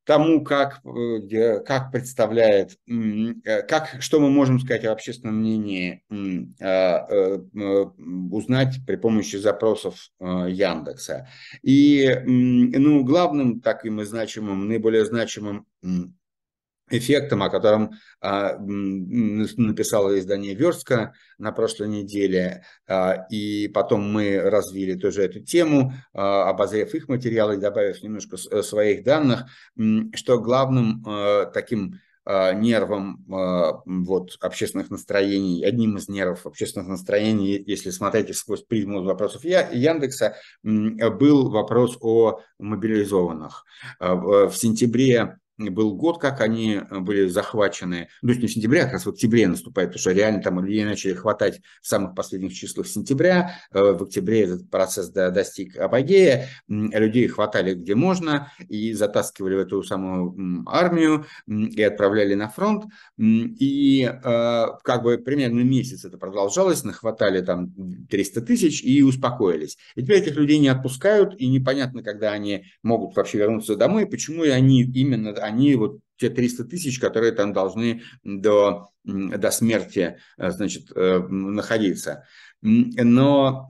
тому, 0.04 0.44
как, 0.44 0.82
э, 0.84 1.60
как 1.60 1.92
представляет, 1.92 2.78
э, 2.88 3.62
как, 3.64 3.98
что 4.02 4.20
мы 4.20 4.30
можем 4.30 4.60
сказать 4.60 4.86
о 4.86 4.92
общественном 4.92 5.40
мнении, 5.40 6.04
э, 6.60 7.38
узнать 8.32 8.80
при 8.86 8.96
помощи 8.96 9.36
запросов 9.36 10.10
Яндекса. 10.20 11.28
И 11.62 12.22
ну, 12.26 13.04
главным, 13.04 13.62
так 13.62 13.86
и 13.86 13.90
мы 13.90 14.06
значимым, 14.06 14.68
наиболее 14.68 15.06
значимым 15.06 15.66
эффектом, 16.92 17.44
о 17.44 17.50
котором 17.50 17.92
а, 18.20 18.58
написало 18.60 20.20
издание 20.20 20.54
Верстка 20.54 21.14
на 21.38 21.52
прошлой 21.52 21.88
неделе, 21.88 22.64
а, 22.88 23.26
и 23.30 23.68
потом 23.68 24.12
мы 24.12 24.40
развили 24.40 24.94
тоже 24.94 25.24
эту 25.24 25.40
тему, 25.40 25.94
а, 26.14 26.50
обозрев 26.50 26.94
их 26.94 27.10
материалы 27.10 27.56
и 27.56 27.60
добавив 27.60 28.02
немножко 28.04 28.38
э, 28.52 28.62
своих 28.62 29.04
данных, 29.04 29.46
что 30.14 30.40
главным 30.40 31.04
а, 31.06 31.46
таким 31.46 32.00
нервом 32.24 33.26
вот, 33.28 34.38
общественных 34.42 34.92
настроений, 34.92 35.66
одним 35.66 35.98
из 35.98 36.08
нервов 36.08 36.46
общественных 36.46 36.88
настроений, 36.88 37.64
если 37.66 37.90
смотреть 37.90 38.38
сквозь 38.38 38.62
призму 38.62 39.04
вопросов 39.04 39.44
Яндекса, 39.44 40.36
был 40.62 41.50
вопрос 41.50 41.98
о 42.00 42.42
мобилизованных. 42.60 43.66
В 44.00 44.54
сентябре 44.54 45.40
был 45.70 45.96
год, 45.96 46.20
как 46.20 46.42
они 46.42 46.76
э, 46.76 47.00
были 47.00 47.28
захвачены, 47.28 48.10
ну, 48.22 48.30
то 48.30 48.34
есть 48.34 48.42
не 48.42 48.48
в 48.48 48.52
сентябре, 48.52 48.82
а 48.82 48.84
как 48.86 48.94
раз 48.94 49.06
в 49.06 49.10
октябре 49.10 49.48
наступает, 49.48 49.90
потому 49.90 50.00
что 50.00 50.12
реально 50.12 50.42
там 50.42 50.64
людей 50.64 50.84
начали 50.84 51.14
хватать 51.14 51.62
в 51.82 51.88
самых 51.88 52.16
последних 52.16 52.54
числах 52.54 52.88
сентября, 52.88 53.56
э, 53.72 53.80
в 53.80 54.04
октябре 54.04 54.44
этот 54.44 54.70
процесс 54.70 55.10
достиг 55.10 55.78
апогея, 55.78 56.48
людей 56.68 57.28
хватали 57.28 57.74
где 57.74 57.96
можно 57.96 58.52
и 58.68 58.94
затаскивали 58.94 59.56
в 59.56 59.60
эту 59.60 59.84
самую 59.84 60.64
армию 60.68 61.26
и 61.48 61.82
отправляли 61.82 62.34
на 62.34 62.50
фронт, 62.50 62.86
и 63.18 64.04
э, 64.04 64.66
как 64.84 65.04
бы 65.04 65.18
примерно 65.18 65.62
месяц 65.62 66.06
это 66.06 66.18
продолжалось, 66.18 66.84
нахватали 66.84 67.42
там 67.42 67.74
300 68.10 68.42
тысяч 68.42 68.84
и 68.84 69.02
успокоились. 69.02 69.78
И 69.96 70.02
теперь 70.02 70.22
этих 70.22 70.36
людей 70.36 70.60
не 70.60 70.70
отпускают, 70.70 71.36
и 71.40 71.48
непонятно, 71.48 72.04
когда 72.04 72.32
они 72.32 72.66
могут 72.84 73.16
вообще 73.16 73.40
вернуться 73.40 73.76
домой, 73.76 74.06
почему 74.06 74.44
они 74.44 74.84
именно 74.84 75.34
они 75.52 75.76
вот 75.76 76.00
те 76.18 76.30
300 76.30 76.66
тысяч, 76.66 77.00
которые 77.00 77.32
там 77.32 77.52
должны 77.52 78.04
до, 78.24 78.90
до 79.04 79.52
смерти 79.52 80.18
э, 80.38 80.52
значит, 80.52 80.92
э, 80.96 81.20
находиться. 81.20 82.26
Но 82.62 83.68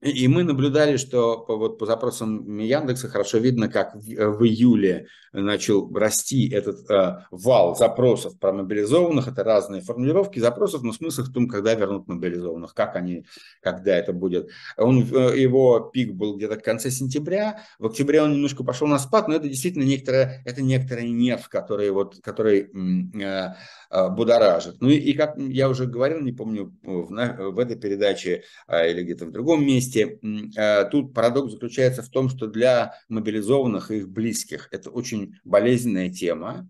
и 0.00 0.28
мы 0.28 0.44
наблюдали, 0.44 0.96
что 0.96 1.38
по, 1.38 1.56
вот 1.56 1.78
по 1.78 1.86
запросам 1.86 2.58
Яндекса 2.58 3.08
хорошо 3.08 3.38
видно, 3.38 3.68
как 3.68 3.96
в, 3.96 4.00
в 4.00 4.44
июле 4.44 5.08
начал 5.32 5.92
расти 5.92 6.48
этот 6.48 6.88
э, 6.90 7.24
вал 7.30 7.76
запросов 7.76 8.38
про 8.38 8.52
мобилизованных. 8.52 9.28
Это 9.28 9.44
разные 9.44 9.82
формулировки 9.82 10.38
запросов, 10.38 10.82
но 10.82 10.92
смысл 10.92 11.22
в 11.22 11.32
том, 11.32 11.48
когда 11.48 11.74
вернут 11.74 12.06
мобилизованных, 12.06 12.74
как 12.74 12.96
они, 12.96 13.26
когда 13.60 13.96
это 13.96 14.12
будет. 14.12 14.48
Он, 14.76 15.02
э, 15.02 15.38
его 15.38 15.80
пик 15.80 16.14
был 16.14 16.36
где-то 16.36 16.58
в 16.58 16.62
конце 16.62 16.90
сентября, 16.90 17.62
в 17.78 17.86
октябре 17.86 18.22
он 18.22 18.32
немножко 18.32 18.64
пошел 18.64 18.86
на 18.86 18.98
спад, 18.98 19.28
но 19.28 19.34
это 19.34 19.48
действительно 19.48 19.84
некоторое, 19.84 20.42
это 20.44 20.62
некоторый 20.62 21.10
нерв, 21.10 21.48
который, 21.48 21.90
вот, 21.90 22.20
который 22.22 22.70
э, 22.70 23.54
э, 23.90 24.08
будоражит. 24.10 24.80
Ну 24.80 24.90
и, 24.90 24.96
и 24.96 25.12
как 25.14 25.36
я 25.38 25.68
уже 25.68 25.86
говорил, 25.86 26.20
не 26.20 26.32
помню, 26.32 26.72
в, 26.82 27.08
в 27.08 27.58
этой 27.58 27.76
передаче 27.76 28.44
э, 28.68 28.90
или 28.90 29.02
где-то 29.02 29.26
в 29.26 29.32
другом 29.32 29.66
месте, 29.66 29.87
месте 29.88 30.18
э, 30.56 30.84
тут 30.90 31.14
парадокс 31.14 31.52
заключается 31.52 32.02
в 32.02 32.08
том, 32.08 32.28
что 32.28 32.46
для 32.46 32.94
мобилизованных 33.08 33.90
и 33.90 33.98
их 33.98 34.08
близких 34.08 34.68
это 34.70 34.90
очень 34.90 35.34
болезненная 35.44 36.10
тема, 36.10 36.68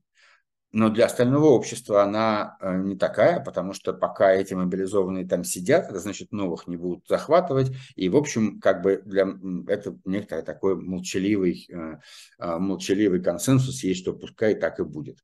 но 0.70 0.90
для 0.90 1.06
остального 1.06 1.46
общества 1.46 2.02
она 2.02 2.56
э, 2.60 2.76
не 2.76 2.96
такая, 2.96 3.40
потому 3.40 3.72
что 3.72 3.94
пока 3.94 4.32
эти 4.32 4.52
мобилизованные 4.52 5.26
там 5.26 5.42
сидят, 5.42 5.88
это 5.88 5.98
значит 5.98 6.30
новых 6.30 6.66
не 6.66 6.76
будут 6.76 7.08
захватывать. 7.08 7.72
И, 7.96 8.08
в 8.10 8.16
общем, 8.16 8.60
как 8.60 8.82
бы 8.82 9.00
для 9.04 9.26
это 9.66 9.96
некоторый 10.04 10.42
такой 10.42 10.76
молчаливый, 10.76 11.66
э, 11.70 11.96
э, 12.38 12.58
молчаливый 12.58 13.22
консенсус 13.22 13.82
есть, 13.82 14.00
что 14.00 14.12
пускай 14.12 14.54
так 14.54 14.78
и 14.78 14.84
будет. 14.84 15.18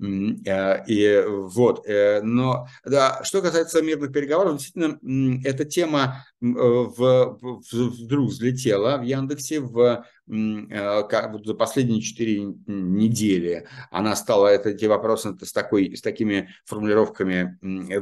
И 0.00 1.24
вот, 1.26 1.86
но 2.22 2.68
да, 2.84 3.20
что 3.24 3.42
касается 3.42 3.82
мирных 3.82 4.12
переговоров, 4.12 4.58
действительно, 4.58 5.40
эта 5.44 5.64
тема 5.64 6.24
в, 6.40 7.38
вдруг 7.72 8.28
взлетела 8.30 8.98
в 8.98 9.02
Яндексе 9.02 9.58
в 9.58 10.04
как, 10.28 11.32
вот 11.32 11.46
за 11.46 11.54
последние 11.54 12.00
четыре 12.00 12.42
недели. 12.66 13.66
Она 13.90 14.16
стала 14.16 14.48
это, 14.48 14.70
эти 14.70 14.84
вопросы 14.84 15.36
с, 15.42 15.52
такой, 15.52 15.96
с 15.96 16.02
такими 16.02 16.50
формулировками, 16.64 17.58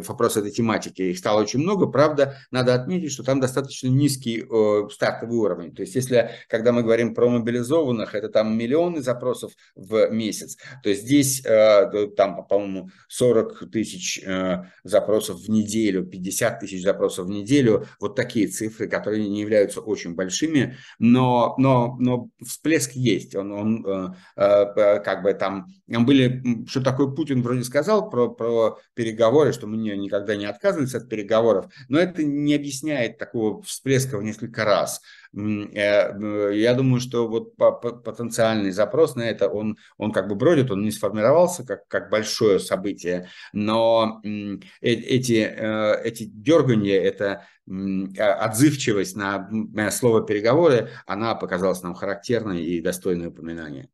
вопросы 0.06 0.40
этой 0.40 0.50
тематики, 0.50 1.02
их 1.02 1.18
стало 1.18 1.40
очень 1.42 1.60
много. 1.60 1.86
Правда, 1.86 2.36
надо 2.50 2.74
отметить, 2.74 3.12
что 3.12 3.22
там 3.22 3.40
достаточно 3.40 3.88
низкий 3.88 4.44
э, 4.48 4.88
стартовый 4.90 5.38
уровень. 5.38 5.74
То 5.74 5.82
есть, 5.82 5.94
если, 5.94 6.30
когда 6.48 6.72
мы 6.72 6.82
говорим 6.82 7.14
про 7.14 7.28
мобилизованных, 7.28 8.14
это 8.14 8.28
там 8.28 8.56
миллионы 8.56 9.02
запросов 9.02 9.52
в 9.74 10.10
месяц, 10.10 10.56
то 10.82 10.92
здесь 10.92 11.44
э, 11.44 12.08
там, 12.16 12.46
по-моему, 12.46 12.90
40 13.08 13.70
тысяч 13.70 14.20
э, 14.24 14.64
запросов 14.84 15.40
в 15.40 15.50
неделю, 15.50 16.04
50 16.04 16.60
тысяч 16.60 16.82
запросов 16.82 17.26
в 17.26 17.30
неделю, 17.30 17.86
вот 18.00 18.16
такие 18.16 18.48
цифры, 18.48 18.88
которые 18.88 19.28
не 19.28 19.40
являются 19.40 19.80
очень 19.80 20.14
большими, 20.14 20.76
но, 20.98 21.54
но, 21.58 21.96
но 21.98 22.15
всплеск 22.44 22.92
есть. 22.92 23.34
Он, 23.34 23.52
он 23.52 23.86
э, 23.86 24.14
э, 24.36 25.00
как 25.00 25.22
бы 25.22 25.34
там, 25.34 25.66
были 25.86 26.66
что 26.66 26.80
такое 26.82 27.08
Путин 27.08 27.42
вроде 27.42 27.64
сказал 27.64 28.10
про, 28.10 28.28
про 28.28 28.78
переговоры, 28.94 29.52
что 29.52 29.66
мы 29.66 29.76
никогда 29.76 30.36
не 30.36 30.46
отказывались 30.46 30.94
от 30.94 31.08
переговоров, 31.08 31.66
но 31.88 31.98
это 31.98 32.22
не 32.22 32.54
объясняет 32.54 33.18
такого 33.18 33.62
всплеска 33.62 34.18
в 34.18 34.22
несколько 34.22 34.64
раз. 34.64 35.00
Э, 35.34 36.50
я 36.54 36.74
думаю, 36.74 37.00
что 37.00 37.28
вот 37.28 37.56
потенциальный 37.56 38.70
запрос 38.70 39.16
на 39.16 39.22
это, 39.22 39.48
он, 39.48 39.76
он 39.96 40.12
как 40.12 40.28
бы 40.28 40.34
бродит, 40.34 40.70
он 40.70 40.82
не 40.82 40.90
сформировался 40.90 41.66
как, 41.66 41.86
как 41.88 42.10
большое 42.10 42.58
событие, 42.58 43.28
но 43.52 44.20
э, 44.24 44.58
эти, 44.80 45.42
э, 45.42 46.02
эти 46.04 46.24
дергания, 46.24 47.00
эта 47.00 47.46
отзывчивость 47.68 49.16
на 49.16 49.90
слово 49.90 50.24
переговоры, 50.24 50.90
она 51.04 51.34
показалась 51.34 51.82
нам 51.82 51.94
характерной 51.94 52.62
и 52.62 52.80
достойной 52.80 53.26
упоминания. 53.26 53.88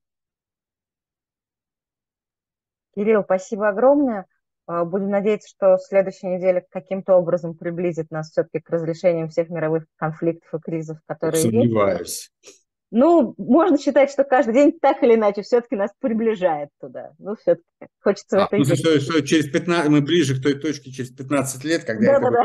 Кирилл, 2.95 3.25
спасибо 3.25 3.69
огромное. 3.69 4.27
А, 4.67 4.85
будем 4.85 5.11
надеяться, 5.11 5.49
что 5.49 5.79
следующая 5.79 6.37
неделя 6.37 6.65
каким-то 6.71 7.15
образом 7.15 7.57
приблизит 7.57 8.11
нас 8.11 8.31
все-таки 8.31 8.61
к 8.61 8.71
разрешениям 8.71 9.29
всех 9.29 9.49
мировых 9.51 9.85
конфликтов 9.97 10.55
и 10.55 10.59
кризисов, 10.63 10.99
которые 11.07 11.41
Сомневаюсь. 11.41 12.31
есть. 12.43 12.59
Ну, 12.95 13.35
можно 13.39 13.79
считать, 13.79 14.11
что 14.11 14.23
каждый 14.23 14.53
день 14.53 14.79
так 14.79 15.03
или 15.03 15.15
иначе 15.15 15.41
все-таки 15.41 15.77
нас 15.77 15.91
приближает 15.99 16.69
туда. 16.79 17.13
Ну, 17.19 17.37
все-таки 17.37 17.65
хочется 18.03 18.45
а, 18.45 18.49
в 18.49 18.53
это 18.53 18.59
ну, 18.59 18.65
что, 18.77 19.01
что 19.01 19.23
через 19.23 19.49
15, 19.51 19.89
мы 19.89 20.03
ближе 20.03 20.39
к 20.39 20.43
той 20.43 20.55
точке 20.55 20.93
через 20.93 21.11
15 21.11 21.65
лет, 21.65 21.85
когда... 21.85 22.21
Да, 22.21 22.31
да, 22.31 22.45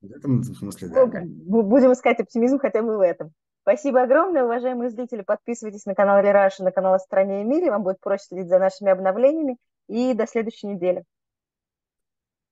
В 0.00 0.12
этом 0.12 0.44
смысле, 0.44 0.88
да. 0.88 1.06
Ну, 1.24 1.62
будем 1.62 1.92
искать 1.92 2.20
оптимизм 2.20 2.60
хотя 2.60 2.82
бы 2.82 2.98
в 2.98 3.00
этом. 3.00 3.32
Спасибо 3.62 4.02
огромное, 4.02 4.44
уважаемые 4.44 4.90
зрители. 4.90 5.22
Подписывайтесь 5.22 5.84
на 5.86 5.96
канал 5.96 6.22
Рераши, 6.22 6.62
на 6.62 6.70
канал 6.70 6.94
«О 6.94 6.98
стране 7.00 7.42
и 7.42 7.44
мире». 7.44 7.70
Вам 7.70 7.82
будет 7.82 8.00
проще 8.00 8.24
следить 8.28 8.48
за 8.48 8.60
нашими 8.60 8.92
обновлениями. 8.92 9.56
И 9.88 10.14
до 10.14 10.28
следующей 10.28 10.68
недели. 10.68 11.02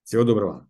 Всего 0.09 0.24
доброго. 0.24 0.66